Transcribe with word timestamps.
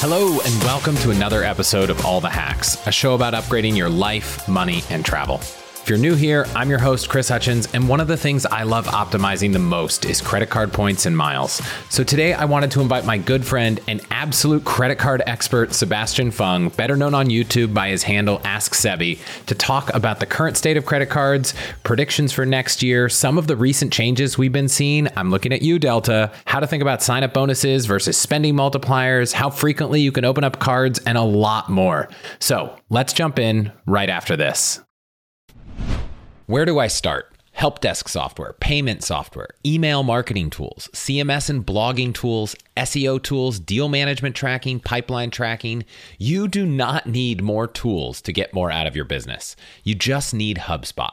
Hello, 0.00 0.38
and 0.38 0.62
welcome 0.62 0.94
to 0.98 1.10
another 1.10 1.42
episode 1.42 1.90
of 1.90 2.06
All 2.06 2.20
the 2.20 2.28
Hacks, 2.28 2.76
a 2.86 2.92
show 2.92 3.14
about 3.14 3.34
upgrading 3.34 3.76
your 3.76 3.88
life, 3.88 4.46
money, 4.48 4.84
and 4.90 5.04
travel. 5.04 5.40
If 5.88 5.92
you're 5.92 5.98
new 6.00 6.16
here, 6.16 6.44
I'm 6.54 6.68
your 6.68 6.80
host, 6.80 7.08
Chris 7.08 7.30
Hutchins, 7.30 7.66
and 7.72 7.88
one 7.88 7.98
of 7.98 8.08
the 8.08 8.16
things 8.18 8.44
I 8.44 8.64
love 8.64 8.84
optimizing 8.88 9.54
the 9.54 9.58
most 9.58 10.04
is 10.04 10.20
credit 10.20 10.50
card 10.50 10.70
points 10.70 11.06
and 11.06 11.16
miles. 11.16 11.62
So 11.88 12.04
today 12.04 12.34
I 12.34 12.44
wanted 12.44 12.70
to 12.72 12.82
invite 12.82 13.06
my 13.06 13.16
good 13.16 13.42
friend 13.42 13.80
and 13.88 14.02
absolute 14.10 14.66
credit 14.66 14.98
card 14.98 15.22
expert, 15.24 15.72
Sebastian 15.72 16.30
Fung, 16.30 16.68
better 16.68 16.94
known 16.94 17.14
on 17.14 17.28
YouTube 17.28 17.72
by 17.72 17.88
his 17.88 18.02
handle 18.02 18.42
Ask 18.44 18.74
Sebby, 18.74 19.18
to 19.46 19.54
talk 19.54 19.88
about 19.94 20.20
the 20.20 20.26
current 20.26 20.58
state 20.58 20.76
of 20.76 20.84
credit 20.84 21.08
cards, 21.08 21.54
predictions 21.84 22.34
for 22.34 22.44
next 22.44 22.82
year, 22.82 23.08
some 23.08 23.38
of 23.38 23.46
the 23.46 23.56
recent 23.56 23.90
changes 23.90 24.36
we've 24.36 24.52
been 24.52 24.68
seeing. 24.68 25.08
I'm 25.16 25.30
looking 25.30 25.54
at 25.54 25.62
you, 25.62 25.78
Delta, 25.78 26.30
how 26.44 26.60
to 26.60 26.66
think 26.66 26.82
about 26.82 27.02
sign 27.02 27.22
up 27.22 27.32
bonuses 27.32 27.86
versus 27.86 28.18
spending 28.18 28.54
multipliers, 28.54 29.32
how 29.32 29.48
frequently 29.48 30.02
you 30.02 30.12
can 30.12 30.26
open 30.26 30.44
up 30.44 30.58
cards, 30.58 30.98
and 31.06 31.16
a 31.16 31.22
lot 31.22 31.70
more. 31.70 32.10
So 32.40 32.76
let's 32.90 33.14
jump 33.14 33.38
in 33.38 33.72
right 33.86 34.10
after 34.10 34.36
this. 34.36 34.82
Where 36.48 36.64
do 36.64 36.78
I 36.78 36.86
start? 36.86 37.30
Help 37.52 37.80
desk 37.80 38.08
software, 38.08 38.54
payment 38.54 39.04
software, 39.04 39.50
email 39.66 40.02
marketing 40.02 40.48
tools, 40.48 40.88
CMS 40.94 41.50
and 41.50 41.66
blogging 41.66 42.14
tools, 42.14 42.56
SEO 42.74 43.22
tools, 43.22 43.60
deal 43.60 43.90
management 43.90 44.34
tracking, 44.34 44.80
pipeline 44.80 45.28
tracking. 45.30 45.84
You 46.16 46.48
do 46.48 46.64
not 46.64 47.06
need 47.06 47.42
more 47.42 47.66
tools 47.66 48.22
to 48.22 48.32
get 48.32 48.54
more 48.54 48.70
out 48.70 48.86
of 48.86 48.96
your 48.96 49.04
business. 49.04 49.56
You 49.84 49.94
just 49.94 50.32
need 50.32 50.56
HubSpot. 50.56 51.12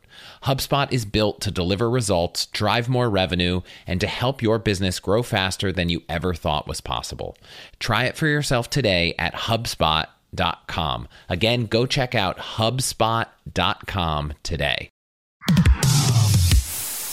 HubSpot 0.43 0.91
is 0.91 1.05
built 1.05 1.41
to 1.41 1.51
deliver 1.51 1.89
results, 1.89 2.47
drive 2.47 2.89
more 2.89 3.09
revenue, 3.09 3.61
and 3.85 4.01
to 4.01 4.07
help 4.07 4.41
your 4.41 4.57
business 4.57 4.99
grow 4.99 5.21
faster 5.21 5.71
than 5.71 5.89
you 5.89 6.01
ever 6.09 6.33
thought 6.33 6.67
was 6.67 6.81
possible. 6.81 7.37
Try 7.79 8.05
it 8.05 8.15
for 8.15 8.27
yourself 8.27 8.69
today 8.69 9.13
at 9.19 9.33
HubSpot.com. 9.33 11.07
Again, 11.29 11.65
go 11.67 11.85
check 11.85 12.15
out 12.15 12.37
HubSpot.com 12.37 14.33
today. 14.43 14.89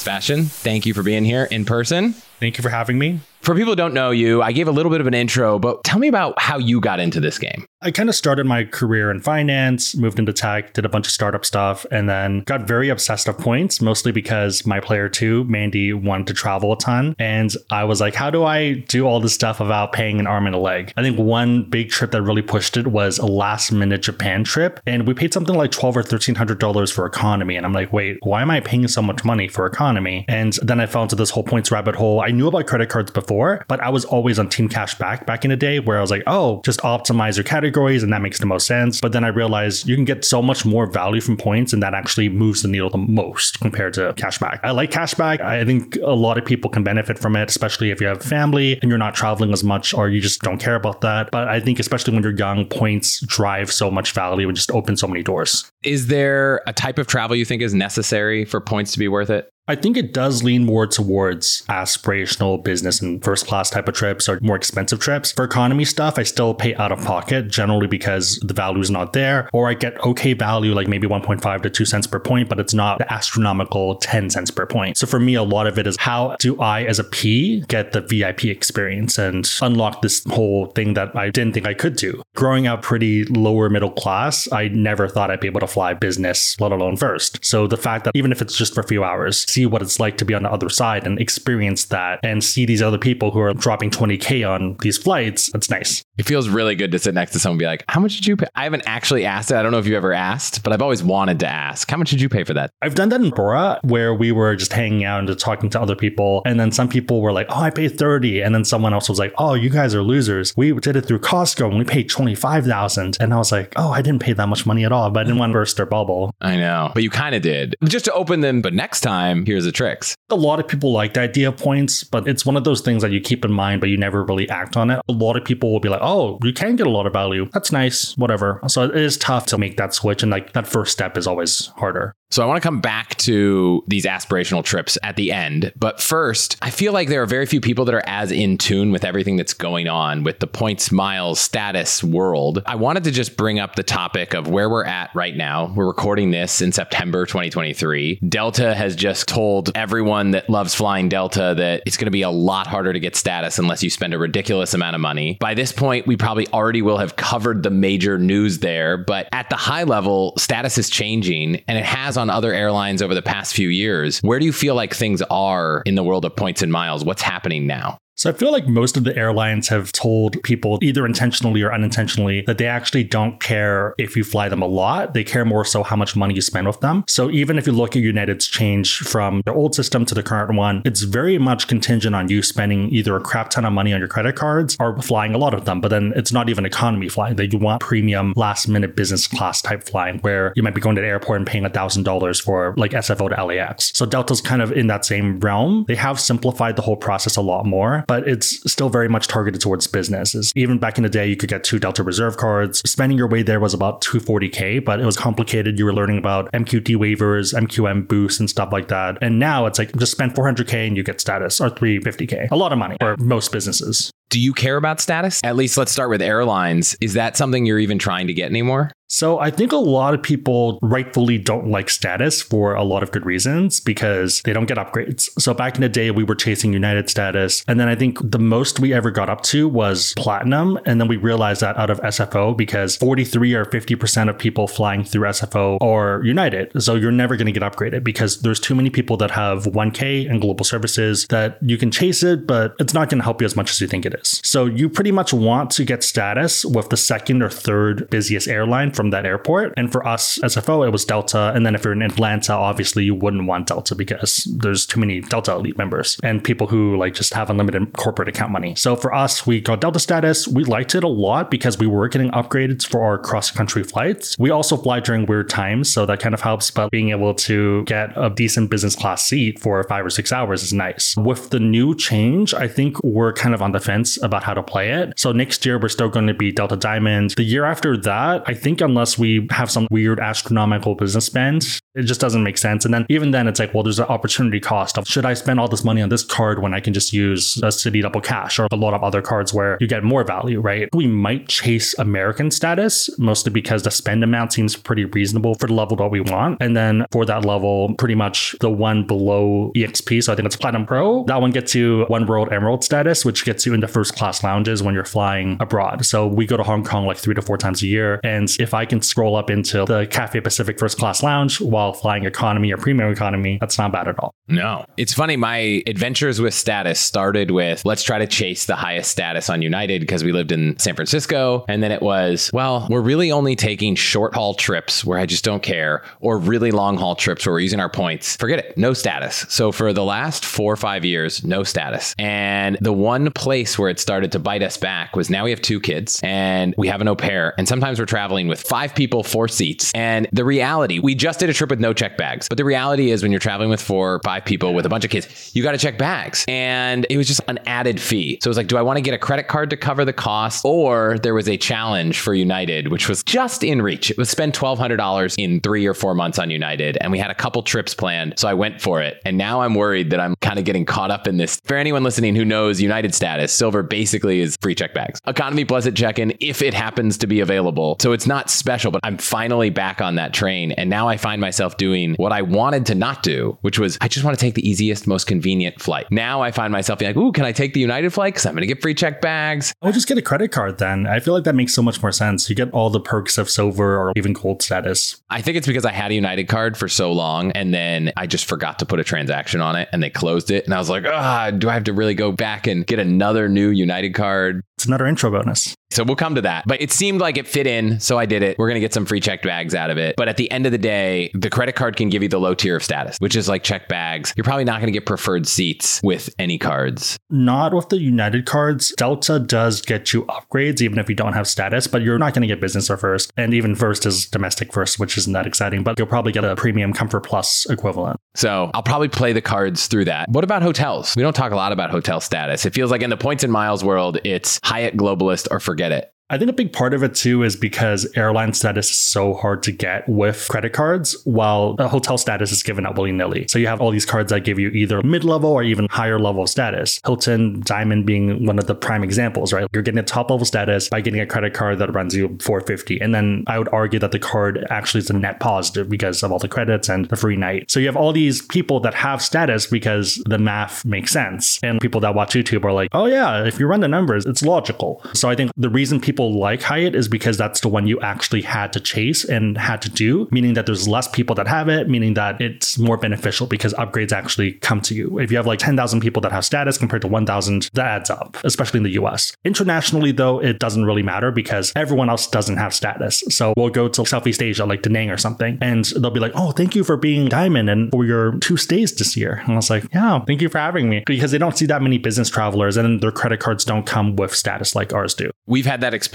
Sebastian, 0.08 0.44
thank 0.44 0.86
you 0.86 0.94
for 0.94 1.02
being 1.02 1.24
here 1.24 1.44
in 1.44 1.66
person. 1.66 2.14
Thank 2.40 2.56
you 2.56 2.62
for 2.62 2.70
having 2.70 2.98
me. 2.98 3.20
For 3.48 3.54
people 3.54 3.72
who 3.72 3.76
don't 3.76 3.94
know 3.94 4.10
you, 4.10 4.42
I 4.42 4.52
gave 4.52 4.68
a 4.68 4.70
little 4.70 4.92
bit 4.92 5.00
of 5.00 5.06
an 5.06 5.14
intro, 5.14 5.58
but 5.58 5.82
tell 5.82 5.98
me 5.98 6.06
about 6.06 6.38
how 6.38 6.58
you 6.58 6.82
got 6.82 7.00
into 7.00 7.18
this 7.18 7.38
game. 7.38 7.64
I 7.80 7.92
kind 7.92 8.10
of 8.10 8.14
started 8.14 8.44
my 8.44 8.64
career 8.64 9.10
in 9.10 9.20
finance, 9.20 9.96
moved 9.96 10.18
into 10.18 10.34
tech, 10.34 10.74
did 10.74 10.84
a 10.84 10.88
bunch 10.88 11.06
of 11.06 11.12
startup 11.12 11.46
stuff, 11.46 11.86
and 11.90 12.10
then 12.10 12.40
got 12.40 12.66
very 12.66 12.90
obsessed 12.90 13.26
with 13.26 13.38
points, 13.38 13.80
mostly 13.80 14.12
because 14.12 14.66
my 14.66 14.80
player 14.80 15.08
two, 15.08 15.44
Mandy, 15.44 15.94
wanted 15.94 16.26
to 16.26 16.34
travel 16.34 16.72
a 16.72 16.76
ton. 16.76 17.14
And 17.18 17.54
I 17.70 17.84
was 17.84 18.02
like, 18.02 18.14
how 18.14 18.30
do 18.30 18.44
I 18.44 18.84
do 18.88 19.06
all 19.06 19.18
this 19.20 19.32
stuff 19.32 19.60
without 19.60 19.92
paying 19.92 20.20
an 20.20 20.26
arm 20.26 20.44
and 20.44 20.54
a 20.54 20.58
leg? 20.58 20.92
I 20.98 21.02
think 21.02 21.18
one 21.18 21.62
big 21.70 21.88
trip 21.88 22.10
that 22.10 22.20
really 22.20 22.42
pushed 22.42 22.76
it 22.76 22.88
was 22.88 23.18
a 23.18 23.26
last 23.26 23.72
minute 23.72 24.02
Japan 24.02 24.44
trip. 24.44 24.78
And 24.84 25.06
we 25.06 25.14
paid 25.14 25.32
something 25.32 25.54
like 25.54 25.70
twelve 25.70 25.96
or 25.96 26.02
thirteen 26.02 26.34
hundred 26.34 26.58
dollars 26.58 26.90
for 26.90 27.06
economy. 27.06 27.56
And 27.56 27.64
I'm 27.64 27.72
like, 27.72 27.94
wait, 27.94 28.18
why 28.24 28.42
am 28.42 28.50
I 28.50 28.60
paying 28.60 28.88
so 28.88 29.00
much 29.00 29.24
money 29.24 29.48
for 29.48 29.64
economy? 29.64 30.26
And 30.28 30.52
then 30.62 30.80
I 30.80 30.86
fell 30.86 31.04
into 31.04 31.16
this 31.16 31.30
whole 31.30 31.44
points 31.44 31.70
rabbit 31.70 31.94
hole. 31.94 32.20
I 32.20 32.32
knew 32.32 32.48
about 32.48 32.66
credit 32.66 32.88
cards 32.90 33.12
before, 33.12 33.37
but 33.68 33.80
I 33.80 33.90
was 33.90 34.04
always 34.04 34.38
on 34.38 34.48
Team 34.48 34.68
Cash 34.68 34.96
Back 34.98 35.26
back 35.26 35.44
in 35.44 35.50
the 35.50 35.56
day 35.56 35.80
where 35.80 35.98
I 35.98 36.00
was 36.00 36.10
like, 36.10 36.22
oh, 36.26 36.60
just 36.64 36.80
optimize 36.80 37.36
your 37.36 37.44
categories 37.44 38.02
and 38.02 38.12
that 38.12 38.22
makes 38.22 38.38
the 38.38 38.46
most 38.46 38.66
sense. 38.66 39.00
But 39.00 39.12
then 39.12 39.24
I 39.24 39.28
realized 39.28 39.88
you 39.88 39.94
can 39.94 40.04
get 40.04 40.24
so 40.24 40.42
much 40.42 40.64
more 40.64 40.86
value 40.86 41.20
from 41.20 41.36
points 41.36 41.72
and 41.72 41.82
that 41.82 41.94
actually 41.94 42.28
moves 42.28 42.62
the 42.62 42.68
needle 42.68 42.90
the 42.90 42.98
most 42.98 43.60
compared 43.60 43.94
to 43.94 44.12
cashback. 44.14 44.60
I 44.62 44.72
like 44.72 44.90
cashback. 44.90 45.40
I 45.40 45.64
think 45.64 45.96
a 45.96 46.14
lot 46.14 46.38
of 46.38 46.44
people 46.44 46.70
can 46.70 46.82
benefit 46.82 47.18
from 47.18 47.36
it, 47.36 47.48
especially 47.48 47.90
if 47.90 48.00
you 48.00 48.06
have 48.06 48.22
family 48.22 48.78
and 48.80 48.90
you're 48.90 48.98
not 48.98 49.14
traveling 49.14 49.52
as 49.52 49.64
much 49.64 49.94
or 49.94 50.08
you 50.08 50.20
just 50.20 50.42
don't 50.42 50.58
care 50.58 50.74
about 50.74 51.00
that. 51.02 51.30
But 51.30 51.48
I 51.48 51.60
think 51.60 51.78
especially 51.78 52.14
when 52.14 52.22
you're 52.22 52.36
young, 52.36 52.66
points 52.66 53.20
drive 53.20 53.72
so 53.72 53.90
much 53.90 54.12
value 54.12 54.48
and 54.48 54.56
just 54.56 54.70
open 54.72 54.96
so 54.96 55.06
many 55.06 55.22
doors. 55.22 55.70
Is 55.82 56.08
there 56.08 56.62
a 56.66 56.72
type 56.72 56.98
of 56.98 57.06
travel 57.06 57.36
you 57.36 57.44
think 57.44 57.62
is 57.62 57.74
necessary 57.74 58.44
for 58.44 58.60
points 58.60 58.92
to 58.92 58.98
be 58.98 59.08
worth 59.08 59.30
it? 59.30 59.50
I 59.68 59.74
think 59.74 59.98
it 59.98 60.14
does 60.14 60.42
lean 60.42 60.64
more 60.64 60.86
towards 60.86 61.62
aspirational 61.68 62.64
business 62.64 63.02
and 63.02 63.22
first 63.22 63.46
class 63.46 63.68
type 63.68 63.86
of 63.86 63.94
trips 63.94 64.26
or 64.26 64.38
more 64.40 64.56
expensive 64.56 64.98
trips. 64.98 65.30
For 65.32 65.44
economy 65.44 65.84
stuff, 65.84 66.18
I 66.18 66.22
still 66.22 66.54
pay 66.54 66.74
out 66.76 66.90
of 66.90 67.04
pocket 67.04 67.48
generally 67.48 67.86
because 67.86 68.38
the 68.42 68.54
value 68.54 68.80
is 68.80 68.90
not 68.90 69.12
there, 69.12 69.50
or 69.52 69.68
I 69.68 69.74
get 69.74 70.02
okay 70.02 70.32
value, 70.32 70.72
like 70.72 70.88
maybe 70.88 71.06
1.5 71.06 71.62
to 71.62 71.68
2 71.68 71.84
cents 71.84 72.06
per 72.06 72.18
point, 72.18 72.48
but 72.48 72.58
it's 72.58 72.72
not 72.72 72.96
the 72.96 73.12
astronomical 73.12 73.96
10 73.96 74.30
cents 74.30 74.50
per 74.50 74.64
point. 74.64 74.96
So 74.96 75.06
for 75.06 75.20
me, 75.20 75.34
a 75.34 75.42
lot 75.42 75.66
of 75.66 75.78
it 75.78 75.86
is 75.86 75.98
how 75.98 76.36
do 76.38 76.58
I, 76.58 76.84
as 76.84 76.98
a 76.98 77.04
P, 77.04 77.60
get 77.68 77.92
the 77.92 78.00
VIP 78.00 78.46
experience 78.46 79.18
and 79.18 79.46
unlock 79.60 80.00
this 80.00 80.24
whole 80.30 80.68
thing 80.68 80.94
that 80.94 81.14
I 81.14 81.28
didn't 81.28 81.52
think 81.52 81.66
I 81.66 81.74
could 81.74 81.96
do. 81.96 82.22
Growing 82.34 82.66
up 82.66 82.80
pretty 82.80 83.24
lower 83.24 83.68
middle 83.68 83.90
class, 83.90 84.50
I 84.50 84.68
never 84.68 85.08
thought 85.08 85.30
I'd 85.30 85.40
be 85.40 85.46
able 85.46 85.60
to 85.60 85.66
fly 85.66 85.92
business, 85.92 86.58
let 86.58 86.72
alone 86.72 86.96
first. 86.96 87.44
So 87.44 87.66
the 87.66 87.76
fact 87.76 88.04
that 88.04 88.12
even 88.16 88.32
if 88.32 88.40
it's 88.40 88.56
just 88.56 88.72
for 88.74 88.80
a 88.80 88.86
few 88.86 89.04
hours, 89.04 89.44
see 89.58 89.66
what 89.66 89.82
it's 89.82 89.98
like 89.98 90.16
to 90.18 90.24
be 90.24 90.34
on 90.34 90.44
the 90.44 90.52
other 90.52 90.68
side 90.68 91.04
and 91.04 91.20
experience 91.20 91.86
that 91.86 92.20
and 92.22 92.44
see 92.44 92.64
these 92.64 92.80
other 92.80 92.98
people 92.98 93.32
who 93.32 93.40
are 93.40 93.52
dropping 93.52 93.90
20K 93.90 94.48
on 94.48 94.76
these 94.82 94.96
flights. 94.96 95.50
That's 95.50 95.68
nice. 95.68 96.04
It 96.18 96.26
feels 96.26 96.48
really 96.48 96.74
good 96.74 96.90
to 96.92 96.98
sit 96.98 97.14
next 97.14 97.30
to 97.32 97.38
someone 97.38 97.54
and 97.54 97.58
be 97.60 97.66
like, 97.66 97.84
How 97.88 98.00
much 98.00 98.16
did 98.16 98.26
you 98.26 98.36
pay? 98.36 98.48
I 98.56 98.64
haven't 98.64 98.82
actually 98.86 99.24
asked 99.24 99.52
it. 99.52 99.56
I 99.56 99.62
don't 99.62 99.70
know 99.70 99.78
if 99.78 99.86
you 99.86 99.96
ever 99.96 100.12
asked, 100.12 100.64
but 100.64 100.72
I've 100.72 100.82
always 100.82 101.02
wanted 101.02 101.38
to 101.40 101.46
ask. 101.46 101.88
How 101.88 101.96
much 101.96 102.10
did 102.10 102.20
you 102.20 102.28
pay 102.28 102.42
for 102.42 102.54
that? 102.54 102.72
I've 102.82 102.96
done 102.96 103.08
that 103.10 103.20
in 103.20 103.30
Bora 103.30 103.78
where 103.84 104.12
we 104.12 104.32
were 104.32 104.56
just 104.56 104.72
hanging 104.72 105.04
out 105.04 105.20
and 105.20 105.28
just 105.28 105.38
talking 105.38 105.70
to 105.70 105.80
other 105.80 105.94
people. 105.94 106.42
And 106.44 106.58
then 106.58 106.72
some 106.72 106.88
people 106.88 107.22
were 107.22 107.30
like, 107.30 107.46
Oh, 107.50 107.60
I 107.60 107.70
paid 107.70 107.96
30. 107.96 108.40
And 108.40 108.52
then 108.52 108.64
someone 108.64 108.92
else 108.92 109.08
was 109.08 109.20
like, 109.20 109.32
Oh, 109.38 109.54
you 109.54 109.70
guys 109.70 109.94
are 109.94 110.02
losers. 110.02 110.56
We 110.56 110.72
did 110.72 110.96
it 110.96 111.02
through 111.02 111.20
Costco 111.20 111.68
and 111.68 111.78
we 111.78 111.84
paid 111.84 112.08
25,000. 112.10 113.16
And 113.20 113.32
I 113.32 113.36
was 113.36 113.52
like, 113.52 113.72
Oh, 113.76 113.90
I 113.90 114.02
didn't 114.02 114.20
pay 114.20 114.32
that 114.32 114.48
much 114.48 114.66
money 114.66 114.84
at 114.84 114.90
all, 114.90 115.10
but 115.10 115.20
I 115.20 115.22
didn't 115.22 115.38
want 115.38 115.50
to 115.50 115.54
burst 115.54 115.76
their 115.76 115.86
bubble. 115.86 116.34
I 116.40 116.56
know, 116.56 116.90
but 116.94 117.04
you 117.04 117.10
kind 117.10 117.36
of 117.36 117.42
did 117.42 117.76
just 117.84 118.06
to 118.06 118.12
open 118.12 118.40
them. 118.40 118.60
But 118.60 118.74
next 118.74 119.02
time, 119.02 119.46
here's 119.46 119.64
the 119.64 119.72
tricks. 119.72 120.16
A 120.30 120.34
lot 120.34 120.58
of 120.58 120.66
people 120.66 120.90
like 120.90 121.14
the 121.14 121.20
idea 121.20 121.48
of 121.48 121.56
points, 121.56 122.02
but 122.02 122.26
it's 122.26 122.44
one 122.44 122.56
of 122.56 122.64
those 122.64 122.80
things 122.80 123.02
that 123.02 123.12
you 123.12 123.20
keep 123.20 123.44
in 123.44 123.52
mind, 123.52 123.80
but 123.80 123.88
you 123.88 123.96
never 123.96 124.24
really 124.24 124.48
act 124.48 124.76
on 124.76 124.90
it. 124.90 125.00
A 125.08 125.12
lot 125.12 125.36
of 125.36 125.44
people 125.44 125.72
will 125.72 125.80
be 125.80 125.88
like, 125.88 126.00
oh, 126.02 126.07
Oh, 126.10 126.38
you 126.42 126.54
can 126.54 126.74
get 126.74 126.86
a 126.86 126.90
lot 126.90 127.06
of 127.06 127.12
value. 127.12 127.50
That's 127.52 127.70
nice, 127.70 128.16
whatever. 128.16 128.60
So 128.66 128.84
it 128.84 128.96
is 128.96 129.18
tough 129.18 129.44
to 129.46 129.58
make 129.58 129.76
that 129.76 129.92
switch. 129.92 130.22
And 130.22 130.32
like 130.32 130.54
that 130.54 130.66
first 130.66 130.90
step 130.90 131.18
is 131.18 131.26
always 131.26 131.66
harder. 131.76 132.14
So 132.30 132.42
I 132.42 132.46
want 132.46 132.62
to 132.62 132.66
come 132.66 132.80
back 132.80 133.16
to 133.18 133.82
these 133.86 134.04
aspirational 134.04 134.62
trips 134.62 134.98
at 135.02 135.16
the 135.16 135.32
end. 135.32 135.72
But 135.76 135.98
first, 135.98 136.58
I 136.60 136.68
feel 136.68 136.92
like 136.92 137.08
there 137.08 137.22
are 137.22 137.26
very 137.26 137.46
few 137.46 137.62
people 137.62 137.86
that 137.86 137.94
are 137.94 138.06
as 138.06 138.30
in 138.30 138.58
tune 138.58 138.92
with 138.92 139.02
everything 139.02 139.36
that's 139.36 139.54
going 139.54 139.88
on 139.88 140.24
with 140.24 140.38
the 140.38 140.46
points, 140.46 140.92
miles, 140.92 141.40
status 141.40 142.04
world. 142.04 142.62
I 142.66 142.74
wanted 142.74 143.04
to 143.04 143.12
just 143.12 143.38
bring 143.38 143.58
up 143.58 143.76
the 143.76 143.82
topic 143.82 144.34
of 144.34 144.46
where 144.46 144.68
we're 144.68 144.84
at 144.84 145.10
right 145.14 145.34
now. 145.34 145.72
We're 145.74 145.86
recording 145.86 146.30
this 146.30 146.60
in 146.60 146.70
September 146.70 147.24
2023. 147.24 148.16
Delta 148.28 148.74
has 148.74 148.94
just 148.94 149.26
told 149.26 149.70
everyone 149.74 150.32
that 150.32 150.50
loves 150.50 150.74
flying 150.74 151.08
Delta 151.08 151.54
that 151.56 151.82
it's 151.86 151.96
going 151.96 152.08
to 152.08 152.10
be 152.10 152.22
a 152.22 152.30
lot 152.30 152.66
harder 152.66 152.92
to 152.92 153.00
get 153.00 153.16
status 153.16 153.58
unless 153.58 153.82
you 153.82 153.88
spend 153.88 154.12
a 154.12 154.18
ridiculous 154.18 154.74
amount 154.74 154.94
of 154.94 155.00
money. 155.00 155.38
By 155.40 155.54
this 155.54 155.72
point, 155.72 156.06
we 156.06 156.18
probably 156.18 156.46
already 156.48 156.82
will 156.82 156.98
have 156.98 157.16
covered 157.16 157.62
the 157.62 157.70
major 157.70 158.18
news 158.18 158.58
there. 158.58 158.98
But 158.98 159.30
at 159.32 159.48
the 159.48 159.56
high 159.56 159.84
level, 159.84 160.34
status 160.36 160.76
is 160.76 160.90
changing 160.90 161.64
and 161.66 161.78
it 161.78 161.86
has 161.86 162.17
on 162.18 162.28
other 162.28 162.52
airlines 162.52 163.00
over 163.00 163.14
the 163.14 163.22
past 163.22 163.54
few 163.54 163.68
years. 163.68 164.18
Where 164.20 164.38
do 164.38 164.44
you 164.44 164.52
feel 164.52 164.74
like 164.74 164.94
things 164.94 165.22
are 165.30 165.82
in 165.86 165.94
the 165.94 166.04
world 166.04 166.24
of 166.24 166.36
points 166.36 166.60
and 166.60 166.70
miles? 166.70 167.04
What's 167.04 167.22
happening 167.22 167.66
now? 167.66 167.98
So 168.18 168.28
I 168.28 168.32
feel 168.32 168.50
like 168.50 168.66
most 168.66 168.96
of 168.96 169.04
the 169.04 169.16
airlines 169.16 169.68
have 169.68 169.92
told 169.92 170.42
people 170.42 170.80
either 170.82 171.06
intentionally 171.06 171.62
or 171.62 171.72
unintentionally 171.72 172.42
that 172.48 172.58
they 172.58 172.66
actually 172.66 173.04
don't 173.04 173.38
care 173.38 173.94
if 173.96 174.16
you 174.16 174.24
fly 174.24 174.48
them 174.48 174.60
a 174.60 174.66
lot. 174.66 175.14
They 175.14 175.22
care 175.22 175.44
more 175.44 175.64
so 175.64 175.84
how 175.84 175.94
much 175.94 176.16
money 176.16 176.34
you 176.34 176.40
spend 176.40 176.66
with 176.66 176.80
them. 176.80 177.04
So 177.06 177.30
even 177.30 177.58
if 177.58 177.66
you 177.68 177.72
look 177.72 177.94
at 177.94 178.02
United's 178.02 178.48
change 178.48 178.98
from 178.98 179.42
the 179.46 179.54
old 179.54 179.76
system 179.76 180.04
to 180.06 180.16
the 180.16 180.24
current 180.24 180.52
one, 180.56 180.82
it's 180.84 181.02
very 181.02 181.38
much 181.38 181.68
contingent 181.68 182.16
on 182.16 182.28
you 182.28 182.42
spending 182.42 182.92
either 182.92 183.14
a 183.14 183.20
crap 183.20 183.50
ton 183.50 183.64
of 183.64 183.72
money 183.72 183.92
on 183.92 184.00
your 184.00 184.08
credit 184.08 184.34
cards 184.34 184.76
or 184.80 185.00
flying 185.00 185.32
a 185.32 185.38
lot 185.38 185.54
of 185.54 185.64
them. 185.64 185.80
But 185.80 185.90
then 185.90 186.12
it's 186.16 186.32
not 186.32 186.48
even 186.48 186.66
economy 186.66 187.08
flying. 187.08 187.36
They 187.36 187.48
you 187.48 187.58
want 187.58 187.82
premium 187.82 188.32
last 188.34 188.66
minute 188.66 188.96
business 188.96 189.28
class 189.28 189.62
type 189.62 189.84
flying 189.84 190.18
where 190.22 190.52
you 190.56 190.64
might 190.64 190.74
be 190.74 190.80
going 190.80 190.96
to 190.96 191.02
the 191.02 191.06
airport 191.06 191.38
and 191.38 191.46
paying 191.46 191.62
$1,000 191.62 192.42
for 192.42 192.74
like 192.76 192.90
SFO 192.90 193.28
to 193.28 193.44
LAX. 193.44 193.92
So 193.94 194.04
Delta's 194.04 194.40
kind 194.40 194.60
of 194.60 194.72
in 194.72 194.88
that 194.88 195.04
same 195.04 195.38
realm. 195.38 195.84
They 195.86 195.94
have 195.94 196.18
simplified 196.18 196.74
the 196.74 196.82
whole 196.82 196.96
process 196.96 197.36
a 197.36 197.42
lot 197.42 197.64
more 197.64 198.04
but 198.08 198.26
it's 198.26 198.68
still 198.70 198.88
very 198.88 199.08
much 199.08 199.28
targeted 199.28 199.60
towards 199.60 199.86
businesses. 199.86 200.52
Even 200.56 200.78
back 200.78 200.96
in 200.96 201.04
the 201.04 201.08
day, 201.08 201.28
you 201.28 201.36
could 201.36 201.48
get 201.48 201.62
two 201.62 201.78
Delta 201.78 202.02
Reserve 202.02 202.36
cards. 202.36 202.80
Spending 202.90 203.16
your 203.16 203.28
way 203.28 203.42
there 203.42 203.60
was 203.60 203.74
about 203.74 204.00
240K, 204.00 204.84
but 204.84 204.98
it 204.98 205.04
was 205.04 205.16
complicated. 205.16 205.78
You 205.78 205.84
were 205.84 205.94
learning 205.94 206.18
about 206.18 206.50
MQD 206.52 206.96
waivers, 206.96 207.54
MQM 207.54 208.08
boosts, 208.08 208.40
and 208.40 208.50
stuff 208.50 208.72
like 208.72 208.88
that. 208.88 209.18
And 209.22 209.38
now 209.38 209.66
it's 209.66 209.78
like 209.78 209.94
just 209.96 210.10
spend 210.10 210.34
400K 210.34 210.88
and 210.88 210.96
you 210.96 211.04
get 211.04 211.20
status 211.20 211.60
or 211.60 211.70
350K. 211.70 212.50
A 212.50 212.56
lot 212.56 212.72
of 212.72 212.78
money 212.78 212.96
for 212.98 213.16
most 213.18 213.52
businesses. 213.52 214.10
Do 214.30 214.38
you 214.38 214.52
care 214.52 214.76
about 214.76 215.00
status? 215.00 215.40
At 215.42 215.56
least 215.56 215.78
let's 215.78 215.90
start 215.90 216.10
with 216.10 216.20
airlines. 216.20 216.96
Is 217.00 217.14
that 217.14 217.36
something 217.36 217.64
you're 217.64 217.78
even 217.78 217.98
trying 217.98 218.26
to 218.26 218.34
get 218.34 218.50
anymore? 218.50 218.92
So 219.10 219.38
I 219.38 219.50
think 219.50 219.72
a 219.72 219.76
lot 219.76 220.12
of 220.12 220.22
people 220.22 220.78
rightfully 220.82 221.38
don't 221.38 221.68
like 221.68 221.88
status 221.88 222.42
for 222.42 222.74
a 222.74 222.84
lot 222.84 223.02
of 223.02 223.10
good 223.10 223.24
reasons 223.24 223.80
because 223.80 224.42
they 224.42 224.52
don't 224.52 224.66
get 224.66 224.76
upgrades. 224.76 225.30
So 225.40 225.54
back 225.54 225.76
in 225.76 225.80
the 225.80 225.88
day, 225.88 226.10
we 226.10 226.24
were 226.24 226.34
chasing 226.34 226.74
United 226.74 227.08
status. 227.08 227.64
And 227.66 227.80
then 227.80 227.88
I 227.88 227.94
think 227.94 228.18
the 228.22 228.38
most 228.38 228.80
we 228.80 228.92
ever 228.92 229.10
got 229.10 229.30
up 229.30 229.40
to 229.44 229.66
was 229.66 230.12
platinum. 230.18 230.78
And 230.84 231.00
then 231.00 231.08
we 231.08 231.16
realized 231.16 231.62
that 231.62 231.78
out 231.78 231.88
of 231.88 231.98
SFO 232.02 232.54
because 232.54 232.96
43 232.96 233.54
or 233.54 233.64
50% 233.64 234.28
of 234.28 234.38
people 234.38 234.68
flying 234.68 235.04
through 235.04 235.26
SFO 235.28 235.78
are 235.80 236.22
United. 236.22 236.70
So 236.82 236.94
you're 236.94 237.10
never 237.10 237.36
going 237.36 237.46
to 237.46 237.58
get 237.58 237.62
upgraded 237.62 238.04
because 238.04 238.42
there's 238.42 238.60
too 238.60 238.74
many 238.74 238.90
people 238.90 239.16
that 239.16 239.30
have 239.30 239.64
1K 239.64 240.30
and 240.30 240.38
global 240.38 240.66
services 240.66 241.26
that 241.30 241.56
you 241.62 241.78
can 241.78 241.90
chase 241.90 242.22
it, 242.22 242.46
but 242.46 242.74
it's 242.78 242.92
not 242.92 243.08
going 243.08 243.20
to 243.20 243.24
help 243.24 243.40
you 243.40 243.46
as 243.46 243.56
much 243.56 243.70
as 243.70 243.80
you 243.80 243.86
think 243.86 244.04
it 244.04 244.17
So 244.24 244.66
you 244.66 244.88
pretty 244.88 245.12
much 245.12 245.32
want 245.32 245.70
to 245.72 245.84
get 245.84 246.02
status 246.02 246.64
with 246.64 246.88
the 246.90 246.96
second 246.96 247.42
or 247.42 247.50
third 247.50 248.08
busiest 248.10 248.48
airline 248.48 248.92
from 248.92 249.10
that 249.10 249.26
airport. 249.26 249.74
And 249.76 249.90
for 249.90 250.06
us, 250.06 250.38
SFO, 250.38 250.86
it 250.86 250.90
was 250.90 251.04
Delta. 251.04 251.52
And 251.54 251.64
then 251.64 251.74
if 251.74 251.84
you're 251.84 251.92
in 251.92 252.02
Atlanta, 252.02 252.52
obviously 252.52 253.04
you 253.04 253.14
wouldn't 253.14 253.46
want 253.46 253.66
Delta 253.66 253.94
because 253.94 254.44
there's 254.44 254.86
too 254.86 255.00
many 255.00 255.20
Delta 255.20 255.52
elite 255.52 255.78
members 255.78 256.18
and 256.22 256.42
people 256.42 256.66
who 256.66 256.96
like 256.96 257.14
just 257.14 257.34
have 257.34 257.50
unlimited 257.50 257.92
corporate 257.94 258.28
account 258.28 258.52
money. 258.52 258.74
So 258.74 258.96
for 258.96 259.14
us, 259.14 259.46
we 259.46 259.60
got 259.60 259.80
Delta 259.80 259.98
status. 259.98 260.48
We 260.48 260.64
liked 260.64 260.94
it 260.94 261.04
a 261.04 261.08
lot 261.08 261.50
because 261.50 261.78
we 261.78 261.86
were 261.86 262.08
getting 262.08 262.30
upgrades 262.30 262.86
for 262.86 263.02
our 263.02 263.18
cross 263.18 263.50
country 263.50 263.82
flights. 263.82 264.38
We 264.38 264.50
also 264.50 264.76
fly 264.76 265.00
during 265.00 265.26
weird 265.26 265.48
times, 265.48 265.92
so 265.92 266.06
that 266.06 266.20
kind 266.20 266.34
of 266.34 266.40
helps. 266.40 266.70
But 266.70 266.90
being 266.90 267.10
able 267.10 267.34
to 267.34 267.84
get 267.84 268.12
a 268.16 268.30
decent 268.30 268.70
business 268.70 268.96
class 268.96 269.26
seat 269.26 269.58
for 269.58 269.82
five 269.84 270.04
or 270.04 270.10
six 270.10 270.32
hours 270.32 270.62
is 270.62 270.72
nice. 270.72 271.16
With 271.16 271.50
the 271.50 271.60
new 271.60 271.94
change, 271.94 272.54
I 272.54 272.68
think 272.68 273.02
we're 273.02 273.32
kind 273.32 273.54
of 273.54 273.62
on 273.62 273.72
the 273.72 273.80
fence 273.80 274.07
about 274.22 274.42
how 274.42 274.54
to 274.54 274.62
play 274.62 274.90
it. 274.90 275.18
So 275.18 275.32
next 275.32 275.66
year, 275.66 275.78
we're 275.78 275.88
still 275.88 276.08
going 276.08 276.26
to 276.26 276.34
be 276.34 276.52
Delta 276.52 276.76
Diamond. 276.76 277.30
The 277.36 277.42
year 277.42 277.64
after 277.64 277.96
that, 277.98 278.42
I 278.46 278.54
think 278.54 278.80
unless 278.80 279.18
we 279.18 279.46
have 279.50 279.70
some 279.70 279.86
weird 279.90 280.20
astronomical 280.20 280.94
business 280.94 281.26
spend, 281.26 281.80
it 281.94 282.02
just 282.02 282.20
doesn't 282.20 282.42
make 282.42 282.58
sense. 282.58 282.84
And 282.84 282.94
then 282.94 283.04
even 283.08 283.32
then, 283.32 283.48
it's 283.48 283.60
like, 283.60 283.74
well, 283.74 283.82
there's 283.82 283.98
an 283.98 284.06
opportunity 284.06 284.60
cost 284.60 284.96
of 284.96 285.06
should 285.06 285.26
I 285.26 285.34
spend 285.34 285.60
all 285.60 285.68
this 285.68 285.84
money 285.84 286.00
on 286.00 286.08
this 286.08 286.24
card 286.24 286.62
when 286.62 286.72
I 286.72 286.80
can 286.80 286.94
just 286.94 287.12
use 287.12 287.56
a 287.58 287.66
Citi 287.66 288.02
Double 288.02 288.20
Cash 288.20 288.58
or 288.58 288.68
a 288.70 288.76
lot 288.76 288.94
of 288.94 289.02
other 289.02 289.20
cards 289.20 289.52
where 289.52 289.76
you 289.80 289.86
get 289.86 290.04
more 290.04 290.24
value, 290.24 290.60
right? 290.60 290.88
We 290.94 291.06
might 291.06 291.48
chase 291.48 291.98
American 291.98 292.50
status 292.50 293.10
mostly 293.18 293.52
because 293.52 293.82
the 293.82 293.90
spend 293.90 294.22
amount 294.22 294.52
seems 294.52 294.76
pretty 294.76 295.04
reasonable 295.04 295.54
for 295.56 295.66
the 295.66 295.74
level 295.74 295.96
that 295.96 296.08
we 296.08 296.20
want. 296.20 296.58
And 296.60 296.76
then 296.76 297.06
for 297.10 297.24
that 297.26 297.44
level, 297.44 297.94
pretty 297.94 298.14
much 298.14 298.54
the 298.60 298.70
one 298.70 299.06
below 299.06 299.72
EXP, 299.76 300.22
so 300.22 300.32
I 300.32 300.36
think 300.36 300.46
it's 300.46 300.56
Platinum 300.56 300.86
Pro, 300.86 301.24
that 301.24 301.40
one 301.40 301.50
gets 301.50 301.74
you 301.74 302.04
One 302.08 302.26
World 302.26 302.52
Emerald 302.52 302.84
status, 302.84 303.24
which 303.24 303.44
gets 303.44 303.66
you 303.66 303.74
into 303.74 303.88
first 303.98 304.14
class 304.14 304.44
lounges 304.44 304.80
when 304.80 304.94
you're 304.94 305.04
flying 305.04 305.56
abroad. 305.58 306.06
So 306.06 306.24
we 306.24 306.46
go 306.46 306.56
to 306.56 306.62
Hong 306.62 306.84
Kong 306.84 307.04
like 307.04 307.16
three 307.16 307.34
to 307.34 307.42
four 307.42 307.58
times 307.58 307.82
a 307.82 307.88
year. 307.88 308.20
And 308.22 308.48
if 308.60 308.72
I 308.72 308.84
can 308.84 309.02
scroll 309.02 309.34
up 309.34 309.50
into 309.50 309.84
the 309.86 310.06
Cathay 310.08 310.40
Pacific 310.40 310.78
first 310.78 310.98
class 310.98 311.20
lounge 311.20 311.60
while 311.60 311.92
flying 311.92 312.24
economy 312.24 312.72
or 312.72 312.76
premium 312.76 313.10
economy, 313.10 313.58
that's 313.60 313.76
not 313.76 313.90
bad 313.90 314.06
at 314.06 314.16
all. 314.20 314.32
No. 314.46 314.84
It's 314.96 315.12
funny. 315.12 315.34
My 315.34 315.82
adventures 315.88 316.40
with 316.40 316.54
status 316.54 317.00
started 317.00 317.50
with 317.50 317.84
let's 317.84 318.04
try 318.04 318.18
to 318.18 318.26
chase 318.28 318.66
the 318.66 318.76
highest 318.76 319.10
status 319.10 319.50
on 319.50 319.62
United 319.62 320.00
because 320.00 320.22
we 320.22 320.30
lived 320.30 320.52
in 320.52 320.78
San 320.78 320.94
Francisco. 320.94 321.64
And 321.66 321.82
then 321.82 321.90
it 321.90 322.00
was, 322.00 322.50
well, 322.52 322.86
we're 322.88 323.00
really 323.00 323.32
only 323.32 323.56
taking 323.56 323.96
short 323.96 324.32
haul 324.32 324.54
trips 324.54 325.04
where 325.04 325.18
I 325.18 325.26
just 325.26 325.42
don't 325.42 325.62
care, 325.62 326.04
or 326.20 326.38
really 326.38 326.70
long 326.70 326.96
haul 326.98 327.16
trips 327.16 327.44
where 327.44 327.54
we're 327.54 327.58
using 327.58 327.80
our 327.80 327.90
points. 327.90 328.36
Forget 328.36 328.60
it. 328.60 328.78
No 328.78 328.92
status. 328.92 329.44
So 329.48 329.72
for 329.72 329.92
the 329.92 330.04
last 330.04 330.44
four 330.44 330.72
or 330.72 330.76
five 330.76 331.04
years, 331.04 331.42
no 331.42 331.64
status. 331.64 332.14
And 332.16 332.78
the 332.80 332.92
one 332.92 333.32
place 333.32 333.76
where 333.76 333.87
it 333.88 333.98
started 334.00 334.32
to 334.32 334.38
bite 334.38 334.62
us 334.62 334.76
back 334.76 335.16
was 335.16 335.30
now 335.30 335.44
we 335.44 335.50
have 335.50 335.62
two 335.62 335.80
kids 335.80 336.20
and 336.22 336.74
we 336.76 336.88
have 336.88 337.00
an 337.00 337.08
au 337.08 337.16
pair. 337.16 337.54
And 337.58 337.68
sometimes 337.68 337.98
we're 337.98 338.06
traveling 338.06 338.48
with 338.48 338.60
five 338.60 338.94
people, 338.94 339.22
four 339.22 339.48
seats. 339.48 339.92
And 339.94 340.28
the 340.32 340.44
reality, 340.44 340.98
we 340.98 341.14
just 341.14 341.40
did 341.40 341.50
a 341.50 341.52
trip 341.52 341.70
with 341.70 341.80
no 341.80 341.92
check 341.92 342.16
bags. 342.16 342.48
But 342.48 342.58
the 342.58 342.64
reality 342.64 343.10
is 343.10 343.22
when 343.22 343.32
you're 343.32 343.38
traveling 343.38 343.70
with 343.70 343.80
four, 343.80 344.20
five 344.24 344.44
people 344.44 344.74
with 344.74 344.86
a 344.86 344.88
bunch 344.88 345.04
of 345.04 345.10
kids, 345.10 345.50
you 345.54 345.62
got 345.62 345.72
to 345.72 345.78
check 345.78 345.98
bags. 345.98 346.44
And 346.48 347.06
it 347.10 347.16
was 347.16 347.26
just 347.26 347.40
an 347.48 347.58
added 347.66 348.00
fee. 348.00 348.38
So 348.42 348.48
it 348.48 348.50
was 348.50 348.56
like, 348.56 348.68
do 348.68 348.76
I 348.76 348.82
want 348.82 348.96
to 348.96 349.02
get 349.02 349.14
a 349.14 349.18
credit 349.18 349.48
card 349.48 349.70
to 349.70 349.76
cover 349.76 350.04
the 350.04 350.12
cost? 350.12 350.64
Or 350.64 351.18
there 351.22 351.34
was 351.34 351.48
a 351.48 351.56
challenge 351.56 352.20
for 352.20 352.34
United, 352.34 352.88
which 352.88 353.08
was 353.08 353.22
just 353.22 353.62
in 353.62 353.82
reach. 353.82 354.10
It 354.10 354.18
was 354.18 354.30
spend 354.30 354.54
$1,200 354.54 355.34
in 355.38 355.60
three 355.60 355.86
or 355.86 355.94
four 355.94 356.14
months 356.14 356.38
on 356.38 356.50
United. 356.50 356.98
And 357.00 357.12
we 357.12 357.18
had 357.18 357.30
a 357.30 357.34
couple 357.34 357.62
trips 357.62 357.94
planned. 357.94 358.38
So 358.38 358.48
I 358.48 358.54
went 358.54 358.80
for 358.80 359.02
it. 359.02 359.20
And 359.24 359.36
now 359.36 359.60
I'm 359.60 359.74
worried 359.74 360.10
that 360.10 360.20
I'm 360.20 360.34
kind 360.36 360.58
of 360.58 360.64
getting 360.64 360.84
caught 360.84 361.10
up 361.10 361.26
in 361.26 361.36
this. 361.36 361.60
For 361.64 361.76
anyone 361.76 362.02
listening 362.02 362.34
who 362.34 362.44
knows 362.44 362.80
United 362.80 363.14
status, 363.14 363.52
silver 363.52 363.77
basically 363.82 364.40
is 364.40 364.56
free 364.60 364.74
check 364.74 364.94
bags. 364.94 365.20
Economy 365.26 365.64
plus 365.64 365.86
a 365.86 365.92
check 365.92 366.18
in 366.18 366.34
if 366.40 366.62
it 366.62 366.74
happens 366.74 367.18
to 367.18 367.26
be 367.26 367.40
available. 367.40 367.96
So 368.00 368.12
it's 368.12 368.26
not 368.26 368.50
special, 368.50 368.90
but 368.90 369.00
I'm 369.04 369.18
finally 369.18 369.70
back 369.70 370.00
on 370.00 370.16
that 370.16 370.32
train. 370.32 370.72
And 370.72 370.90
now 370.90 371.08
I 371.08 371.16
find 371.16 371.40
myself 371.40 371.76
doing 371.76 372.14
what 372.14 372.32
I 372.32 372.42
wanted 372.42 372.86
to 372.86 372.94
not 372.94 373.22
do, 373.22 373.58
which 373.62 373.78
was 373.78 373.98
I 374.00 374.08
just 374.08 374.24
want 374.24 374.38
to 374.38 374.40
take 374.40 374.54
the 374.54 374.68
easiest, 374.68 375.06
most 375.06 375.26
convenient 375.26 375.80
flight. 375.80 376.06
Now 376.10 376.42
I 376.42 376.50
find 376.50 376.72
myself 376.72 376.98
being 376.98 377.10
like, 377.10 377.16
ooh, 377.16 377.32
can 377.32 377.44
I 377.44 377.52
take 377.52 377.74
the 377.74 377.80
United 377.80 378.12
flight? 378.12 378.34
Because 378.34 378.46
I'm 378.46 378.54
going 378.54 378.62
to 378.62 378.66
get 378.66 378.82
free 378.82 378.94
check 378.94 379.20
bags. 379.20 379.72
I'll 379.82 379.92
just 379.92 380.08
get 380.08 380.18
a 380.18 380.22
credit 380.22 380.52
card 380.52 380.78
then. 380.78 381.06
I 381.06 381.20
feel 381.20 381.34
like 381.34 381.44
that 381.44 381.54
makes 381.54 381.74
so 381.74 381.82
much 381.82 382.02
more 382.02 382.12
sense. 382.12 382.48
You 382.48 382.56
get 382.56 382.70
all 382.72 382.90
the 382.90 383.00
perks 383.00 383.38
of 383.38 383.48
silver 383.48 383.96
or 383.98 384.12
even 384.16 384.32
gold 384.32 384.62
status. 384.62 385.20
I 385.30 385.42
think 385.42 385.56
it's 385.56 385.66
because 385.66 385.84
I 385.84 385.92
had 385.92 386.10
a 386.10 386.14
United 386.14 386.48
card 386.48 386.76
for 386.76 386.88
so 386.88 387.12
long 387.12 387.52
and 387.52 387.72
then 387.72 388.12
I 388.16 388.26
just 388.26 388.46
forgot 388.46 388.78
to 388.80 388.86
put 388.86 389.00
a 389.00 389.04
transaction 389.04 389.60
on 389.60 389.76
it 389.76 389.88
and 389.92 390.02
they 390.02 390.10
closed 390.10 390.50
it. 390.50 390.64
And 390.64 390.74
I 390.74 390.78
was 390.78 390.90
like, 390.90 391.04
ah, 391.06 391.50
do 391.50 391.68
I 391.68 391.74
have 391.74 391.84
to 391.84 391.92
really 391.92 392.14
go 392.14 392.32
back 392.32 392.66
and 392.66 392.86
get 392.86 392.98
another 392.98 393.48
new 393.58 393.70
United 393.70 394.14
card? 394.14 394.62
It's 394.78 394.86
another 394.86 395.06
intro 395.06 395.28
bonus. 395.32 395.74
So 395.90 396.04
we'll 396.04 396.14
come 396.14 396.36
to 396.36 396.42
that. 396.42 396.62
But 396.64 396.80
it 396.80 396.92
seemed 396.92 397.20
like 397.20 397.36
it 397.36 397.48
fit 397.48 397.66
in. 397.66 397.98
So 397.98 398.16
I 398.16 398.26
did 398.26 398.44
it. 398.44 398.56
We're 398.58 398.68
going 398.68 398.76
to 398.76 398.80
get 398.80 398.94
some 398.94 399.06
free 399.06 399.18
checked 399.18 399.42
bags 399.42 399.74
out 399.74 399.90
of 399.90 399.98
it. 399.98 400.14
But 400.16 400.28
at 400.28 400.36
the 400.36 400.48
end 400.52 400.66
of 400.66 400.70
the 400.70 400.78
day, 400.78 401.32
the 401.34 401.50
credit 401.50 401.74
card 401.74 401.96
can 401.96 402.10
give 402.10 402.22
you 402.22 402.28
the 402.28 402.38
low 402.38 402.54
tier 402.54 402.76
of 402.76 402.84
status, 402.84 403.16
which 403.18 403.34
is 403.34 403.48
like 403.48 403.64
check 403.64 403.88
bags. 403.88 404.32
You're 404.36 404.44
probably 404.44 404.62
not 404.62 404.80
going 404.80 404.86
to 404.86 404.96
get 404.96 405.04
preferred 405.04 405.48
seats 405.48 406.00
with 406.04 406.32
any 406.38 406.58
cards. 406.58 407.16
Not 407.28 407.74
with 407.74 407.88
the 407.88 407.98
United 407.98 408.46
cards. 408.46 408.94
Delta 408.96 409.40
does 409.40 409.80
get 409.80 410.12
you 410.12 410.22
upgrades, 410.26 410.80
even 410.80 411.00
if 411.00 411.08
you 411.08 411.16
don't 411.16 411.32
have 411.32 411.48
status, 411.48 411.88
but 411.88 412.02
you're 412.02 412.18
not 412.18 412.32
going 412.32 412.42
to 412.42 412.48
get 412.48 412.60
business 412.60 412.88
or 412.88 412.96
first. 412.96 413.32
And 413.36 413.52
even 413.52 413.74
first 413.74 414.06
is 414.06 414.26
domestic 414.26 414.72
first, 414.72 415.00
which 415.00 415.18
isn't 415.18 415.32
that 415.32 415.48
exciting, 415.48 415.82
but 415.82 415.98
you'll 415.98 416.06
probably 416.06 416.30
get 416.30 416.44
a 416.44 416.54
premium 416.54 416.92
comfort 416.92 417.24
plus 417.24 417.68
equivalent. 417.68 418.20
So 418.36 418.70
I'll 418.72 418.84
probably 418.84 419.08
play 419.08 419.32
the 419.32 419.42
cards 419.42 419.88
through 419.88 420.04
that. 420.04 420.28
What 420.28 420.44
about 420.44 420.62
hotels? 420.62 421.16
We 421.16 421.22
don't 421.22 421.34
talk 421.34 421.50
a 421.50 421.56
lot 421.56 421.72
about 421.72 421.90
hotel 421.90 422.20
status. 422.20 422.64
It 422.66 422.72
feels 422.72 422.92
like 422.92 423.02
in 423.02 423.10
the 423.10 423.16
points 423.16 423.42
and 423.42 423.52
miles 423.52 423.82
world, 423.82 424.18
it's 424.22 424.60
Hyatt 424.68 424.98
Globalist 424.98 425.48
or 425.50 425.60
forget 425.60 425.92
it. 425.92 426.12
I 426.30 426.36
think 426.36 426.50
a 426.50 426.54
big 426.54 426.74
part 426.74 426.92
of 426.92 427.02
it 427.02 427.14
too 427.14 427.42
is 427.42 427.56
because 427.56 428.06
airline 428.14 428.52
status 428.52 428.90
is 428.90 428.96
so 428.96 429.32
hard 429.32 429.62
to 429.62 429.72
get 429.72 430.06
with 430.06 430.46
credit 430.50 430.74
cards, 430.74 431.16
while 431.24 431.74
a 431.78 431.88
hotel 431.88 432.18
status 432.18 432.52
is 432.52 432.62
given 432.62 432.84
out 432.84 432.96
willy 432.96 433.12
nilly. 433.12 433.46
So 433.48 433.58
you 433.58 433.66
have 433.66 433.80
all 433.80 433.90
these 433.90 434.04
cards 434.04 434.28
that 434.30 434.44
give 434.44 434.58
you 434.58 434.68
either 434.68 435.02
mid 435.02 435.24
level 435.24 435.50
or 435.50 435.62
even 435.62 435.86
higher 435.90 436.18
level 436.18 436.46
status. 436.46 437.00
Hilton 437.06 437.60
Diamond 437.60 438.04
being 438.04 438.44
one 438.44 438.58
of 438.58 438.66
the 438.66 438.74
prime 438.74 439.02
examples, 439.02 439.54
right? 439.54 439.66
You're 439.72 439.82
getting 439.82 439.98
a 439.98 440.02
top 440.02 440.30
level 440.30 440.44
status 440.44 440.90
by 440.90 441.00
getting 441.00 441.20
a 441.20 441.26
credit 441.26 441.54
card 441.54 441.78
that 441.78 441.94
runs 441.94 442.14
you 442.14 442.36
450. 442.42 443.00
And 443.00 443.14
then 443.14 443.44
I 443.46 443.58
would 443.58 443.70
argue 443.72 443.98
that 444.00 444.12
the 444.12 444.18
card 444.18 444.66
actually 444.68 444.98
is 444.98 445.08
a 445.08 445.14
net 445.14 445.40
positive 445.40 445.88
because 445.88 446.22
of 446.22 446.30
all 446.30 446.38
the 446.38 446.48
credits 446.48 446.90
and 446.90 447.06
the 447.06 447.16
free 447.16 447.36
night. 447.36 447.70
So 447.70 447.80
you 447.80 447.86
have 447.86 447.96
all 447.96 448.12
these 448.12 448.42
people 448.42 448.80
that 448.80 448.92
have 448.92 449.22
status 449.22 449.66
because 449.66 450.22
the 450.26 450.38
math 450.38 450.84
makes 450.84 451.10
sense. 451.10 451.58
And 451.62 451.80
people 451.80 452.02
that 452.02 452.14
watch 452.14 452.34
YouTube 452.34 452.64
are 452.64 452.72
like, 452.72 452.90
oh 452.92 453.06
yeah, 453.06 453.46
if 453.46 453.58
you 453.58 453.66
run 453.66 453.80
the 453.80 453.88
numbers, 453.88 454.26
it's 454.26 454.42
logical. 454.42 455.02
So 455.14 455.30
I 455.30 455.34
think 455.34 455.52
the 455.56 455.70
reason 455.70 456.02
people 456.02 456.17
people 456.18 456.36
like 456.36 456.60
Hyatt 456.62 456.96
is 456.96 457.06
because 457.06 457.38
that's 457.38 457.60
the 457.60 457.68
one 457.68 457.86
you 457.86 458.00
actually 458.00 458.42
had 458.42 458.72
to 458.72 458.80
chase 458.80 459.24
and 459.24 459.56
had 459.56 459.80
to 459.82 459.88
do, 459.88 460.26
meaning 460.32 460.54
that 460.54 460.66
there's 460.66 460.88
less 460.88 461.06
people 461.06 461.36
that 461.36 461.46
have 461.46 461.68
it, 461.68 461.88
meaning 461.88 462.14
that 462.14 462.40
it's 462.40 462.76
more 462.76 462.96
beneficial 462.96 463.46
because 463.46 463.72
upgrades 463.74 464.10
actually 464.10 464.54
come 464.54 464.80
to 464.80 464.96
you. 464.96 465.20
If 465.20 465.30
you 465.30 465.36
have 465.36 465.46
like 465.46 465.60
10,000 465.60 466.00
people 466.00 466.20
that 466.22 466.32
have 466.32 466.44
status 466.44 466.76
compared 466.76 467.02
to 467.02 467.08
1,000, 467.08 467.70
that 467.74 467.86
adds 467.86 468.10
up, 468.10 468.36
especially 468.42 468.78
in 468.78 468.82
the 468.82 468.94
US. 469.00 469.32
Internationally, 469.44 470.10
though, 470.10 470.42
it 470.42 470.58
doesn't 470.58 470.84
really 470.84 471.04
matter 471.04 471.30
because 471.30 471.72
everyone 471.76 472.10
else 472.10 472.26
doesn't 472.26 472.56
have 472.56 472.74
status. 472.74 473.22
So 473.28 473.54
we'll 473.56 473.70
go 473.70 473.86
to 473.86 474.04
Southeast 474.04 474.42
Asia, 474.42 474.64
like 474.66 474.82
Da 474.82 474.90
Nang 474.90 475.10
or 475.10 475.18
something, 475.18 475.56
and 475.60 475.84
they'll 475.84 476.10
be 476.10 476.18
like, 476.18 476.32
oh, 476.34 476.50
thank 476.50 476.74
you 476.74 476.82
for 476.82 476.96
being 476.96 477.28
Diamond 477.28 477.70
and 477.70 477.92
for 477.92 478.04
your 478.04 478.32
two 478.38 478.56
stays 478.56 478.92
this 478.96 479.16
year. 479.16 479.34
And 479.44 479.52
I 479.52 479.56
was 479.56 479.70
like, 479.70 479.84
yeah, 479.94 480.18
thank 480.26 480.42
you 480.42 480.48
for 480.48 480.58
having 480.58 480.88
me 480.88 481.04
because 481.06 481.30
they 481.30 481.38
don't 481.38 481.56
see 481.56 481.66
that 481.66 481.80
many 481.80 481.96
business 481.96 482.28
travelers 482.28 482.76
and 482.76 483.00
their 483.00 483.12
credit 483.12 483.38
cards 483.38 483.64
don't 483.64 483.86
come 483.86 484.16
with 484.16 484.34
status 484.34 484.74
like 484.74 484.92
ours 484.92 485.14
do. 485.14 485.30
We've 485.46 485.64
had 485.64 485.80
that 485.82 485.94
experience 485.94 486.07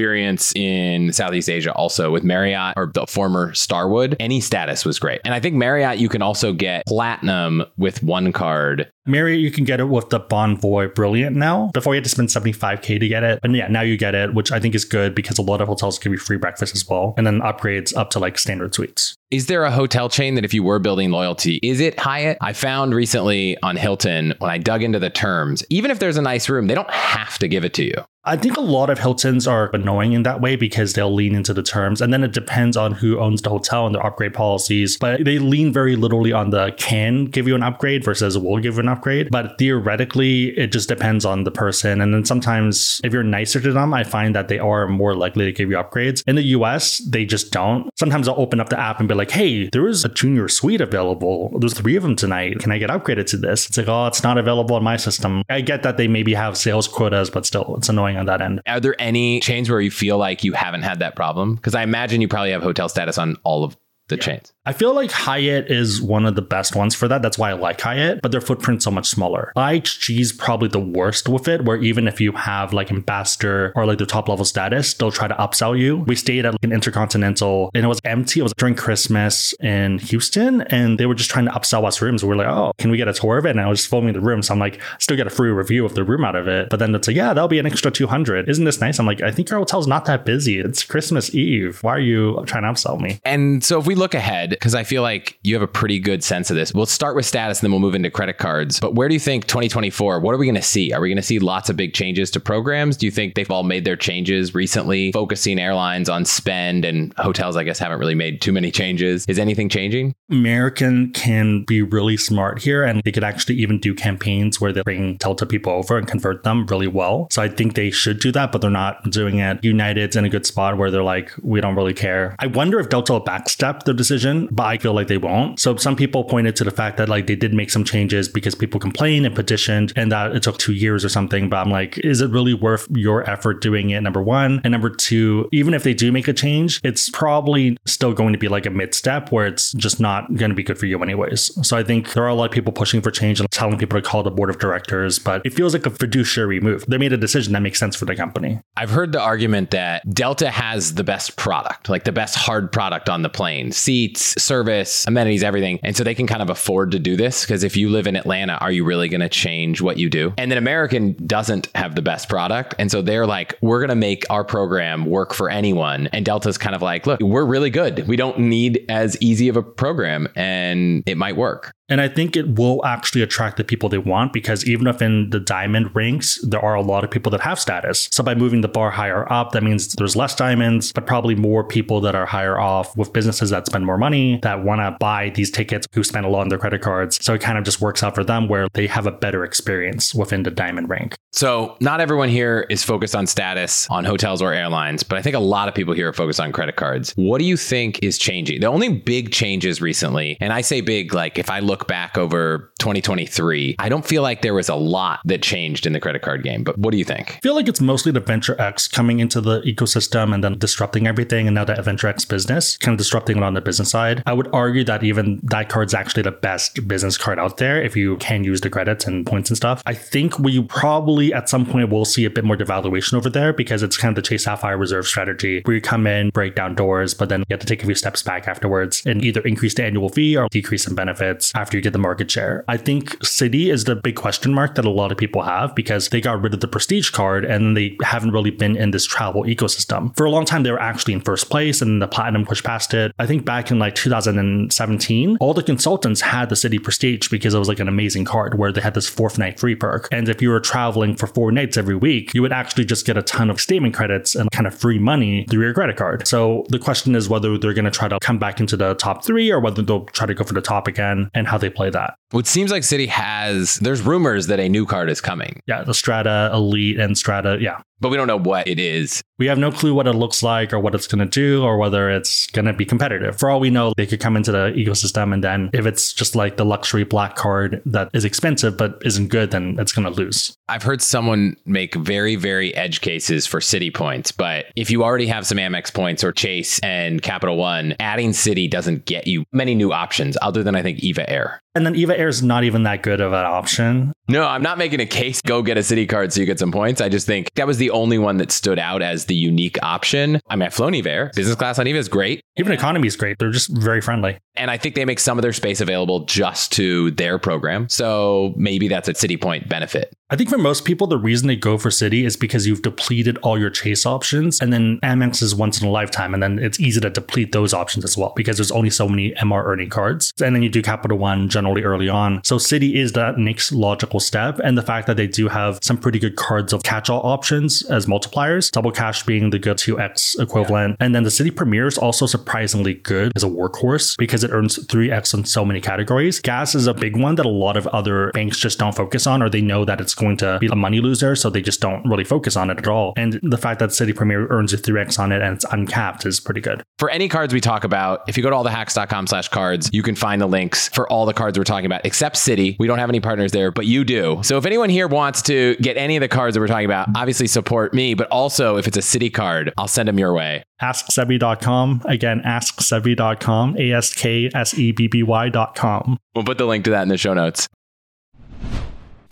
in 0.55 1.13
Southeast 1.13 1.50
Asia 1.50 1.73
also 1.73 2.12
with 2.12 2.23
Marriott 2.23 2.73
or 2.77 2.91
the 2.93 3.05
former 3.07 3.53
Starwood. 3.53 4.15
Any 4.19 4.41
status 4.41 4.85
was 4.85 5.00
great. 5.00 5.21
And 5.25 5.33
I 5.33 5.39
think 5.39 5.55
Marriott, 5.55 5.97
you 5.97 6.09
can 6.09 6.21
also 6.21 6.53
get 6.53 6.85
platinum 6.85 7.63
with 7.77 8.03
one 8.03 8.31
card 8.31 8.91
Marriott, 9.05 9.41
you 9.41 9.51
can 9.51 9.65
get 9.65 9.81
it 9.81 9.89
with 9.89 10.09
the 10.09 10.19
Bonvoy 10.19 10.95
Brilliant 10.95 11.35
now. 11.35 11.69
Before 11.73 11.93
you 11.93 11.97
had 11.97 12.05
to 12.05 12.09
spend 12.09 12.29
75K 12.29 13.00
to 13.00 13.07
get 13.07 13.23
it. 13.23 13.39
And 13.43 13.55
yeah, 13.55 13.67
now 13.67 13.81
you 13.81 13.97
get 13.97 14.15
it, 14.15 14.33
which 14.33 14.51
I 14.51 14.59
think 14.59 14.75
is 14.75 14.85
good 14.85 15.13
because 15.13 15.38
a 15.38 15.41
lot 15.41 15.59
of 15.59 15.67
hotels 15.67 16.00
give 16.00 16.13
you 16.13 16.17
free 16.17 16.38
breakfast 16.38 16.73
as 16.73 16.88
well. 16.88 17.13
And 17.17 17.27
then 17.27 17.41
upgrades 17.41 17.95
up 17.97 18.12
to 18.12 18.19
like 18.19 18.38
standard 18.38 18.73
suites. 18.73 19.15
Is 19.29 19.47
there 19.47 19.63
a 19.63 19.71
hotel 19.71 20.09
chain 20.09 20.35
that 20.35 20.45
if 20.45 20.53
you 20.53 20.63
were 20.63 20.79
building 20.79 21.12
loyalty, 21.12 21.59
is 21.63 21.79
it 21.79 22.00
Hyatt? 22.00 22.38
I 22.39 22.53
found 22.53 22.93
recently 22.93 23.57
on 23.62 23.75
Hilton 23.75 24.35
when 24.38 24.51
I 24.51 24.57
dug 24.57 24.83
into 24.83 25.00
the 25.00 25.09
terms, 25.09 25.65
even 25.69 25.91
if 25.91 26.00
there's 26.00 26.17
a 26.17 26.21
nice 26.21 26.47
room, 26.47 26.67
they 26.67 26.75
don't 26.75 26.89
have 26.91 27.39
to 27.39 27.47
give 27.47 27.65
it 27.65 27.73
to 27.73 27.83
you. 27.83 27.95
I 28.25 28.37
think 28.37 28.55
a 28.55 28.61
lot 28.61 28.89
of 28.89 28.99
Hiltons 28.99 29.47
are 29.47 29.69
annoying 29.73 30.13
in 30.13 30.23
that 30.23 30.39
way 30.39 30.55
because 30.55 30.93
they'll 30.93 31.13
lean 31.13 31.35
into 31.35 31.53
the 31.53 31.61
terms. 31.61 31.99
And 31.99 32.13
then 32.13 32.23
it 32.23 32.31
depends 32.31 32.77
on 32.77 32.93
who 32.93 33.19
owns 33.19 33.41
the 33.41 33.49
hotel 33.49 33.85
and 33.85 33.93
their 33.93 34.05
upgrade 34.05 34.33
policies. 34.33 34.95
But 34.95 35.25
they 35.25 35.39
lean 35.39 35.73
very 35.73 35.97
literally 35.97 36.31
on 36.31 36.51
the 36.51 36.73
can 36.77 37.25
give 37.25 37.49
you 37.49 37.55
an 37.55 37.63
upgrade 37.63 38.05
versus 38.05 38.37
will 38.37 38.59
give 38.59 38.75
you 38.75 38.79
an 38.79 38.87
upgrade. 38.87 39.29
But 39.29 39.57
theoretically, 39.57 40.57
it 40.57 40.71
just 40.71 40.87
depends 40.87 41.25
on 41.25 41.43
the 41.43 41.51
person. 41.51 41.99
And 41.99 42.13
then 42.13 42.23
sometimes 42.23 43.01
if 43.03 43.11
you're 43.11 43.23
nicer 43.23 43.59
to 43.59 43.73
them, 43.73 43.93
I 43.93 44.05
find 44.05 44.33
that 44.35 44.47
they 44.47 44.57
are 44.57 44.87
more 44.87 45.15
likely 45.15 45.43
to 45.43 45.51
give 45.51 45.69
you 45.69 45.75
upgrades. 45.75 46.23
In 46.25 46.37
the 46.37 46.43
US, 46.43 46.99
they 46.99 47.25
just 47.25 47.51
don't. 47.51 47.89
Sometimes 47.99 48.29
I'll 48.29 48.39
open 48.39 48.61
up 48.61 48.69
the 48.69 48.79
app 48.79 49.01
and 49.01 49.09
be 49.09 49.15
like, 49.15 49.31
hey, 49.31 49.67
there 49.67 49.85
is 49.85 50.05
a 50.05 50.09
junior 50.09 50.47
suite 50.47 50.79
available. 50.79 51.59
There's 51.59 51.73
three 51.73 51.97
of 51.97 52.03
them 52.03 52.15
tonight. 52.15 52.59
Can 52.59 52.71
I 52.71 52.77
get 52.77 52.89
upgraded 52.89 53.25
to 53.27 53.37
this? 53.37 53.67
It's 53.67 53.77
like, 53.77 53.89
oh, 53.89 54.07
it's 54.07 54.23
not 54.23 54.37
available 54.37 54.77
in 54.77 54.83
my 54.83 54.95
system. 54.95 55.43
I 55.49 55.59
get 55.59 55.83
that 55.83 55.97
they 55.97 56.07
maybe 56.07 56.33
have 56.35 56.57
sales 56.57 56.87
quotas, 56.87 57.29
but 57.29 57.45
still, 57.45 57.75
it's 57.77 57.89
annoying 57.89 58.12
on 58.15 58.25
that 58.27 58.41
end. 58.41 58.62
Are 58.67 58.79
there 58.79 58.96
any 59.00 59.39
chains 59.39 59.70
where 59.70 59.82
you 59.82 59.91
feel 59.91 60.17
like 60.17 60.43
you 60.43 60.53
haven't 60.53 60.84
had 60.84 61.00
that 61.00 61.15
problem? 61.15 61.55
Because 61.55 61.75
I 61.75 61.84
imagine 61.84 62.22
you 62.22 62.27
probably 62.27 62.51
have 62.51 62.63
hotel 62.63 62.89
status 62.89 63.17
on 63.17 63.38
all 63.43 63.63
of 63.63 63.77
the 64.07 64.15
yeah. 64.15 64.22
chains. 64.22 64.53
I 64.65 64.72
feel 64.72 64.93
like 64.93 65.12
Hyatt 65.12 65.69
is 65.69 66.01
one 66.01 66.25
of 66.25 66.36
the 66.36 66.41
best 66.41 66.75
ones 66.75 66.95
for 66.95 67.07
that. 67.10 67.22
That's 67.22 67.38
why 67.38 67.50
I 67.50 67.53
like 67.53 67.81
Hyatt, 67.81 68.22
but 68.22 68.31
their 68.31 68.39
footprint's 68.39 68.86
so 68.86 68.91
much 68.91 69.07
smaller. 69.07 69.51
IHG 69.57 70.19
is 70.19 70.31
probably 70.31 70.69
the 70.69 70.79
worst 70.79 71.27
with 71.27 71.50
it, 71.50 71.65
where 71.65 71.77
even 71.81 72.07
if 72.07 72.22
you 72.22 72.31
have 72.31 72.72
like 72.72 72.89
ambassador 72.89 73.74
or 73.75 73.86
like 73.86 73.98
the 73.98 74.05
top 74.05 74.29
level 74.29 74.45
status, 74.45 74.93
they'll 74.93 75.12
try 75.12 75.27
to 75.27 75.33
upsell 75.36 75.77
you. 75.77 75.98
We 75.98 76.15
stayed 76.15 76.45
at 76.45 76.53
like 76.53 76.63
an 76.63 76.72
intercontinental 76.72 77.72
and 77.74 77.83
it 77.83 77.88
was 77.88 78.00
empty. 78.05 78.39
It 78.39 78.43
was 78.43 78.53
during 78.53 78.75
Christmas 78.75 79.53
in 79.60 79.98
Houston 80.00 80.62
and 80.62 80.98
they 80.98 81.05
were 81.05 81.15
just 81.15 81.29
trying 81.29 81.45
to 81.45 81.51
upsell 81.51 81.86
us 81.86 82.01
rooms. 82.01 82.24
We 82.24 82.29
were 82.29 82.38
like, 82.38 82.48
oh, 82.48 82.72
can 82.77 82.89
we 82.89 82.98
get 82.98 83.10
a 83.10 83.13
tour 83.13 83.38
of 83.38 83.45
it? 83.45 83.51
And 83.51 83.60
I 83.60 83.67
was 83.67 83.79
just 83.79 83.89
filming 83.89 84.13
the 84.13 84.22
room. 84.22 84.41
So 84.41 84.53
I'm 84.53 84.60
like, 84.60 84.81
still 85.00 85.17
get 85.17 85.27
a 85.27 85.31
free 85.31 85.50
review 85.50 85.86
of 85.86 85.93
the 85.93 86.05
room 86.05 86.24
out 86.24 86.38
of 86.38 86.48
it. 86.48 86.69
But 86.69 86.79
then 86.79 86.95
it's 86.95 87.07
like, 87.07 87.17
yeah, 87.17 87.33
that'll 87.33 87.50
be 87.50 87.60
an 87.60 87.65
extra 87.65 87.91
200. 87.91 88.48
Isn't 88.48 88.63
this 88.63 88.79
nice? 88.79 88.98
I'm 88.98 89.05
like, 89.05 89.22
I 89.22 89.31
think 89.31 89.50
your 89.50 89.60
hotel's 89.60 89.88
not 89.88 90.05
that 90.05 90.25
busy. 90.25 90.60
It's 90.60 90.83
Christmas 90.83 91.36
Eve. 91.36 91.83
Why 91.83 91.91
are 91.91 92.00
you 92.00 92.41
trying 92.45 92.63
to 92.63 92.69
upsell 92.69 93.00
me? 93.01 93.19
And 93.25 93.62
so 93.63 93.79
if 93.79 93.86
we 93.86 93.92
look 93.95 94.13
ahead, 94.13 94.51
because 94.51 94.75
I 94.75 94.83
feel 94.83 95.01
like 95.01 95.38
you 95.43 95.55
have 95.55 95.62
a 95.62 95.67
pretty 95.67 96.00
good 96.00 96.23
sense 96.23 96.50
of 96.50 96.55
this. 96.55 96.73
We'll 96.73 96.85
start 96.85 97.15
with 97.15 97.25
status 97.25 97.59
and 97.59 97.65
then 97.65 97.71
we'll 97.71 97.81
move 97.81 97.95
into 97.95 98.09
credit 98.09 98.38
cards. 98.38 98.79
But 98.79 98.95
where 98.95 99.07
do 99.07 99.13
you 99.13 99.19
think 99.19 99.47
2024, 99.47 100.19
what 100.19 100.33
are 100.33 100.38
we 100.38 100.45
going 100.45 100.55
to 100.55 100.62
see? 100.62 100.91
Are 100.93 101.01
we 101.01 101.09
going 101.09 101.17
to 101.17 101.21
see 101.21 101.39
lots 101.39 101.69
of 101.69 101.77
big 101.77 101.93
changes 101.93 102.31
to 102.31 102.39
programs? 102.39 102.97
Do 102.97 103.05
you 103.05 103.12
think 103.12 103.35
they've 103.35 103.50
all 103.50 103.63
made 103.63 103.85
their 103.85 103.95
changes 103.95 104.55
recently, 104.55 105.12
focusing 105.12 105.59
airlines 105.59 106.09
on 106.09 106.25
spend 106.25 106.85
and 106.85 107.13
hotels, 107.17 107.55
I 107.55 107.63
guess, 107.63 107.79
haven't 107.79 108.00
really 108.00 108.15
made 108.15 108.41
too 108.41 108.51
many 108.51 108.71
changes? 108.71 109.25
Is 109.27 109.39
anything 109.39 109.69
changing? 109.69 110.15
American 110.29 111.12
can 111.13 111.63
be 111.65 111.81
really 111.81 112.17
smart 112.17 112.62
here 112.62 112.83
and 112.83 113.01
they 113.03 113.12
could 113.12 113.23
actually 113.23 113.55
even 113.55 113.79
do 113.79 113.93
campaigns 113.93 114.59
where 114.59 114.71
they 114.73 114.81
bring 114.81 115.17
Delta 115.17 115.45
people 115.45 115.73
over 115.73 115.97
and 115.97 116.07
convert 116.07 116.43
them 116.43 116.65
really 116.67 116.88
well. 116.88 117.27
So 117.31 117.41
I 117.41 117.47
think 117.47 117.75
they 117.75 117.91
should 117.91 118.19
do 118.19 118.31
that, 118.31 118.51
but 118.51 118.62
they're 118.62 118.69
not 118.69 119.12
doing 119.12 119.39
it. 119.39 119.63
United's 119.63 120.15
in 120.15 120.25
a 120.25 120.29
good 120.29 120.45
spot 120.45 120.77
where 120.77 120.91
they're 120.91 121.03
like, 121.03 121.31
we 121.41 121.62
don't 121.62 121.75
really 121.75 121.93
care. 121.93 122.35
I 122.39 122.47
wonder 122.47 122.79
if 122.79 122.89
Delta 122.89 123.13
will 123.13 123.23
backstep 123.23 123.82
the 123.85 123.93
decision 123.93 124.47
but 124.51 124.63
I 124.63 124.77
feel 124.77 124.93
like 124.93 125.07
they 125.07 125.17
won't. 125.17 125.59
So 125.59 125.75
some 125.77 125.95
people 125.95 126.23
pointed 126.23 126.55
to 126.57 126.63
the 126.63 126.71
fact 126.71 126.97
that 126.97 127.09
like 127.09 127.27
they 127.27 127.35
did 127.35 127.53
make 127.53 127.69
some 127.69 127.83
changes 127.83 128.27
because 128.27 128.55
people 128.55 128.79
complained 128.79 129.25
and 129.25 129.35
petitioned 129.35 129.93
and 129.95 130.11
that 130.11 130.35
it 130.35 130.43
took 130.43 130.57
two 130.57 130.73
years 130.73 131.03
or 131.03 131.09
something. 131.09 131.49
But 131.49 131.57
I'm 131.57 131.71
like, 131.71 131.97
is 131.99 132.21
it 132.21 132.29
really 132.29 132.53
worth 132.53 132.87
your 132.91 133.29
effort 133.29 133.61
doing 133.61 133.89
it? 133.89 134.01
Number 134.01 134.21
one. 134.21 134.61
And 134.63 134.71
number 134.71 134.89
two, 134.89 135.49
even 135.51 135.73
if 135.73 135.83
they 135.83 135.93
do 135.93 136.11
make 136.11 136.27
a 136.27 136.33
change, 136.33 136.79
it's 136.83 137.09
probably 137.09 137.77
still 137.85 138.13
going 138.13 138.33
to 138.33 138.39
be 138.39 138.47
like 138.47 138.65
a 138.65 138.69
mid 138.69 138.93
step 138.93 139.31
where 139.31 139.45
it's 139.45 139.71
just 139.73 139.99
not 139.99 140.33
going 140.35 140.49
to 140.49 140.55
be 140.55 140.63
good 140.63 140.77
for 140.77 140.85
you 140.85 141.01
anyways. 141.01 141.67
So 141.67 141.77
I 141.77 141.83
think 141.83 142.13
there 142.13 142.23
are 142.23 142.29
a 142.29 142.35
lot 142.35 142.45
of 142.45 142.51
people 142.51 142.73
pushing 142.73 143.01
for 143.01 143.11
change 143.11 143.39
and 143.39 143.49
telling 143.51 143.77
people 143.77 143.99
to 143.99 144.07
call 144.07 144.23
the 144.23 144.31
board 144.31 144.49
of 144.49 144.59
directors, 144.59 145.19
but 145.19 145.45
it 145.45 145.53
feels 145.53 145.73
like 145.73 145.85
a 145.85 145.89
fiduciary 145.89 146.59
move. 146.59 146.85
They 146.87 146.97
made 146.97 147.13
a 147.13 147.17
decision 147.17 147.53
that 147.53 147.61
makes 147.61 147.79
sense 147.79 147.95
for 147.95 148.05
the 148.05 148.15
company. 148.15 148.59
I've 148.77 148.89
heard 148.89 149.11
the 149.11 149.21
argument 149.21 149.71
that 149.71 150.07
Delta 150.13 150.49
has 150.49 150.95
the 150.95 151.03
best 151.03 151.35
product, 151.35 151.89
like 151.89 152.03
the 152.03 152.11
best 152.11 152.35
hard 152.35 152.71
product 152.71 153.09
on 153.09 153.21
the 153.21 153.29
plane, 153.29 153.71
seats, 153.73 154.41
service, 154.41 155.05
amenities, 155.07 155.43
everything. 155.43 155.79
And 155.83 155.95
so 155.95 156.03
they 156.03 156.15
can 156.15 156.27
kind 156.27 156.41
of 156.41 156.49
afford 156.49 156.91
to 156.91 156.99
do 156.99 157.15
this 157.15 157.43
because 157.43 157.63
if 157.63 157.75
you 157.75 157.89
live 157.89 158.07
in 158.07 158.15
Atlanta, 158.15 158.53
are 158.61 158.71
you 158.71 158.83
really 158.85 159.09
going 159.09 159.21
to 159.21 159.29
change 159.29 159.81
what 159.81 159.97
you 159.97 160.09
do? 160.09 160.33
And 160.37 160.51
then 160.51 160.57
American 160.57 161.15
doesn't 161.25 161.69
have 161.75 161.95
the 161.95 162.01
best 162.01 162.29
product. 162.29 162.75
And 162.79 162.91
so 162.91 163.01
they're 163.01 163.25
like, 163.25 163.57
we're 163.61 163.79
going 163.79 163.89
to 163.89 163.95
make 163.95 164.23
our 164.29 164.43
program 164.43 165.05
work 165.05 165.33
for 165.33 165.49
anyone. 165.49 166.07
And 166.13 166.25
Delta's 166.25 166.57
kind 166.57 166.75
of 166.75 166.81
like, 166.81 167.07
look, 167.07 167.19
we're 167.19 167.45
really 167.45 167.69
good. 167.69 168.07
We 168.07 168.15
don't 168.15 168.39
need 168.39 168.85
as 168.89 169.17
easy 169.21 169.49
of 169.49 169.57
a 169.57 169.63
program 169.63 170.27
and 170.35 171.03
it 171.05 171.17
might 171.17 171.35
work. 171.35 171.73
And 171.89 171.99
I 171.99 172.07
think 172.07 172.37
it 172.37 172.55
will 172.57 172.83
actually 172.85 173.21
attract 173.21 173.57
the 173.57 173.63
people 173.63 173.89
they 173.89 173.97
want 173.97 174.31
because 174.31 174.65
even 174.65 174.87
if 174.87 175.01
in 175.01 175.29
the 175.31 175.39
diamond 175.39 175.93
ranks, 175.93 176.39
there 176.41 176.63
are 176.63 176.75
a 176.75 176.81
lot 176.81 177.03
of 177.03 177.11
people 177.11 177.29
that 177.31 177.41
have 177.41 177.59
status. 177.59 178.07
So 178.11 178.23
by 178.23 178.35
moving 178.35 178.61
the 178.61 178.67
bar 178.67 178.89
higher 178.89 179.31
up, 179.31 179.51
that 179.51 179.63
means 179.63 179.93
there's 179.93 180.15
less 180.15 180.33
diamonds, 180.33 180.93
but 180.93 181.05
probably 181.05 181.35
more 181.35 181.63
people 181.63 181.99
that 182.01 182.15
are 182.15 182.25
higher 182.25 182.57
off 182.57 182.95
with 182.95 183.11
businesses 183.11 183.49
that 183.49 183.65
spend 183.65 183.85
more 183.85 183.97
money 183.97 184.39
that 184.43 184.63
want 184.63 184.79
to 184.79 184.95
buy 184.99 185.29
these 185.29 185.51
tickets 185.51 185.85
who 185.93 186.03
spend 186.03 186.25
a 186.25 186.29
lot 186.29 186.41
on 186.41 186.49
their 186.49 186.57
credit 186.57 186.81
cards. 186.81 187.23
So 187.23 187.33
it 187.33 187.41
kind 187.41 187.57
of 187.57 187.65
just 187.65 187.81
works 187.81 188.01
out 188.01 188.15
for 188.15 188.23
them 188.23 188.47
where 188.47 188.67
they 188.73 188.87
have 188.87 189.05
a 189.05 189.11
better 189.11 189.43
experience 189.43 190.15
within 190.15 190.43
the 190.43 190.51
diamond 190.51 190.89
rank. 190.89 191.15
So 191.33 191.75
not 191.79 191.99
everyone 191.99 192.29
here 192.29 192.67
is 192.69 192.83
focused 192.83 193.15
on 193.15 193.25
status 193.25 193.87
on 193.89 194.05
hotels 194.05 194.41
or 194.41 194.53
airlines, 194.53 195.01
but 195.01 195.17
I 195.17 195.21
think 195.23 195.35
a 195.35 195.39
lot 195.39 195.67
of 195.67 195.73
people 195.73 195.95
here 195.95 196.07
are 196.07 196.13
focused 196.13 196.39
on 196.39 196.51
credit 196.51 196.75
cards. 196.75 197.11
What 197.15 197.39
do 197.39 197.45
you 197.45 197.57
think 197.57 198.03
is 198.03 198.19
changing? 198.19 198.61
The 198.61 198.67
only 198.67 198.89
big 198.89 199.31
changes 199.31 199.81
recently, 199.81 200.37
and 200.39 200.53
I 200.53 200.61
say 200.61 200.79
big, 200.81 201.13
like 201.13 201.39
if 201.39 201.49
I 201.49 201.59
look 201.59 201.72
look 201.73 201.87
back 201.87 202.19
over 202.19 202.71
2023, 202.77 203.77
I 203.79 203.89
don't 203.89 204.05
feel 204.05 204.21
like 204.21 204.43
there 204.43 204.53
was 204.53 204.69
a 204.69 204.75
lot 204.75 205.21
that 205.25 205.41
changed 205.41 205.87
in 205.87 205.93
the 205.93 205.99
credit 205.99 206.21
card 206.21 206.43
game. 206.43 206.63
But 206.63 206.77
what 206.77 206.91
do 206.91 206.97
you 206.97 207.03
think? 207.03 207.37
I 207.37 207.39
feel 207.39 207.55
like 207.55 207.67
it's 207.67 207.81
mostly 207.81 208.11
the 208.11 208.19
Venture 208.19 208.59
X 208.61 208.87
coming 208.87 209.19
into 209.19 209.41
the 209.41 209.61
ecosystem 209.61 210.35
and 210.35 210.43
then 210.43 210.59
disrupting 210.59 211.07
everything. 211.07 211.47
And 211.47 211.55
now 211.55 211.65
that 211.65 211.83
Venture 211.83 212.07
X 212.07 212.25
business, 212.25 212.77
kind 212.77 212.93
of 212.93 212.99
disrupting 212.99 213.37
it 213.37 213.43
on 213.43 213.55
the 213.55 213.61
business 213.61 213.89
side. 213.89 214.21
I 214.27 214.33
would 214.33 214.49
argue 214.53 214.83
that 214.83 215.03
even 215.03 215.39
that 215.41 215.69
card's 215.69 215.95
actually 215.95 216.21
the 216.21 216.31
best 216.31 216.87
business 216.87 217.17
card 217.17 217.39
out 217.39 217.57
there 217.57 217.81
if 217.81 217.95
you 217.95 218.17
can 218.17 218.43
use 218.43 218.61
the 218.61 218.69
credits 218.69 219.07
and 219.07 219.25
points 219.25 219.49
and 219.49 219.57
stuff. 219.57 219.81
I 219.87 219.95
think 219.95 220.37
we 220.37 220.61
probably 220.61 221.33
at 221.33 221.49
some 221.49 221.65
point 221.65 221.89
will 221.89 222.05
see 222.05 222.25
a 222.25 222.29
bit 222.29 222.43
more 222.43 222.55
devaluation 222.55 223.15
over 223.15 223.31
there 223.31 223.51
because 223.51 223.81
it's 223.81 223.97
kind 223.97 224.15
of 224.15 224.23
the 224.23 224.27
Chase 224.27 224.43
Sapphire 224.43 224.77
Reserve 224.77 225.07
strategy 225.07 225.61
where 225.65 225.75
you 225.75 225.81
come 225.81 226.05
in, 226.05 226.29
break 226.29 226.53
down 226.53 226.75
doors, 226.75 227.15
but 227.15 227.29
then 227.29 227.39
you 227.39 227.45
have 227.49 227.59
to 227.61 227.65
take 227.65 227.81
a 227.81 227.85
few 227.87 227.95
steps 227.95 228.21
back 228.21 228.47
afterwards 228.47 229.01
and 229.07 229.25
either 229.25 229.41
increase 229.41 229.73
the 229.73 229.83
annual 229.83 230.09
fee 230.09 230.37
or 230.37 230.47
decrease 230.49 230.83
some 230.83 230.93
benefits 230.93 231.51
after 231.63 231.77
you 231.77 231.82
get 231.82 231.93
the 231.93 232.00
market 232.00 232.29
share. 232.29 232.65
I 232.67 232.75
think 232.75 233.17
Citi 233.20 233.72
is 233.72 233.86
the 233.86 233.96
big 233.96 234.17
question 234.17 234.53
mark 234.53 234.75
that 234.75 234.84
a 234.84 234.89
lot 234.89 235.13
of 235.13 235.17
people 235.17 235.43
have 235.43 235.74
because 235.74 236.10
they 236.10 236.20
got 236.20 236.41
rid 236.41 236.53
of 236.53 236.60
the 236.60 236.67
prestige 236.67 237.10
card 237.10 237.46
and 237.46 237.77
they 237.77 237.96
haven't 238.03 238.32
really 238.32 238.51
been 238.51 238.75
in 238.75 238.91
this 238.91 239.05
travel 239.05 239.43
ecosystem. 239.43 240.13
For 240.17 240.25
a 240.25 240.29
long 240.29 240.43
time, 240.43 240.63
they 240.63 240.72
were 240.72 240.82
actually 240.82 241.13
in 241.13 241.22
first 241.22 241.50
place 241.50 241.82
and 241.82 242.01
the 242.01 242.08
platinum 242.10 242.46
pushed 242.46 242.65
past 242.65 242.93
it. 242.93 243.15
I 243.17 243.25
think 243.25 243.46
back 243.46 243.72
in 243.72 243.79
like 243.79 243.96
2017, 243.96 245.38
all 245.39 245.53
the 245.53 245.63
consultants 245.63 246.20
had 246.20 246.50
the 246.50 246.55
Citi 246.55 246.84
prestige 246.84 247.29
because 247.29 247.53
it 247.53 247.60
was 247.60 247.70
like 247.70 247.79
an 247.79 247.88
amazing 247.88 248.25
card 248.25 248.60
where 248.60 248.74
they 248.74 248.82
had 248.82 248.93
this 248.93 249.08
fourth 249.08 249.38
night 249.38 249.58
free 249.58 249.75
perk. 249.75 250.10
And 250.12 250.27
if 250.27 250.41
you 250.41 250.50
were 250.50 250.60
traveling 250.60 251.15
for 251.15 251.27
four 251.27 251.50
nights 251.53 251.77
every 251.77 251.96
week, 251.96 252.34
you 252.34 252.41
would 252.41 252.51
actually 252.51 252.84
just 252.84 253.05
get 253.05 253.15
a 253.15 253.22
ton 253.22 253.50
of 253.50 253.62
statement 253.62 253.93
credits 253.93 254.36
and 254.36 254.51
kind 254.51 254.67
of 254.67 254.75
free 254.75 255.00
money 255.00 255.46
through 255.50 255.63
your 255.63 255.74
credit 255.74 255.96
card. 255.96 256.27
So 256.27 256.65
the 256.67 256.79
question 256.79 257.15
is 257.15 257.29
whether 257.29 257.58
they're 257.58 257.74
going 257.74 257.86
to 257.86 257.91
try 257.91 258.10
to 258.10 258.20
come 258.20 258.38
back 258.38 258.60
into 258.60 258.75
the 258.75 258.96
top 258.96 259.24
three 259.24 259.50
or 259.50 259.62
whether 259.62 259.82
they'll 259.82 260.05
try 260.08 260.27
to 260.27 260.34
go 260.34 260.43
for 260.43 260.53
the 260.53 260.62
top 260.62 260.89
again 260.89 261.29
and 261.34 261.48
how 261.53 261.60
they 261.60 261.69
play 261.69 261.91
that. 261.91 262.17
It 262.33 262.47
seems 262.47 262.71
like 262.71 262.83
Citi 262.83 263.07
has, 263.07 263.75
there's 263.77 264.01
rumors 264.01 264.47
that 264.47 264.59
a 264.59 264.67
new 264.67 264.85
card 264.85 265.09
is 265.09 265.21
coming. 265.21 265.61
Yeah, 265.67 265.83
the 265.83 265.93
Strata 265.93 266.49
Elite 266.53 266.99
and 266.99 267.17
Strata. 267.17 267.57
Yeah 267.61 267.81
but 268.03 268.09
we 268.09 268.17
don't 268.17 268.27
know 268.27 268.37
what 268.37 268.67
it 268.67 268.79
is. 268.79 269.23
We 269.39 269.47
have 269.47 269.57
no 269.57 269.71
clue 269.71 269.93
what 269.93 270.07
it 270.07 270.13
looks 270.13 270.43
like 270.43 270.73
or 270.73 270.79
what 270.79 270.93
it's 270.93 271.07
going 271.07 271.19
to 271.19 271.25
do 271.25 271.63
or 271.63 271.77
whether 271.77 272.09
it's 272.09 272.47
going 272.47 272.65
to 272.65 272.73
be 272.73 272.85
competitive. 272.85 273.39
For 273.39 273.49
all 273.49 273.61
we 273.61 273.69
know, 273.69 273.93
they 273.95 274.05
could 274.05 274.19
come 274.19 274.35
into 274.35 274.51
the 274.51 274.73
ecosystem 274.75 275.33
and 275.33 275.43
then 275.43 275.69
if 275.73 275.85
it's 275.85 276.13
just 276.13 276.35
like 276.35 276.57
the 276.57 276.65
luxury 276.65 277.05
black 277.05 277.35
card 277.35 277.81
that 277.85 278.09
is 278.13 278.25
expensive 278.25 278.77
but 278.77 279.01
isn't 279.05 279.29
good, 279.29 279.51
then 279.51 279.77
it's 279.79 279.93
going 279.93 280.05
to 280.05 280.11
lose. 280.11 280.55
I've 280.67 280.83
heard 280.83 281.01
someone 281.01 281.55
make 281.65 281.95
very, 281.95 282.35
very 282.35 282.75
edge 282.75 283.01
cases 283.01 283.47
for 283.47 283.59
Citi 283.59 283.93
points, 283.93 284.31
but 284.31 284.65
if 284.75 284.91
you 284.91 285.03
already 285.03 285.27
have 285.27 285.47
some 285.47 285.57
Amex 285.57 285.93
points 285.93 286.23
or 286.23 286.33
Chase 286.33 286.79
and 286.79 287.21
Capital 287.21 287.57
One, 287.57 287.95
adding 287.99 288.31
Citi 288.31 288.69
doesn't 288.69 289.05
get 289.05 289.27
you 289.27 289.45
many 289.53 289.75
new 289.75 289.93
options 289.93 290.37
other 290.41 290.61
than 290.61 290.75
I 290.75 290.81
think 290.81 290.99
Eva 290.99 291.29
Air. 291.29 291.61
And 291.75 291.85
then 291.85 291.95
Eva 291.95 292.17
Air 292.17 292.22
is 292.27 292.43
not 292.43 292.63
even 292.63 292.83
that 292.83 293.03
good 293.03 293.21
of 293.21 293.33
an 293.33 293.45
option. 293.45 294.13
No, 294.29 294.45
I'm 294.45 294.61
not 294.61 294.77
making 294.77 295.01
a 295.01 295.05
case. 295.05 295.41
Go 295.41 295.61
get 295.61 295.77
a 295.77 295.81
Citi 295.81 296.07
card 296.07 296.31
so 296.31 296.39
you 296.39 296.45
get 296.45 296.57
some 296.57 296.71
points. 296.71 297.01
I 297.01 297.09
just 297.09 297.27
think 297.27 297.53
that 297.55 297.67
was 297.67 297.77
the 297.77 297.89
only 297.89 298.17
one 298.17 298.37
that 298.37 298.51
stood 298.51 298.79
out 298.79 299.01
as 299.01 299.25
the 299.25 299.35
unique 299.35 299.77
option. 299.83 300.39
I 300.47 300.55
mean, 300.55 300.63
I've 300.63 300.73
flown 300.73 300.95
Eva 300.95 301.09
Air. 301.09 301.31
Business 301.35 301.57
class 301.57 301.77
on 301.77 301.87
Eva 301.87 301.99
is 301.99 302.07
great. 302.07 302.41
Even 302.55 302.71
economy 302.71 303.07
is 303.07 303.17
great. 303.17 303.37
They're 303.37 303.51
just 303.51 303.69
very 303.69 303.99
friendly. 303.99 304.37
And 304.55 304.71
I 304.71 304.77
think 304.77 304.95
they 304.95 305.03
make 305.03 305.19
some 305.19 305.37
of 305.37 305.41
their 305.41 305.51
space 305.51 305.81
available 305.81 306.25
just 306.25 306.71
to 306.73 307.11
their 307.11 307.37
program. 307.37 307.89
So 307.89 308.53
maybe 308.55 308.87
that's 308.87 309.09
a 309.09 309.13
Citi 309.13 309.39
Point 309.39 309.67
benefit. 309.67 310.13
I 310.29 310.35
think 310.35 310.49
for 310.49 310.57
most 310.57 310.85
people, 310.85 311.05
the 311.05 311.17
reason 311.17 311.47
they 311.47 311.55
go 311.55 311.77
for 311.77 311.89
Citi 311.89 312.25
is 312.25 312.37
because 312.37 312.65
you've 312.65 312.81
depleted 312.81 313.37
all 313.39 313.59
your 313.59 313.69
chase 313.69 314.05
options. 314.05 314.61
And 314.61 314.71
then 314.71 314.99
Amex 315.03 315.41
is 315.41 315.53
once 315.53 315.81
in 315.81 315.87
a 315.87 315.91
lifetime. 315.91 316.33
And 316.33 316.41
then 316.41 316.59
it's 316.59 316.79
easy 316.79 317.01
to 317.01 317.09
deplete 317.09 317.51
those 317.51 317.73
options 317.73 318.05
as 318.05 318.17
well 318.17 318.33
because 318.35 318.57
there's 318.57 318.71
only 318.71 318.89
so 318.89 319.09
many 319.09 319.31
MR 319.33 319.65
earning 319.65 319.89
cards. 319.89 320.31
And 320.41 320.55
then 320.55 320.63
you 320.63 320.69
do 320.69 320.81
Capital 320.81 321.17
One 321.17 321.49
generally 321.49 321.83
early 321.83 322.09
on. 322.09 322.12
So 322.43 322.58
Citi 322.58 322.96
is 322.96 323.13
that 323.13 323.38
next 323.38 323.72
logical 323.72 324.20
step. 324.20 324.60
And 324.63 324.77
the 324.77 324.82
fact 324.82 325.08
that 325.08 325.17
they 325.17 325.27
do 325.27 325.48
have 325.48 325.79
some 325.82 325.98
pretty 325.98 326.20
good 326.20 326.36
cards 326.36 326.74
of 326.74 326.84
catch 326.84 327.10
all 327.10 327.22
options 327.25 327.84
as 327.84 328.05
multipliers, 328.05 328.72
double 328.72 328.91
cash 328.91 329.24
being 329.24 329.50
the 329.50 329.60
good 329.60 329.77
2x 329.77 330.39
equivalent. 330.39 330.98
Yeah. 331.00 331.05
And 331.05 331.15
then 331.15 331.24
the 331.24 331.29
Citi 331.29 331.53
Premier 331.55 331.88
is 331.88 331.98
also 331.98 332.25
surprisingly 332.25 332.96
good 332.96 333.32
as 333.36 333.43
a 333.43 333.48
workhorse 333.48 334.17
because 334.17 334.43
it 334.43 334.51
earns 334.51 334.77
3x 334.88 335.34
on 335.34 335.46
so 335.46 335.65
many 335.65 335.82
categories. 335.82 336.39
Gas 336.39 336.75
is 336.75 336.88
a 336.88 336.93
big 336.93 337.17
one 337.17 337.36
that 337.36 337.46
a 337.46 337.50
lot 337.50 337.77
of 337.77 337.88
other 337.88 338.32
banks 338.34 338.58
just 338.58 338.79
don't 338.79 338.96
focus 338.96 339.27
on 339.27 339.41
or 339.41 339.50
they 339.50 339.62
know 339.62 339.86
that 339.86 340.00
it's 340.00 340.15
going 340.15 340.38
to 340.38 340.58
be 340.60 340.67
a 340.67 340.75
money 340.75 341.01
loser. 341.01 341.36
So 341.36 341.50
they 341.50 341.62
just 341.62 341.79
don't 341.79 342.05
really 342.08 342.24
focus 342.24 342.55
on 342.55 342.70
it 342.70 342.77
at 342.77 342.88
all. 342.88 343.13
And 343.17 343.39
the 343.41 343.58
fact 343.58 343.79
that 343.79 343.89
Citi 343.89 344.15
Premier 344.15 344.48
earns 344.48 344.74
a 344.74 344.77
3x 344.77 345.20
on 345.20 345.32
it 345.32 345.41
and 345.41 345.55
it's 345.55 345.65
uncapped 345.72 346.25
is 346.25 346.39
pretty 346.39 346.62
good. 346.62 346.84
For 347.00 347.10
any 347.10 347.27
cards 347.27 347.53
we 347.53 347.62
talk 347.62 347.84
about, 347.84 348.27
if 348.27 348.38
you 348.38 348.43
go 348.43 348.50
to 348.50 348.55
allthehacks.com 348.55 349.27
slash 349.27 349.50
cards, 349.50 349.89
you 349.91 350.03
can 350.03 350.15
find 350.15 350.41
the 350.41 350.48
links 350.48 350.89
for 350.89 351.10
all 351.10 351.25
the 351.25 351.34
cards 351.34 351.58
we're 351.58 351.63
talking 351.63 351.86
about, 351.86 352.02
except 352.03 352.36
Citi. 352.36 352.75
We 352.79 352.88
don't 352.88 353.00
have 353.00 353.10
any 353.10 353.19
partners 353.19 353.51
there, 353.51 353.72
but 353.72 353.86
you 353.86 354.03
do. 354.03 354.39
So 354.43 354.57
if 354.57 354.65
anyone 354.65 354.89
here 354.89 355.07
wants 355.07 355.41
to 355.43 355.75
get 355.77 355.98
any 355.98 356.15
of 356.17 356.22
the 356.22 356.27
cards 356.27 356.55
that 356.55 356.60
we're 356.60 356.67
talking 356.67 356.86
about, 356.86 357.10
obviously 357.15 357.48
support 357.48 357.93
me, 357.93 358.13
but 358.13 358.27
also 358.29 358.77
if 358.77 358.88
it's 358.88 358.98
a 358.98 359.01
Citi 359.01 359.33
card, 359.33 359.74
I'll 359.77 359.88
send 359.88 360.07
them 360.07 360.19
your 360.19 360.33
way. 360.33 360.63
AskSebby.com. 360.81 362.01
Again, 362.05 362.41
AskSebby.com, 362.45 363.77
A 363.77 363.91
S 363.93 364.13
K 364.13 364.50
S 364.53 364.77
E 364.77 364.91
B 364.91 365.07
B 365.07 365.24
Y.com. 365.24 366.17
We'll 366.36 366.45
put 366.45 366.57
the 366.57 366.65
link 366.65 366.83
to 366.86 366.91
that 366.91 367.03
in 367.03 367.10
the 367.10 367.17
show 367.17 367.33
notes. 367.33 367.67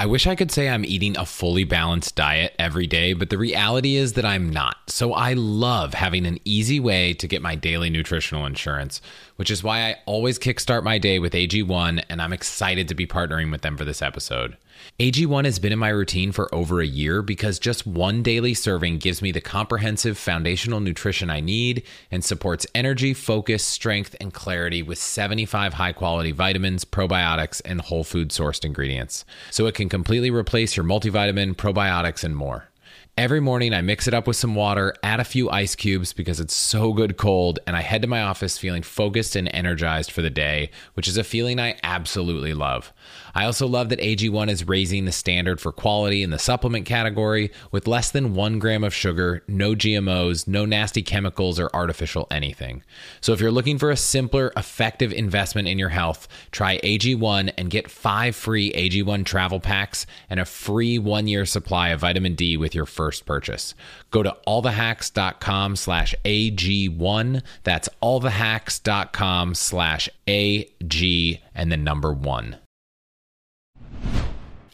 I 0.01 0.08
wish 0.08 0.25
I 0.25 0.34
could 0.34 0.51
say 0.51 0.67
I'm 0.67 0.84
eating 0.84 1.15
a 1.15 1.27
fully 1.27 1.63
balanced 1.63 2.15
diet 2.15 2.55
every 2.58 2.88
day, 2.88 3.13
but 3.13 3.29
the 3.29 3.38
reality 3.38 3.98
is 3.98 4.13
that 4.13 4.25
I'm 4.25 4.50
not. 4.50 4.89
So 4.89 5.13
I 5.13 5.34
love 5.34 5.93
having 5.93 6.25
an 6.25 6.39
easy 6.43 6.79
way 6.79 7.13
to 7.13 7.27
get 7.27 7.43
my 7.43 7.53
daily 7.53 7.91
nutritional 7.91 8.48
insurance, 8.48 9.00
which 9.36 9.51
is 9.51 9.63
why 9.63 9.81
I 9.81 9.98
always 10.08 10.39
kickstart 10.39 10.81
my 10.81 10.98
day 10.98 11.20
with 11.20 11.34
AG1, 11.34 12.03
and 12.10 12.20
I'm 12.20 12.34
excited 12.34 12.88
to 12.88 12.96
be 12.96 13.05
partnering 13.05 13.51
with 13.51 13.62
them 13.62 13.77
for 13.77 13.86
this 13.86 14.01
episode. 14.01 14.58
AG1 15.00 15.46
has 15.46 15.60
been 15.60 15.74
in 15.74 15.80
my 15.80 15.90
routine 15.90 16.32
for 16.32 16.54
over 16.54 16.82
a 16.82 16.86
year 16.86 17.22
because 17.22 17.60
just 17.60 17.88
one 17.88 18.22
daily 18.22 18.54
serving 18.54 18.98
gives 18.98 19.22
me 19.22 19.32
the 19.32 19.42
comprehensive 19.42 20.18
foundational 20.18 20.80
nutrition 20.80 21.30
I 21.30 21.40
need 21.40 21.84
and 22.12 22.24
supports 22.24 22.68
energy, 22.76 23.14
focus, 23.14 23.64
strength, 23.64 24.16
and 24.20 24.34
clarity 24.34 24.84
with 24.84 24.98
75 24.98 25.74
high 25.74 25.94
quality 25.94 26.32
vitamins, 26.32 26.86
probiotics, 26.86 27.62
and 27.66 27.82
whole 27.82 28.04
food 28.04 28.30
sourced 28.30 28.64
ingredients. 28.64 29.26
So 29.50 29.66
it 29.66 29.76
can 29.76 29.90
completely 29.90 30.30
replace 30.30 30.78
your 30.78 30.86
multivitamin, 30.86 31.56
probiotics, 31.56 32.24
and 32.24 32.36
more. 32.36 32.72
Every 33.18 33.42
morning, 33.42 33.74
I 33.74 33.82
mix 33.82 34.08
it 34.08 34.14
up 34.14 34.26
with 34.26 34.38
some 34.38 34.56
water, 34.56 34.96
add 35.04 35.20
a 35.20 35.26
few 35.26 35.50
ice 35.50 35.76
cubes 35.76 36.14
because 36.14 36.40
it's 36.40 36.56
so 36.56 36.94
good 36.94 37.18
cold, 37.18 37.60
and 37.68 37.76
I 37.76 37.82
head 37.82 38.02
to 38.04 38.08
my 38.08 38.22
office 38.22 38.58
feeling 38.58 38.84
focused 38.84 39.36
and 39.36 39.50
energized 39.54 40.12
for 40.12 40.22
the 40.22 40.30
day, 40.30 40.72
which 40.94 41.10
is 41.10 41.18
a 41.18 41.24
feeling 41.24 41.60
I 41.60 41.78
absolutely 41.84 42.54
love. 42.54 42.94
I 43.34 43.46
also 43.46 43.68
love 43.68 43.90
that 43.90 44.00
AG1 44.00 44.50
is 44.50 44.68
raising 44.68 45.06
the 45.06 45.12
standard 45.12 45.62
for 45.62 45.72
quality 45.72 46.24
in 46.24 46.30
the 46.30 46.40
supplement 46.40 46.86
category 46.86 47.52
with 47.72 47.88
less 47.88 48.12
than 48.12 48.34
one 48.34 48.60
gram 48.60 48.84
of 48.84 48.94
sugar, 48.94 49.44
no 49.48 49.74
GMOs, 49.74 50.48
no 50.48 50.66
nasty 50.66 51.02
chemicals 51.02 51.60
or 51.60 51.70
artificial 51.74 52.28
anything. 52.32 52.84
So 53.22 53.34
if 53.34 53.40
you're 53.40 53.52
looking 53.52 53.78
for 53.78 53.92
a 53.92 53.98
simpler, 53.98 54.52
effective 54.56 55.14
investment 55.14 55.68
in 55.68 55.80
your 55.80 55.90
health, 55.90 56.28
try 56.52 56.80
AG1 56.80 57.54
and 57.58 57.70
get 57.70 57.90
five 57.90 58.36
free 58.36 58.72
AG1 58.74 59.26
travel 59.26 59.60
packs 59.60 60.06
and 60.30 60.40
a 60.40 60.46
free 60.46 61.00
one 61.00 61.28
year 61.28 61.46
supply 61.46 61.90
of 61.90 62.02
vitamin 62.02 62.36
D 62.36 62.58
with 62.58 62.76
your 62.76 62.86
first 62.86 63.26
purchase. 63.26 63.74
Go 64.12 64.24
to 64.24 64.36
allthehacks.com 64.48 65.76
slash 65.76 66.16
AG1. 66.26 67.42
That's 67.64 67.90
allthehacks.com 68.02 69.56
slash 69.56 70.10
AG 70.28 71.42
and 71.56 71.72
the 71.72 71.78
number 71.78 72.13
one. 72.13 72.58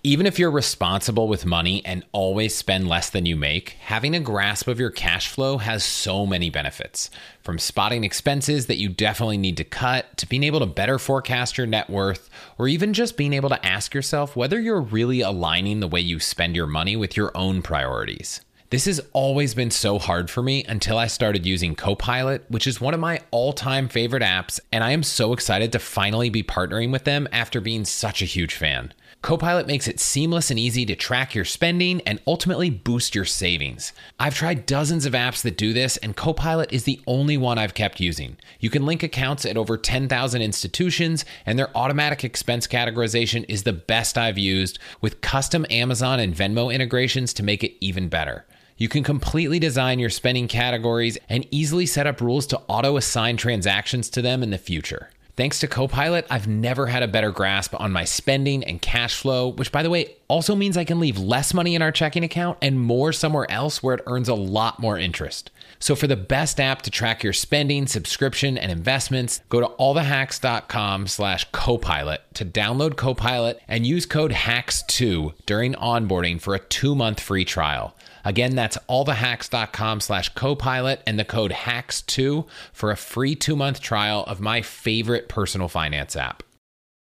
Even 0.07 0.25
if 0.25 0.39
you're 0.39 0.49
responsible 0.49 1.27
with 1.27 1.45
money 1.45 1.85
and 1.85 2.05
always 2.13 2.55
spend 2.55 2.87
less 2.87 3.09
than 3.09 3.25
you 3.25 3.35
make, 3.35 3.71
having 3.71 4.15
a 4.15 4.21
grasp 4.21 4.69
of 4.69 4.79
your 4.79 4.89
cash 4.89 5.27
flow 5.27 5.57
has 5.57 5.83
so 5.83 6.25
many 6.25 6.49
benefits. 6.49 7.09
From 7.43 7.59
spotting 7.59 8.05
expenses 8.05 8.67
that 8.67 8.77
you 8.77 8.87
definitely 8.87 9.37
need 9.37 9.57
to 9.57 9.65
cut, 9.65 10.15
to 10.15 10.25
being 10.25 10.43
able 10.43 10.61
to 10.61 10.65
better 10.65 10.97
forecast 10.97 11.57
your 11.57 11.67
net 11.67 11.89
worth, 11.89 12.29
or 12.57 12.69
even 12.69 12.93
just 12.93 13.17
being 13.17 13.33
able 13.33 13.49
to 13.49 13.65
ask 13.65 13.93
yourself 13.93 14.33
whether 14.33 14.61
you're 14.61 14.79
really 14.79 15.19
aligning 15.19 15.81
the 15.81 15.89
way 15.89 15.99
you 15.99 16.21
spend 16.21 16.55
your 16.55 16.67
money 16.67 16.95
with 16.95 17.17
your 17.17 17.35
own 17.35 17.61
priorities. 17.61 18.39
This 18.69 18.85
has 18.85 19.01
always 19.11 19.53
been 19.53 19.71
so 19.71 19.99
hard 19.99 20.29
for 20.29 20.41
me 20.41 20.63
until 20.63 20.97
I 20.97 21.07
started 21.07 21.45
using 21.45 21.75
Copilot, 21.75 22.45
which 22.47 22.65
is 22.65 22.79
one 22.79 22.93
of 22.93 23.01
my 23.01 23.19
all 23.31 23.51
time 23.51 23.89
favorite 23.89 24.23
apps, 24.23 24.61
and 24.71 24.85
I 24.85 24.91
am 24.91 25.03
so 25.03 25.33
excited 25.33 25.73
to 25.73 25.79
finally 25.79 26.29
be 26.29 26.43
partnering 26.43 26.93
with 26.93 27.03
them 27.03 27.27
after 27.33 27.59
being 27.59 27.83
such 27.83 28.21
a 28.21 28.25
huge 28.25 28.53
fan. 28.53 28.93
Copilot 29.27 29.67
makes 29.67 29.89
it 29.89 29.99
seamless 29.99 30.49
and 30.51 30.57
easy 30.57 30.85
to 30.85 30.95
track 30.95 31.35
your 31.35 31.43
spending 31.43 31.99
and 32.03 32.21
ultimately 32.25 32.69
boost 32.69 33.13
your 33.13 33.25
savings. 33.25 33.91
I've 34.17 34.35
tried 34.35 34.65
dozens 34.65 35.05
of 35.05 35.11
apps 35.11 35.41
that 35.41 35.57
do 35.57 35.73
this, 35.73 35.97
and 35.97 36.15
Copilot 36.15 36.71
is 36.71 36.85
the 36.85 37.01
only 37.05 37.35
one 37.35 37.57
I've 37.57 37.73
kept 37.73 37.99
using. 37.99 38.37
You 38.61 38.69
can 38.69 38.85
link 38.85 39.03
accounts 39.03 39.45
at 39.45 39.57
over 39.57 39.77
10,000 39.77 40.41
institutions, 40.41 41.25
and 41.45 41.59
their 41.59 41.75
automatic 41.77 42.23
expense 42.23 42.67
categorization 42.67 43.43
is 43.49 43.63
the 43.63 43.73
best 43.73 44.17
I've 44.17 44.37
used, 44.37 44.79
with 45.01 45.19
custom 45.19 45.65
Amazon 45.69 46.21
and 46.21 46.33
Venmo 46.33 46.73
integrations 46.73 47.33
to 47.33 47.43
make 47.43 47.65
it 47.65 47.75
even 47.81 48.07
better. 48.07 48.45
You 48.77 48.87
can 48.87 49.03
completely 49.03 49.59
design 49.59 49.99
your 49.99 50.09
spending 50.09 50.47
categories 50.47 51.17
and 51.27 51.45
easily 51.51 51.85
set 51.85 52.07
up 52.07 52.21
rules 52.21 52.47
to 52.47 52.61
auto 52.69 52.95
assign 52.95 53.35
transactions 53.35 54.09
to 54.11 54.21
them 54.21 54.41
in 54.41 54.51
the 54.51 54.57
future. 54.57 55.09
Thanks 55.37 55.59
to 55.59 55.67
Copilot, 55.67 56.25
I've 56.31 56.47
never 56.47 56.87
had 56.87 57.03
a 57.03 57.07
better 57.07 57.31
grasp 57.31 57.79
on 57.79 57.91
my 57.91 58.05
spending 58.05 58.63
and 58.63 58.81
cash 58.81 59.13
flow, 59.15 59.49
which, 59.49 59.71
by 59.71 59.83
the 59.83 59.89
way, 59.91 60.15
also 60.27 60.55
means 60.55 60.75
I 60.75 60.83
can 60.83 60.99
leave 60.99 61.19
less 61.19 61.53
money 61.53 61.75
in 61.75 61.83
our 61.83 61.91
checking 61.91 62.23
account 62.23 62.57
and 62.59 62.81
more 62.81 63.13
somewhere 63.13 63.49
else 63.51 63.83
where 63.83 63.93
it 63.93 64.03
earns 64.07 64.29
a 64.29 64.33
lot 64.33 64.79
more 64.79 64.97
interest. 64.97 65.51
So, 65.77 65.95
for 65.95 66.07
the 66.07 66.15
best 66.15 66.59
app 66.59 66.81
to 66.81 66.89
track 66.89 67.23
your 67.23 67.33
spending, 67.33 67.85
subscription, 67.85 68.57
and 68.57 68.71
investments, 68.71 69.41
go 69.47 69.59
to 69.59 69.67
allthehacks.com/slash 69.67 71.51
copilot 71.51 72.21
to 72.33 72.43
download 72.43 72.95
Copilot 72.95 73.61
and 73.67 73.85
use 73.85 74.07
code 74.07 74.31
HACKS2 74.31 75.33
during 75.45 75.75
onboarding 75.75 76.41
for 76.41 76.55
a 76.55 76.59
two-month 76.59 77.19
free 77.19 77.45
trial. 77.45 77.95
Again, 78.27 78.55
that's 78.55 78.77
allthehacks.com 78.89 80.01
slash 80.01 80.27
copilot 80.35 81.01
and 81.07 81.17
the 81.17 81.23
code 81.23 81.51
HACKS2 81.51 82.45
for 82.73 82.91
a 82.91 82.97
free 82.97 83.35
two-month 83.35 83.79
trial 83.79 84.25
of 84.27 84.41
my 84.41 84.61
favorite 84.61 85.29
personal 85.29 85.69
finance 85.69 86.13
app. 86.17 86.43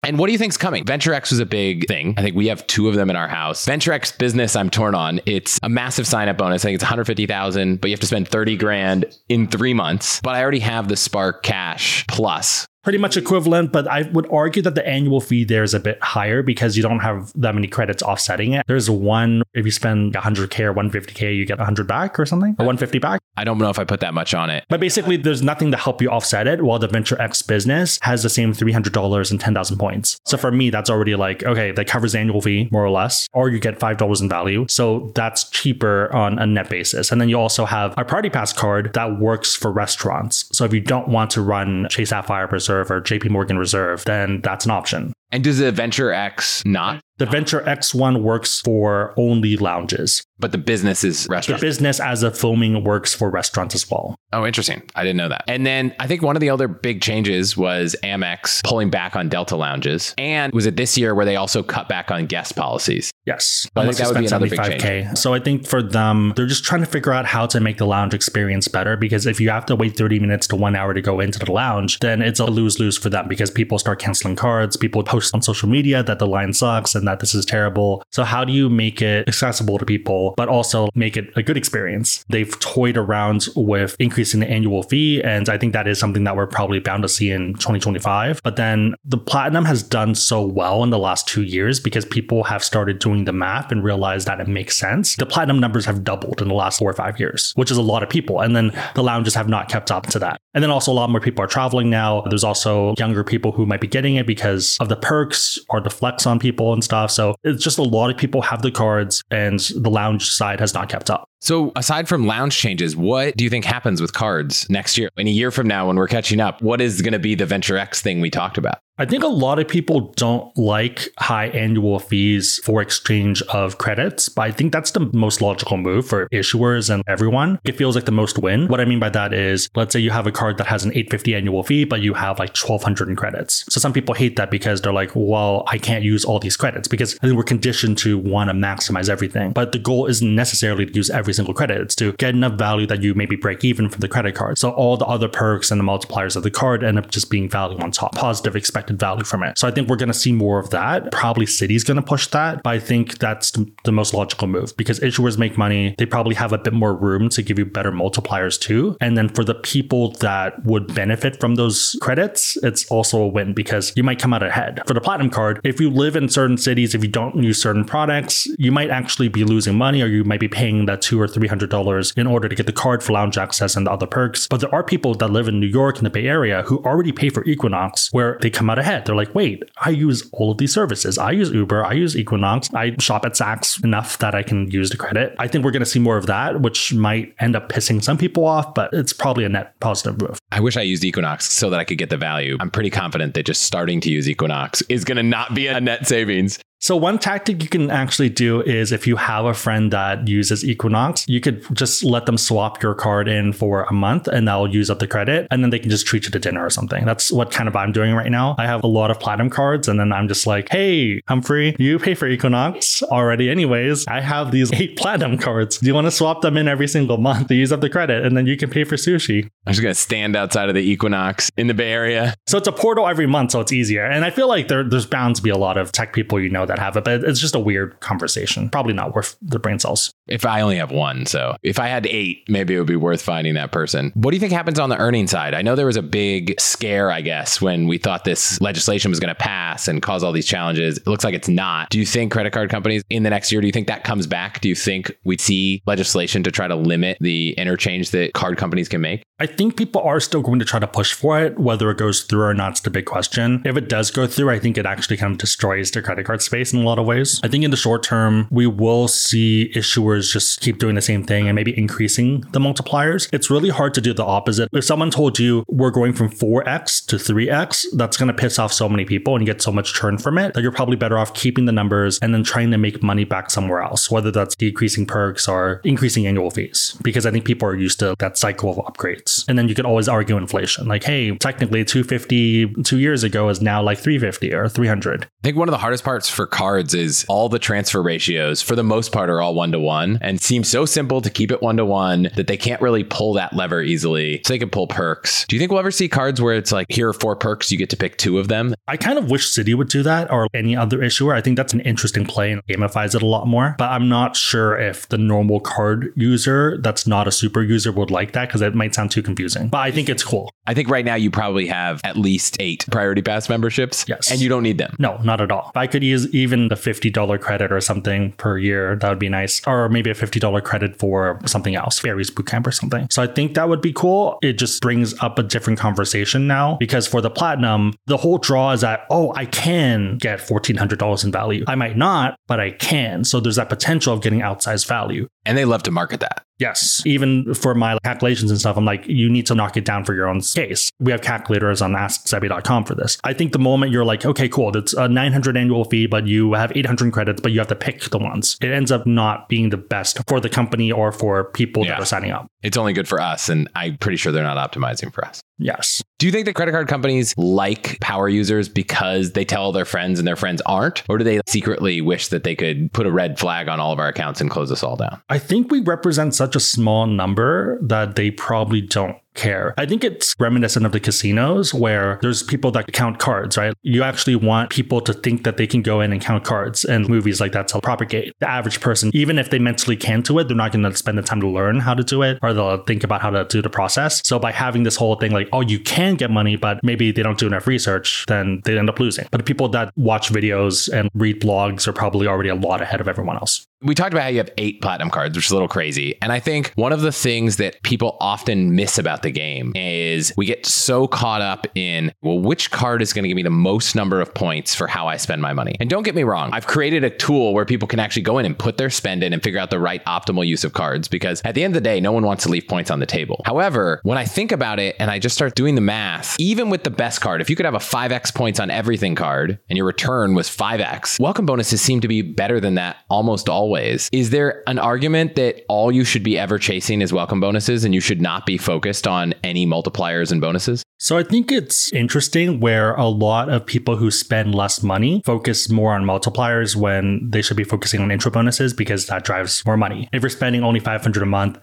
And 0.02 0.18
what 0.18 0.28
do 0.28 0.32
you 0.32 0.38
think's 0.38 0.56
coming? 0.56 0.86
VentureX 0.86 1.32
was 1.32 1.40
a 1.40 1.46
big 1.46 1.90
thing. 1.90 2.14
I 2.16 2.22
think 2.22 2.38
we 2.38 2.48
have 2.48 2.66
two 2.68 2.88
of 2.88 2.96
them 2.96 3.10
in 3.10 3.18
our 3.18 3.28
house. 3.28 3.66
VentureX 3.66 4.18
business 4.18 4.56
I'm 4.56 4.70
torn 4.70 4.96
on. 4.96 5.20
It's 5.26 5.60
a 5.62 5.68
massive 5.68 6.08
sign 6.08 6.30
up 6.30 6.38
bonus. 6.38 6.64
I 6.64 6.70
think 6.70 6.76
it's 6.76 6.84
150,000, 6.84 7.82
but 7.82 7.90
you 7.90 7.94
have 7.94 8.00
to 8.00 8.08
spend 8.08 8.30
30 8.30 8.56
grand 8.56 9.06
in 9.28 9.48
3 9.48 9.74
months. 9.74 10.22
But 10.22 10.36
I 10.36 10.42
already 10.42 10.60
have 10.60 10.88
the 10.88 10.96
Spark 10.96 11.44
Cash 11.44 12.06
Plus 12.08 12.66
pretty 12.84 12.98
much 12.98 13.18
equivalent, 13.18 13.72
but 13.72 13.88
I 13.88 14.04
would 14.14 14.32
argue 14.32 14.62
that 14.62 14.76
the 14.76 14.88
annual 14.88 15.22
fee 15.22 15.44
there 15.44 15.64
is 15.64 15.74
a 15.74 15.80
bit 15.80 16.02
higher 16.02 16.42
because 16.42 16.78
you 16.78 16.84
don't 16.84 17.00
have 17.00 17.32
that 17.36 17.54
many 17.54 17.68
credits 17.68 18.02
offsetting 18.02 18.54
it. 18.54 18.66
There's 18.68 18.90
one, 18.90 19.44
if 19.54 19.66
you 19.66 19.72
spend 19.72 20.14
100K 20.14 20.60
or 20.62 20.74
150K, 20.74 21.36
you 21.36 21.46
get 21.46 21.58
100 21.58 21.88
back 21.88 22.20
or 22.20 22.26
something, 22.26 22.52
or 22.52 22.66
150 22.66 23.00
back. 23.00 23.22
I 23.38 23.44
don't 23.44 23.58
know 23.58 23.70
if 23.70 23.80
I 23.80 23.84
put 23.84 24.02
that 24.02 24.14
much 24.14 24.34
on 24.34 24.50
it. 24.50 24.66
But 24.70 24.80
basically, 24.80 25.18
there's 25.18 25.42
nothing 25.42 25.72
to 25.72 25.78
help 25.78 26.02
you 26.02 26.10
offset 26.10 26.48
it, 26.48 26.62
while 26.64 26.80
the 26.80 26.88
Venture 26.88 27.22
X 27.22 27.42
business 27.42 28.00
has 28.02 28.24
the 28.24 28.30
same 28.30 28.54
$300 28.54 29.32
and 29.32 29.40
10,000 29.40 29.78
points. 29.78 30.20
So 30.26 30.38
for 30.38 30.52
me, 30.52 30.70
that's 30.70 30.90
already 30.90 31.16
like, 31.16 31.44
okay, 31.44 31.72
that 31.72 31.88
covers 31.88 32.14
the 32.14 32.20
annual 32.20 32.42
fee, 32.42 32.70
more 32.72 32.84
or 32.84 32.90
less, 32.90 33.28
or 33.34 33.50
you 33.50 33.60
get 33.60 33.80
$5 33.80 34.22
in 34.22 34.30
value. 34.30 34.66
So 34.70 35.12
that's 35.16 35.50
cheaper 35.50 36.14
on 36.14 36.40
a 36.40 36.46
net 36.46 36.70
basis. 36.70 37.12
And 37.12 37.22
then 37.22 37.30
you 37.30 37.40
also 37.40 37.66
have 37.66 37.94
a 37.98 38.06
Priority 38.06 38.30
Pass 38.30 38.54
card 38.54 38.92
that 38.94 39.20
works 39.20 39.56
for 39.56 39.72
restaurants. 39.72 40.50
So 40.52 40.66
if 40.66 40.74
you 40.74 40.82
don't 40.82 41.08
want 41.08 41.32
to 41.32 41.42
run 41.42 41.88
Chase 41.90 42.10
Sapphire 42.10 42.48
Reserve 42.70 42.92
or 42.92 43.02
JP 43.02 43.32
Morgan 43.32 43.58
Reserve, 43.58 44.04
then 44.06 44.42
that's 44.42 44.66
an 44.66 44.72
option. 44.72 45.12
And 45.32 45.44
does 45.44 45.60
the 45.60 45.72
Venture 45.72 46.12
X 46.12 46.64
not? 46.66 47.02
The 47.20 47.26
Venture 47.26 47.60
X1 47.62 48.22
works 48.22 48.62
for 48.62 49.14
only 49.18 49.58
lounges. 49.58 50.24
But 50.40 50.54
the 50.54 50.58
business 50.58 51.04
is 51.04 51.26
The 51.26 51.58
business 51.60 52.00
as 52.00 52.24
a 52.24 52.32
filming 52.32 52.86
works 52.86 53.14
for 53.14 53.30
restaurants 53.30 53.76
as 53.76 53.92
well. 53.92 54.16
Oh, 54.32 54.46
interesting. 54.46 54.82
I 54.96 55.04
didn't 55.04 55.18
know 55.18 55.28
that. 55.28 55.44
And 55.50 55.66
then 55.66 55.94
I 56.00 56.08
think 56.08 56.22
one 56.22 56.38
of 56.38 56.40
the 56.40 56.50
other 56.50 56.70
big 56.70 57.02
changes 57.02 57.58
was 57.58 57.94
Amex 58.06 58.64
pulling 58.64 58.90
back 58.90 59.18
on 59.18 59.28
Delta 59.28 59.58
lounges. 59.58 60.16
And 60.18 60.54
was 60.54 60.66
it 60.66 60.78
this 60.78 60.98
year 60.98 61.14
where 61.14 61.26
they 61.26 61.36
also 61.36 61.62
cut 61.62 61.90
back 61.90 62.10
on 62.10 62.26
guest 62.26 62.56
policies? 62.56 63.12
Yes. 63.26 63.68
I 63.76 63.84
think 63.84 63.98
that 63.98 64.08
would 64.08 64.20
be 64.20 64.28
another 64.28 64.48
big 64.48 64.60
75K. 64.60 65.18
So 65.18 65.34
I 65.34 65.42
think 65.42 65.68
for 65.68 65.84
them, 65.84 66.32
they're 66.38 66.46
just 66.46 66.64
trying 66.64 66.82
to 66.82 66.88
figure 66.88 67.12
out 67.12 67.26
how 67.26 67.46
to 67.48 67.60
make 67.60 67.78
the 67.78 67.86
lounge 67.86 68.14
experience 68.14 68.70
better 68.70 68.96
because 68.96 69.26
if 69.26 69.42
you 69.42 69.50
have 69.50 69.66
to 69.66 69.76
wait 69.76 69.98
30 69.98 70.20
minutes 70.20 70.48
to 70.48 70.56
one 70.56 70.74
hour 70.74 70.94
to 70.94 71.02
go 71.02 71.20
into 71.20 71.38
the 71.38 71.52
lounge, 71.52 72.00
then 72.00 72.22
it's 72.22 72.40
a 72.40 72.46
lose 72.46 72.80
lose 72.80 72.98
for 72.98 73.10
them 73.10 73.28
because 73.28 73.52
people 73.52 73.78
start 73.78 74.00
canceling 74.00 74.38
cards. 74.38 74.78
People 74.78 75.04
post 75.04 75.19
on 75.34 75.42
social 75.42 75.70
media 75.70 76.04
that 76.04 76.20
the 76.20 76.28
line 76.28 76.54
sucks 76.54 76.96
and 76.96 77.08
that 77.08 77.20
this 77.20 77.34
is 77.34 77.46
terrible. 77.46 78.04
So, 78.12 78.24
how 78.24 78.44
do 78.44 78.54
you 78.54 78.70
make 78.70 79.02
it 79.02 79.28
accessible 79.28 79.78
to 79.78 79.86
people, 79.86 80.34
but 80.38 80.50
also 80.50 80.90
make 80.96 81.18
it 81.18 81.30
a 81.36 81.44
good 81.44 81.58
experience? 81.58 82.24
They've 82.30 82.58
toyed 82.60 82.98
around 82.98 83.48
with 83.56 83.96
increasing 84.00 84.40
the 84.40 84.50
annual 84.50 84.84
fee. 84.84 85.22
And 85.24 85.50
I 85.50 85.58
think 85.58 85.74
that 85.74 85.88
is 85.88 86.00
something 86.00 86.24
that 86.24 86.36
we're 86.36 86.48
probably 86.48 86.80
bound 86.80 87.04
to 87.04 87.10
see 87.10 87.32
in 87.32 87.54
2025. 87.56 88.42
But 88.44 88.56
then 88.56 88.96
the 89.06 89.18
platinum 89.18 89.66
has 89.66 89.84
done 89.84 90.16
so 90.16 90.46
well 90.46 90.84
in 90.84 90.90
the 90.90 91.00
last 91.00 91.28
two 91.28 91.44
years 91.44 91.80
because 91.80 92.06
people 92.06 92.44
have 92.44 92.64
started 92.64 93.00
doing 93.00 93.26
the 93.26 93.34
math 93.34 93.72
and 93.72 93.84
realized 93.84 94.28
that 94.28 94.40
it 94.40 94.48
makes 94.48 94.78
sense. 94.78 95.16
The 95.16 95.26
platinum 95.26 95.60
numbers 95.60 95.86
have 95.86 96.04
doubled 96.04 96.42
in 96.42 96.48
the 96.48 96.54
last 96.54 96.80
four 96.80 96.90
or 96.90 96.94
five 96.94 97.20
years, 97.20 97.54
which 97.56 97.72
is 97.72 97.78
a 97.78 97.82
lot 97.82 98.04
of 98.04 98.10
people. 98.10 98.42
And 98.42 98.56
then 98.56 98.72
the 98.96 99.04
lounges 99.04 99.36
have 99.36 99.48
not 99.48 99.70
kept 99.70 99.92
up 99.92 100.08
to 100.08 100.20
that. 100.20 100.40
And 100.54 100.64
then 100.64 100.72
also 100.72 100.92
a 100.92 100.94
lot 100.94 101.10
more 101.10 101.22
people 101.22 101.44
are 101.44 101.48
traveling 101.48 101.90
now. 101.90 102.22
There's 102.22 102.44
also 102.44 102.96
younger 102.98 103.24
people 103.24 103.52
who 103.52 103.66
might 103.66 103.82
be 103.82 103.88
getting 103.88 104.16
it 104.16 104.26
because 104.26 104.78
of 104.80 104.90
the 104.90 104.96
perks 105.10 105.58
or 105.70 105.82
the 105.82 105.90
flex 105.90 106.28
on 106.28 106.38
people 106.38 106.72
and 106.72 106.84
stuff. 106.84 107.10
So 107.10 107.36
it's 107.44 107.64
just 107.64 107.80
a 107.80 107.84
lot 107.84 108.12
of 108.12 108.18
people 108.18 108.44
have 108.44 108.62
the 108.62 108.70
cards 108.70 109.24
and 109.32 109.60
the 109.60 109.90
lounge 109.90 110.30
side 110.30 110.60
has 110.60 110.76
not 110.76 110.88
kept 110.88 111.10
up. 111.10 111.29
So, 111.42 111.72
aside 111.76 112.10
from 112.10 112.28
lounge 112.28 112.58
changes, 112.58 112.98
what 112.98 113.38
do 113.38 113.46
you 113.46 113.50
think 113.50 113.64
happens 113.64 114.02
with 114.02 114.14
cards 114.14 114.70
next 114.70 114.98
year? 114.98 115.10
In 115.16 115.26
a 115.26 115.32
year 115.32 115.52
from 115.52 115.68
now, 115.68 115.88
when 115.88 115.96
we're 115.96 116.08
catching 116.08 116.42
up, 116.42 116.62
what 116.62 116.82
is 116.82 117.02
going 117.02 117.14
to 117.14 117.20
be 117.20 117.34
the 117.34 117.46
Venture 117.46 117.78
X 117.78 118.02
thing 118.02 118.20
we 118.20 118.30
talked 118.30 118.58
about? 118.58 118.80
I 119.00 119.06
think 119.06 119.24
a 119.24 119.28
lot 119.28 119.60
of 119.60 119.68
people 119.70 120.12
don't 120.18 120.56
like 120.58 121.08
high 121.18 121.48
annual 121.48 122.00
fees 122.00 122.60
for 122.66 122.82
exchange 122.82 123.42
of 123.44 123.78
credits, 123.78 124.28
but 124.28 124.42
I 124.42 124.52
think 124.52 124.74
that's 124.74 124.92
the 124.92 125.10
most 125.14 125.42
logical 125.42 125.78
move 125.78 126.06
for 126.06 126.28
issuers 126.34 126.94
and 126.94 127.02
everyone. 127.08 127.60
It 127.64 127.78
feels 127.78 127.96
like 127.96 128.04
the 128.04 128.12
most 128.12 128.38
win. 128.38 128.68
What 128.68 128.82
I 128.82 128.86
mean 128.86 129.00
by 129.00 129.10
that 129.12 129.34
is, 129.34 129.70
let's 129.74 129.94
say 129.94 130.02
you 130.02 130.12
have 130.12 130.28
a 130.28 130.34
card 130.34 130.58
that 130.58 130.68
has 130.68 130.84
an 130.84 130.92
850 130.92 131.34
annual 131.34 131.64
fee, 131.64 131.86
but 131.86 132.02
you 132.02 132.14
have 132.14 132.40
like 132.40 132.50
1200 132.50 133.08
in 133.08 133.16
credits. 133.16 133.64
So 133.74 133.80
some 133.80 133.94
people 133.94 134.16
hate 134.16 134.36
that 134.36 134.52
because 134.52 134.82
they're 134.82 134.92
like, 134.92 135.12
well, 135.16 135.64
I 135.68 135.78
can't 135.78 136.04
use 136.04 136.26
all 136.26 136.40
these 136.40 136.58
credits 136.58 136.90
because 136.90 137.16
I 137.24 137.28
think 137.28 137.38
we're 137.38 137.44
conditioned 137.44 138.00
to 138.00 138.18
want 138.18 138.50
to 138.50 138.54
maximize 138.54 139.08
everything. 139.08 139.54
But 139.54 139.72
the 139.72 139.80
goal 139.80 140.08
isn't 140.08 140.36
necessarily 140.36 140.86
to 140.88 140.94
use 140.94 141.10
every 141.10 141.29
single 141.34 141.54
credit. 141.54 141.82
It's 141.82 141.96
to 141.96 142.14
get 142.14 142.36
enough 142.36 142.54
value 142.54 142.88
that 142.88 143.02
you 143.02 143.14
maybe 143.14 143.36
break 143.36 143.64
even 143.64 143.90
from 143.90 144.02
the 144.02 144.08
credit 144.08 144.36
card. 144.36 144.58
So 144.58 144.72
all 144.72 144.98
the 144.98 145.06
other 145.06 145.28
perks 145.28 145.72
and 145.72 145.80
the 145.80 145.86
multipliers 145.86 146.36
of 146.36 146.44
the 146.44 146.52
card 146.52 146.84
end 146.84 146.98
up 146.98 147.10
just 147.10 147.30
being 147.30 147.50
value 147.50 147.78
on 147.80 147.92
top, 147.92 148.16
positive 148.16 148.56
expected 148.56 149.00
value 149.00 149.24
from 149.24 149.44
it. 149.44 149.58
So 149.58 149.68
I 149.68 149.72
think 149.72 149.88
we're 149.88 149.96
going 149.96 150.08
to 150.08 150.14
see 150.14 150.32
more 150.32 150.60
of 150.60 150.70
that. 150.72 151.12
Probably 151.12 151.46
Citi's 151.46 151.84
going 151.84 151.98
to 151.98 152.04
push 152.04 152.28
that, 152.28 152.64
but 152.64 152.70
I 152.72 152.80
think 152.80 153.20
that's 153.20 153.52
the, 153.52 153.70
the 153.84 153.92
most 153.92 154.14
logical 154.14 154.48
move 154.48 154.76
because 154.78 155.00
issuers 155.00 155.38
make 155.38 155.58
money. 155.58 155.96
They 155.98 156.06
probably 156.06 156.36
have 156.36 156.54
a 156.54 156.58
bit 156.58 156.74
more 156.74 156.94
room 156.94 157.30
to 157.30 157.42
give 157.42 157.60
you 157.60 157.66
better 157.66 157.92
multipliers 157.92 158.60
too. 158.60 158.98
And 159.02 159.18
then 159.18 159.30
for 159.30 159.44
the 159.44 159.56
people 159.56 160.12
that 160.20 160.64
would 160.66 160.94
benefit 160.94 161.40
from 161.40 161.56
those 161.56 161.96
credits, 162.02 162.58
it's 162.58 162.90
also 162.92 163.22
a 163.22 163.28
win 163.28 163.54
because 163.54 163.94
you 163.96 164.04
might 164.04 164.20
come 164.20 164.34
out 164.34 164.44
ahead. 164.44 164.82
For 164.88 164.94
the 164.94 165.02
platinum 165.02 165.30
card, 165.30 165.62
if 165.64 165.80
you 165.80 165.90
live 165.90 166.16
in 166.16 166.30
certain 166.30 166.58
cities, 166.58 166.96
if 166.96 167.04
you 167.04 167.10
don't 167.10 167.42
use 167.42 167.62
certain 167.62 167.86
products, 167.86 168.48
you 168.58 168.72
might 168.72 168.90
actually 168.90 169.30
be 169.30 169.44
losing 169.44 169.76
money 169.76 170.02
or 170.02 170.08
you 170.08 170.24
might 170.24 170.40
be 170.40 170.48
paying 170.48 170.86
that 170.86 171.02
two 171.02 171.19
or 171.22 171.28
three 171.28 171.48
hundred 171.48 171.70
dollars 171.70 172.14
in 172.16 172.28
order 172.28 172.48
to 172.48 172.56
get 172.56 172.66
the 172.66 172.74
card 172.74 173.04
for 173.04 173.14
lounge 173.14 173.38
access 173.38 173.76
and 173.76 173.88
the 173.88 173.92
other 173.92 174.08
perks. 174.08 174.48
But 174.48 174.62
there 174.62 174.74
are 174.74 174.84
people 174.84 175.16
that 175.16 175.30
live 175.30 175.48
in 175.48 175.60
New 175.60 175.68
York 175.68 175.98
and 175.98 176.06
the 176.06 176.10
Bay 176.10 176.28
Area 176.28 176.64
who 176.64 176.80
already 176.80 177.12
pay 177.12 177.30
for 177.30 177.44
Equinox 177.46 178.10
where 178.12 178.38
they 178.42 178.50
come 178.50 178.70
out 178.70 178.80
ahead. 178.80 179.06
They're 179.06 179.16
like, 179.16 179.34
wait, 179.36 179.64
I 179.78 179.90
use 179.90 180.30
all 180.34 180.52
of 180.52 180.58
these 180.58 180.74
services. 180.74 181.18
I 181.18 181.32
use 181.32 181.52
Uber, 181.52 181.86
I 181.86 181.94
use 181.94 182.18
Equinox, 182.18 182.70
I 182.74 182.96
shop 183.00 183.26
at 183.26 183.34
Saks 183.34 183.84
enough 183.84 184.18
that 184.20 184.36
I 184.36 184.44
can 184.44 184.70
use 184.72 184.90
the 184.90 184.98
credit. 184.98 185.36
I 185.40 185.48
think 185.48 185.64
we're 185.64 185.72
going 185.72 185.82
to 185.82 185.86
see 185.86 186.00
more 186.00 186.18
of 186.18 186.26
that, 186.28 186.62
which 186.62 186.94
might 186.94 187.34
end 187.40 187.56
up 187.56 187.70
pissing 187.70 188.04
some 188.04 188.18
people 188.18 188.46
off, 188.46 188.74
but 188.74 188.90
it's 188.94 189.14
probably 189.14 189.44
a 189.44 189.50
net 189.50 189.80
positive 189.80 190.22
move. 190.22 190.40
I 190.52 190.60
wish 190.60 190.78
I 190.78 190.82
used 190.82 191.04
Equinox 191.04 191.52
so 191.52 191.70
that 191.70 191.80
I 191.80 191.84
could 191.84 191.98
get 191.98 192.10
the 192.10 192.18
value. 192.18 192.58
I'm 192.60 192.72
pretty 192.72 192.90
confident 192.90 193.34
that 193.36 193.46
just 193.46 193.64
starting 193.64 194.02
to 194.02 194.10
use 194.10 194.30
Equinox 194.30 194.82
is 194.90 195.04
going 195.04 195.18
to 195.18 195.24
not 195.24 195.54
be 195.54 195.68
a 195.68 195.80
net 195.80 196.08
savings. 196.08 196.60
So 196.82 196.96
one 196.96 197.20
tactic 197.20 197.62
you 197.62 197.68
can 197.68 197.92
actually 197.92 198.30
do 198.30 198.62
is 198.62 198.94
if 198.94 199.06
you 199.06 199.18
have 199.18 199.44
a 199.44 199.54
friend 199.54 199.92
that 199.92 200.30
uses 200.30 200.64
Equinox, 200.64 201.28
you 201.28 201.42
could 201.42 201.66
just 201.76 202.06
let 202.06 202.26
them 202.26 202.38
swap 202.38 202.82
your 202.82 202.96
card 202.96 203.28
in 203.28 203.52
for 203.52 203.84
a 203.84 203.94
month 203.94 204.28
and 204.28 204.48
that'll 204.48 204.74
use 204.74 204.90
up 204.90 205.00
the 205.00 205.08
credit 205.08 205.46
and 205.52 205.62
then 205.62 205.72
they 205.72 205.80
can 205.80 205.90
just 205.90 206.08
treat 206.08 206.24
you 206.24 206.32
to 206.32 206.40
dinner 206.40 206.66
or 206.66 206.70
something. 206.70 207.04
That's 207.04 207.34
what 207.34 207.52
kind 207.52 207.68
of 207.68 207.76
I'm 207.76 207.92
doing 207.92 208.16
right 208.16 208.32
now. 208.32 208.56
I 208.58 208.66
have 208.66 208.82
a 208.84 208.88
lot 208.88 209.12
of 209.12 209.20
platinum 209.20 209.50
cards 209.50 209.90
and 209.90 210.00
then 210.00 210.14
I'm 210.14 210.30
just 210.30 210.48
like, 210.48 210.70
hey, 210.70 211.22
Humphrey, 211.28 211.76
you 211.78 212.00
pay 212.00 212.16
for 212.16 212.28
Equinox 212.28 213.04
already 213.04 213.50
anyways. 213.50 214.08
I 214.08 214.22
have 214.22 214.52
these 214.52 214.72
eight 214.80 214.96
platinum 214.98 215.38
cards. 215.38 215.80
Do 215.80 215.88
you 215.88 215.94
want 215.94 216.08
to 216.08 216.12
swap 216.12 216.42
them 216.42 216.56
in 216.56 216.70
every 216.70 216.88
single 216.88 217.18
month 217.18 217.50
to 217.50 217.56
use 217.56 217.74
up 217.74 217.82
the 217.82 217.90
credit 217.90 218.26
and 218.26 218.38
then 218.38 218.48
you 218.48 218.56
can 218.56 218.70
pay 218.70 218.86
for 218.86 218.96
sushi? 218.96 219.50
I'm 219.70 219.74
just 219.74 219.84
going 219.84 219.94
to 219.94 220.02
stand 220.02 220.36
outside 220.36 220.68
of 220.70 220.74
the 220.74 220.82
Equinox 220.82 221.52
in 221.56 221.68
the 221.68 221.76
Bay 221.76 221.92
Area. 221.92 222.34
So 222.48 222.58
it's 222.58 222.68
a 222.68 222.72
portal 222.72 223.08
every 223.08 223.28
month, 223.28 223.52
so 223.52 223.60
it's 223.60 223.72
easier. 223.72 224.04
And 224.04 224.26
I 224.26 224.32
feel 224.32 224.48
like 224.48 224.68
there, 224.68 224.84
there's 224.84 225.06
bound 225.06 225.36
to 225.36 225.44
be 225.44 225.52
a 225.52 225.58
lot 225.58 225.78
of 225.78 225.92
tech 225.92 226.12
people 226.12 226.40
you 226.40 226.50
know 226.50 226.66
that 226.66 226.80
have 226.80 226.98
it, 226.98 227.04
but 227.04 227.24
it's 227.24 227.40
just 227.40 227.54
a 227.54 227.60
weird 227.60 228.00
conversation. 228.00 228.72
Probably 228.72 228.94
not 228.94 229.14
worth 229.14 229.38
the 229.44 229.60
brain 229.60 229.78
cells. 229.78 230.12
If 230.26 230.44
I 230.44 230.62
only 230.62 230.78
have 230.78 230.90
one, 230.90 231.28
so 231.28 231.56
if 231.62 231.80
I 231.80 231.88
had 231.88 232.08
eight, 232.08 232.46
maybe 232.50 232.74
it 232.74 232.80
would 232.80 232.88
be 232.88 232.96
worth 232.96 233.22
finding 233.22 233.54
that 233.54 233.72
person. 233.72 234.12
What 234.16 234.32
do 234.32 234.38
you 234.38 234.40
think 234.40 234.54
happens 234.54 234.80
on 234.80 234.90
the 234.90 234.98
earning 234.98 235.28
side? 235.28 235.54
I 235.54 235.62
know 235.62 235.76
there 235.76 235.86
was 235.86 235.98
a 235.98 236.02
big 236.02 236.60
scare, 236.60 237.12
I 237.12 237.22
guess, 237.22 237.62
when 237.62 237.88
we 237.88 238.00
thought 238.00 238.24
this 238.24 238.60
legislation 238.62 239.12
was 239.12 239.20
going 239.20 239.30
to 239.30 239.36
pass 239.36 239.88
and 239.88 240.02
cause 240.02 240.24
all 240.24 240.32
these 240.32 240.48
challenges. 240.48 240.98
It 240.98 241.06
looks 241.06 241.24
like 241.24 241.36
it's 241.36 241.48
not. 241.48 241.92
Do 241.92 242.00
you 242.00 242.08
think 242.08 242.32
credit 242.32 242.54
card 242.54 242.72
companies 242.72 243.04
in 243.12 243.22
the 243.22 243.30
next 243.30 243.52
year, 243.52 243.62
do 243.62 243.68
you 243.68 243.74
think 243.74 243.86
that 243.86 244.04
comes 244.04 244.26
back? 244.26 244.62
Do 244.62 244.68
you 244.68 244.76
think 244.76 245.12
we'd 245.26 245.42
see 245.42 245.84
legislation 245.86 246.42
to 246.42 246.50
try 246.50 246.68
to 246.68 246.76
limit 246.76 247.20
the 247.22 247.52
interchange 247.52 248.10
that 248.10 248.34
card 248.34 248.58
companies 248.58 248.90
can 248.90 249.02
make? 249.02 249.22
I 249.40 249.46
think 249.60 249.76
people 249.76 250.02
are 250.04 250.22
still 250.22 250.42
going 250.42 250.58
to 250.58 250.64
try 250.64 250.80
to 250.80 250.88
push 250.88 251.12
for 251.12 251.38
it. 251.38 251.60
Whether 251.60 251.92
it 251.92 251.98
goes 251.98 252.24
through 252.24 252.44
or 252.44 252.54
not 252.54 252.76
is 252.76 252.80
the 252.80 252.90
big 252.90 253.04
question. 253.04 253.62
If 253.66 253.76
it 253.76 253.90
does 253.90 254.10
go 254.10 254.26
through, 254.26 254.50
I 254.52 254.58
think 254.58 254.78
it 254.78 254.86
actually 254.86 255.18
kind 255.18 255.34
of 255.34 255.38
destroys 255.38 255.92
the 255.92 256.02
credit 256.02 256.26
card 256.26 256.42
space 256.42 256.72
in 256.72 256.80
a 256.80 256.84
lot 256.84 256.98
of 256.98 257.06
ways. 257.06 257.42
I 257.44 257.50
think 257.50 257.66
in 257.66 257.72
the 257.72 257.76
short 257.76 258.02
term, 258.02 258.48
we 258.52 258.68
will 258.68 259.10
see 259.10 259.70
issuers 259.76 260.32
just 260.32 260.62
keep 260.62 260.78
doing 260.78 260.96
the 260.96 261.02
same 261.02 261.26
thing 261.26 261.50
and 261.50 261.58
maybe 261.58 261.78
increasing 261.78 262.40
the 262.54 262.60
multipliers. 262.62 263.28
It's 263.34 263.50
really 263.50 263.68
hard 263.68 263.94
to 263.96 264.02
do 264.02 264.14
the 264.14 264.24
opposite. 264.24 264.70
If 264.72 264.86
someone 264.86 265.12
told 265.12 265.38
you 265.38 265.66
we're 265.68 265.92
going 265.92 266.14
from 266.14 266.30
4x 266.30 267.06
to 267.08 267.18
3x, 267.18 267.86
that's 267.98 268.16
going 268.16 268.28
to 268.28 268.34
piss 268.34 268.60
off 268.60 268.72
so 268.72 268.88
many 268.88 269.04
people 269.04 269.36
and 269.36 269.46
you 269.46 269.54
get 269.54 269.62
so 269.62 269.74
much 269.74 269.94
churn 269.94 270.18
from 270.18 270.38
it 270.38 270.54
that 270.54 270.62
you're 270.62 270.72
probably 270.72 270.96
better 270.96 271.18
off 271.18 271.34
keeping 271.34 271.66
the 271.66 271.74
numbers 271.74 272.18
and 272.22 272.34
then 272.34 272.46
trying 272.46 272.72
to 272.72 272.78
make 272.78 273.04
money 273.04 273.26
back 273.26 273.52
somewhere 273.52 273.82
else, 273.82 274.10
whether 274.10 274.32
that's 274.32 274.56
decreasing 274.56 275.06
perks 275.06 275.50
or 275.50 275.82
increasing 275.84 276.26
annual 276.26 276.50
fees, 276.50 276.98
because 277.04 277.26
I 277.26 277.32
think 277.32 277.44
people 277.44 277.68
are 277.68 277.76
used 277.76 278.00
to 278.00 278.16
that 278.20 278.38
cycle 278.38 278.70
of 278.70 278.78
upgrades. 278.78 279.39
And 279.48 279.58
then 279.58 279.68
you 279.68 279.76
could 279.76 279.86
always 279.86 280.08
argue 280.08 280.38
inflation. 280.38 280.88
Like, 280.88 281.04
hey, 281.04 281.36
technically 281.38 281.86
250 281.86 282.84
two 282.84 283.00
years 283.00 283.24
ago 283.24 283.50
is 283.50 283.62
now 283.62 283.82
like 283.82 283.98
350 283.98 284.54
or 284.54 284.70
300. 284.70 285.24
I 285.24 285.28
think 285.44 285.58
one 285.58 285.68
of 285.68 285.72
the 285.72 285.78
hardest 285.78 286.04
parts 286.04 286.30
for 286.30 286.46
cards 286.46 286.94
is 286.94 287.26
all 287.30 287.50
the 287.50 287.60
transfer 287.60 288.02
ratios, 288.02 288.62
for 288.62 288.76
the 288.76 288.84
most 288.84 289.12
part, 289.12 289.30
are 289.30 289.42
all 289.42 289.56
one 289.56 289.72
to 289.72 289.80
one 289.80 290.20
and 290.22 290.42
seem 290.42 290.64
so 290.64 290.86
simple 290.86 291.22
to 291.22 291.30
keep 291.30 291.52
it 291.52 291.62
one 291.62 291.78
to 291.78 291.86
one 291.86 292.30
that 292.36 292.48
they 292.48 292.58
can't 292.58 292.82
really 292.82 293.04
pull 293.04 293.34
that 293.34 293.54
lever 293.54 293.82
easily. 293.82 294.42
So 294.46 294.54
they 294.54 294.60
can 294.60 294.70
pull 294.70 294.88
perks. 294.88 295.46
Do 295.48 295.56
you 295.56 295.60
think 295.60 295.72
we'll 295.72 295.80
ever 295.80 295.92
see 295.92 296.10
cards 296.10 296.42
where 296.42 296.56
it's 296.56 296.72
like, 296.72 296.88
here 296.90 297.10
are 297.10 297.14
four 297.14 297.36
perks, 297.36 297.72
you 297.72 297.78
get 297.78 297.90
to 297.92 297.98
pick 297.98 298.18
two 298.18 298.40
of 298.40 298.48
them? 298.48 298.74
I 298.88 298.98
kind 298.98 299.18
of 299.18 299.30
wish 299.30 299.50
Citi 299.50 299.76
would 299.76 299.90
do 299.90 300.04
that 300.04 300.32
or 300.32 300.48
any 300.54 300.76
other 300.76 301.04
issuer. 301.04 301.34
I 301.34 301.42
think 301.42 301.58
that's 301.58 301.74
an 301.74 301.82
interesting 301.82 302.26
play 302.26 302.52
and 302.52 302.66
gamifies 302.68 303.16
it 303.16 303.22
a 303.22 303.28
lot 303.28 303.48
more. 303.48 303.76
But 303.78 303.92
I'm 303.92 304.10
not 304.10 304.36
sure 304.36 304.78
if 304.78 305.08
the 305.10 305.18
normal 305.18 305.60
card 305.60 306.12
user 306.16 306.78
that's 306.82 307.08
not 307.08 307.28
a 307.28 307.32
super 307.32 307.62
user 307.62 307.92
would 307.92 308.12
like 308.12 308.34
that 308.34 308.48
because 308.48 308.62
it 308.62 308.76
might 308.76 308.96
sound 308.96 309.12
too 309.12 309.22
confusing. 309.30 309.68
But 309.70 309.80
I 309.80 309.92
think 309.92 310.10
it's 310.10 310.24
cool. 310.24 310.52
I 310.66 310.74
think 310.74 310.90
right 310.90 311.06
now 311.06 311.16
you 311.16 311.32
probably 311.32 311.68
have 311.68 312.02
at 312.04 312.18
least 312.18 312.58
eight 312.60 312.86
priority 312.92 313.22
pass 313.22 313.50
memberships. 313.50 314.06
Yes. 314.08 314.32
And 314.32 314.40
you 314.40 314.50
don't 314.50 314.64
need 314.64 314.78
them. 314.78 314.96
No, 315.00 315.18
not 315.24 315.42
at 315.42 315.52
all. 315.52 315.70
If 315.70 315.78
I 315.78 315.88
could 315.88 316.04
use 316.04 316.28
even 316.34 316.68
the 316.68 316.76
$50 316.76 317.40
credit 317.40 317.72
or 317.72 317.82
something 317.82 318.34
per 318.34 318.58
year, 318.58 318.96
that 318.96 319.10
would 319.10 319.20
be 319.20 319.30
nice. 319.30 319.66
Or 319.68 319.90
maybe 319.90 320.10
a 320.10 320.14
$50 320.14 320.64
credit 320.64 320.98
for 320.98 321.40
something 321.46 321.76
else, 321.76 322.00
Barry's 322.02 322.30
Bootcamp 322.30 322.68
or 322.68 322.72
something. 322.72 323.08
So 323.10 323.22
I 323.24 323.28
think 323.28 323.54
that 323.56 323.70
would 323.70 323.82
be 323.82 323.94
cool. 323.94 324.38
It 324.42 324.54
just 324.54 324.82
brings 324.82 325.18
up 325.22 325.40
a 325.40 325.44
different 325.44 325.80
conversation 325.80 326.48
now 326.48 326.78
because 326.78 327.08
for 327.08 327.22
the 327.22 327.30
platinum, 327.30 327.94
the 328.06 328.18
whole 328.18 328.38
draw 328.38 328.72
is 328.72 328.82
that, 328.82 329.06
oh, 329.10 329.34
I 329.36 329.46
can 329.46 330.18
get 330.18 330.40
$1,400 330.40 331.24
in 331.24 331.32
value. 331.32 331.64
I 331.68 331.76
might 331.76 331.98
not, 331.98 332.36
but 332.48 332.60
I 332.60 332.72
can. 332.72 333.24
So 333.24 333.40
there's 333.40 333.56
that 333.58 333.70
potential 333.70 334.14
of 334.14 334.22
getting 334.22 334.40
outsized 334.40 334.88
value. 334.88 335.28
And 335.46 335.58
they 335.58 335.66
love 335.66 335.84
to 335.84 335.92
market 335.92 336.20
that. 336.20 336.44
Yes. 336.60 337.02
Even 337.06 337.54
for 337.54 337.74
my 337.74 337.98
calculations 338.04 338.52
and 338.52 338.60
stuff, 338.60 338.78
I'm 338.78 338.86
like, 338.86 339.08
you 339.08 339.30
need 339.30 339.46
to 339.48 339.56
knock 339.56 339.78
it 339.78 339.86
down 339.86 340.04
for 340.04 340.14
your 340.14 340.28
own 340.28 340.42
case. 340.42 340.92
We 341.00 341.12
have 341.12 341.22
calculators 341.22 341.82
on 341.82 341.94
asksebby.com 341.94 342.84
for 342.86 342.96
this. 342.96 343.18
I 343.24 343.34
think 343.34 343.54
the 343.54 343.60
moment 343.60 343.92
you're 343.92 344.06
like, 344.06 344.26
okay, 344.26 344.50
cool, 344.50 344.76
it's 344.76 344.94
a 344.94 345.08
900 345.08 345.56
annual 345.58 345.86
fee, 345.86 346.06
but 346.08 346.28
you 346.28 346.54
have 346.54 346.72
800 346.76 347.14
credits, 347.14 347.42
but 347.42 347.52
you 347.54 347.60
have 347.60 347.70
to 347.70 347.76
pick 347.76 348.02
the 348.10 348.18
ones, 348.18 348.58
it 348.62 348.72
ends 348.72 348.92
up 348.92 349.08
not 349.08 349.48
being 349.50 349.70
the 349.70 349.78
best 349.78 350.20
for 350.28 350.40
the 350.40 350.50
company 350.50 350.92
or 350.92 351.12
for 351.12 351.46
people 351.46 351.86
Yeah. 351.86 351.92
that 351.94 352.02
are 352.02 352.06
signing 352.06 352.32
up. 352.32 352.48
It's 352.62 352.78
only 352.78 352.94
good 352.94 353.08
for 353.08 353.22
us, 353.22 353.48
and 353.50 353.70
I'm 353.76 353.98
pretty 353.98 354.18
sure 354.18 354.32
they're 354.32 354.44
not 354.44 354.58
optimizing 354.72 355.14
for 355.14 355.24
us. 355.26 355.42
Yes. 355.58 356.04
Do 356.20 356.26
you 356.26 356.34
think 356.34 356.48
that 356.48 356.54
credit 356.54 356.74
card 356.74 356.90
companies 356.90 357.34
like 357.38 357.98
power 358.02 358.28
users 358.28 358.68
because 358.68 359.32
they 359.32 359.46
tell 359.46 359.72
their 359.72 359.86
friends 359.86 360.20
and 360.20 360.28
their 360.28 360.36
friends 360.36 360.62
aren't? 360.66 361.02
Or 361.08 361.18
do 361.18 361.24
they 361.24 361.40
secretly 361.48 362.02
wish 362.02 362.28
that 362.28 362.44
they 362.44 362.56
could 362.56 362.92
put 362.92 363.08
a 363.08 363.12
red 363.12 363.40
flag 363.40 363.70
on 363.70 363.80
all 363.80 363.94
of 363.94 364.00
our 364.00 364.10
accounts 364.10 364.42
and 364.42 364.50
close 364.50 364.70
us 364.70 364.84
all 364.84 364.98
down? 364.98 365.22
I 365.30 365.40
think 365.40 365.72
we 365.72 365.80
represent 365.80 366.36
such 366.36 366.58
a 366.58 366.60
small 366.60 367.08
number 367.08 367.80
that 367.84 368.18
they 368.18 368.32
probably 368.32 368.82
don't 368.82 369.18
care. 369.40 369.74
I 369.78 369.86
think 369.86 370.04
it's 370.04 370.36
reminiscent 370.40 370.86
of 370.86 370.92
the 370.92 371.00
casinos 371.00 371.74
where 371.74 372.20
there's 372.22 372.44
people 372.44 372.72
that 372.72 372.92
count 372.92 373.20
cards, 373.20 373.58
right? 373.58 373.74
You 373.82 374.04
actually 374.04 374.36
want 374.36 374.70
people 374.70 375.02
to 375.02 375.14
think 375.14 375.44
that 375.46 375.58
they 375.58 375.66
can 375.66 375.82
go 375.82 376.02
in 376.02 376.12
and 376.12 376.22
count 376.22 376.44
cards 376.44 376.84
and 376.84 377.08
movies 377.08 377.40
like 377.40 377.54
that 377.54 377.70
to 377.70 377.80
propagate. 377.80 378.34
The 378.40 378.50
average 378.50 378.82
person, 378.82 379.12
even 379.14 379.40
if 379.40 379.50
they 379.50 379.60
mentally 379.60 379.96
can 379.96 380.22
do 380.22 380.38
it, 380.40 380.48
they're 380.48 380.58
not 380.58 380.72
going 380.72 380.84
to 380.84 380.96
spend 380.96 381.18
the 381.18 381.22
time 381.22 381.42
to 381.42 381.48
learn 381.48 381.80
how 381.80 381.94
to 381.94 382.04
do 382.04 382.22
it 382.22 382.38
or 382.42 382.54
they'll 382.54 382.84
think 382.84 383.04
about 383.04 383.22
how 383.22 383.30
to 383.30 383.46
do 383.46 383.62
the 383.62 383.70
process. 383.70 384.22
So 384.26 384.38
by 384.40 384.52
having 384.52 384.84
this 384.84 384.98
whole 384.98 385.16
thing 385.16 385.32
like, 385.32 385.48
oh, 385.54 385.62
you 385.62 385.80
can 385.80 386.16
get 386.16 386.30
money, 386.30 386.58
but 386.58 386.84
maybe 386.84 387.12
they 387.12 387.24
don't 387.24 387.40
do 387.40 387.48
enough 387.48 387.66
research, 387.66 388.26
then 388.28 388.62
they 388.66 388.78
end 388.78 388.90
up 388.90 389.00
losing. 389.00 389.28
But 389.32 389.38
the 389.38 389.44
people 389.46 389.70
that 389.70 389.94
watch 389.96 390.30
videos 390.30 390.92
and 390.92 391.10
read 391.14 391.42
blogs 391.42 391.88
are 391.88 391.94
probably 391.94 392.28
already 392.28 392.50
a 392.50 392.56
lot 392.56 392.82
ahead 392.82 393.00
of 393.00 393.08
everyone 393.08 393.38
else. 393.38 393.66
We 393.82 393.96
talked 393.96 394.14
about 394.14 394.24
how 394.24 394.30
you 394.30 394.40
have 394.40 394.50
eight 394.58 394.82
platinum 394.82 395.10
cards, 395.10 395.38
which 395.38 395.46
is 395.46 395.52
a 395.52 395.56
little 395.56 395.70
crazy. 395.70 396.18
And 396.22 396.34
I 396.34 396.42
think 396.42 396.74
one 396.76 396.92
of 396.92 397.00
the 397.00 397.14
things 397.14 397.56
that 397.58 397.82
people 397.84 398.18
often 398.20 398.76
miss 398.76 398.98
about 398.98 399.24
the 399.24 399.32
game 399.32 399.72
is 399.74 400.34
we 400.36 400.46
get 400.46 400.66
so 400.66 401.08
caught 401.08 401.42
up 401.42 401.66
in, 401.76 402.12
well, 402.22 402.42
which 402.42 402.72
card 402.72 403.02
is 403.02 403.14
going 403.14 403.24
to 403.24 403.30
give 403.30 403.38
me 403.38 403.44
the 403.44 403.50
most 403.50 403.96
number 403.96 404.20
of 404.20 404.34
points 404.34 404.76
for 404.76 404.88
how 404.88 405.08
I 405.08 405.16
spend 405.16 405.42
my 405.42 405.54
money? 405.54 405.76
And 405.80 405.90
don't 405.90 406.04
get 406.04 406.14
me 406.14 406.24
wrong, 406.24 406.50
I've 406.52 406.68
created 406.68 407.06
a 407.06 407.10
tool 407.10 407.54
where 407.54 407.64
people 407.64 407.88
can 407.88 408.02
actually 408.02 408.24
go 408.24 408.38
in 408.38 408.46
and 408.46 408.60
put 408.60 408.76
their 408.76 408.90
spend 408.90 409.24
in 409.24 409.32
and 409.32 409.42
figure 409.42 409.62
out 409.62 409.70
the 409.70 409.80
right 409.80 410.04
optimal 410.04 410.46
use 410.46 410.66
of 410.66 410.74
cards 410.74 411.08
because 411.08 411.42
at 411.46 411.56
the 411.56 411.64
end 411.64 411.74
of 411.74 411.82
the 411.82 411.88
day, 411.90 412.02
no 412.02 412.12
one 412.12 412.26
wants 412.26 412.44
to 412.44 412.50
leave 412.50 412.68
points 412.68 412.92
on 412.92 413.00
the 413.00 413.06
table. 413.06 413.42
However, 413.46 414.02
when 414.04 414.18
I 414.18 414.26
think 414.26 414.52
about 414.52 414.80
it 414.80 414.98
and 415.00 415.10
I 415.10 415.20
just 415.20 415.36
start 415.36 415.56
doing 415.56 415.76
the 415.76 415.82
math, 415.82 416.38
even 416.38 416.70
with 416.70 416.84
the 416.84 416.92
best 416.92 417.22
card, 417.22 417.40
if 417.40 417.50
you 417.50 417.56
could 417.56 417.66
have 417.66 417.76
a 417.76 417.80
5x 417.80 418.36
points 418.36 418.60
on 418.60 418.72
everything 418.72 419.16
card 419.16 419.58
and 419.70 419.78
your 419.78 419.86
return 419.86 420.34
was 420.34 420.50
5x, 420.50 421.18
welcome 421.18 421.46
bonuses 421.46 421.82
seem 421.82 422.02
to 422.02 422.10
be 422.10 422.22
better 422.22 422.60
than 422.60 422.76
that 422.76 422.98
almost 423.10 423.48
always. 423.48 423.69
Is 424.12 424.32
there 424.32 424.64
an 424.68 424.80
argument 424.80 425.36
that 425.36 425.64
all 425.70 425.92
you 425.92 426.04
should 426.04 426.24
be 426.24 426.38
ever 426.38 426.58
chasing 426.58 427.02
is 427.02 427.14
welcome 427.14 427.40
bonuses 427.40 427.84
and 427.84 427.94
you 427.94 428.02
should 428.02 428.22
not 428.22 428.46
be 428.46 428.58
focused 428.58 429.08
on 429.08 429.34
any 429.44 429.66
multipliers 429.66 430.32
and 430.32 430.42
bonuses? 430.42 430.84
So 431.02 431.18
I 431.18 431.24
think 431.24 431.50
it's 431.50 431.94
interesting 431.94 432.60
where 432.60 432.94
a 432.96 433.08
lot 433.08 433.48
of 433.48 433.66
people 433.66 433.96
who 433.96 434.12
spend 434.12 434.54
less 434.54 434.84
money 434.84 435.22
focus 435.26 435.70
more 435.70 435.94
on 435.94 436.04
multipliers 436.04 436.76
when 436.76 437.30
they 437.30 437.42
should 437.42 437.56
be 437.56 437.64
focusing 437.64 438.02
on 438.02 438.12
intro 438.12 438.30
bonuses 438.32 438.74
because 438.74 439.06
that 439.06 439.24
drives 439.24 439.66
more 439.66 439.78
money. 439.78 440.10
If 440.12 440.24
you're 440.24 440.30
spending 440.30 440.62
only 440.62 440.82
500 440.82 441.24
a 441.24 441.26
month, 441.26 441.58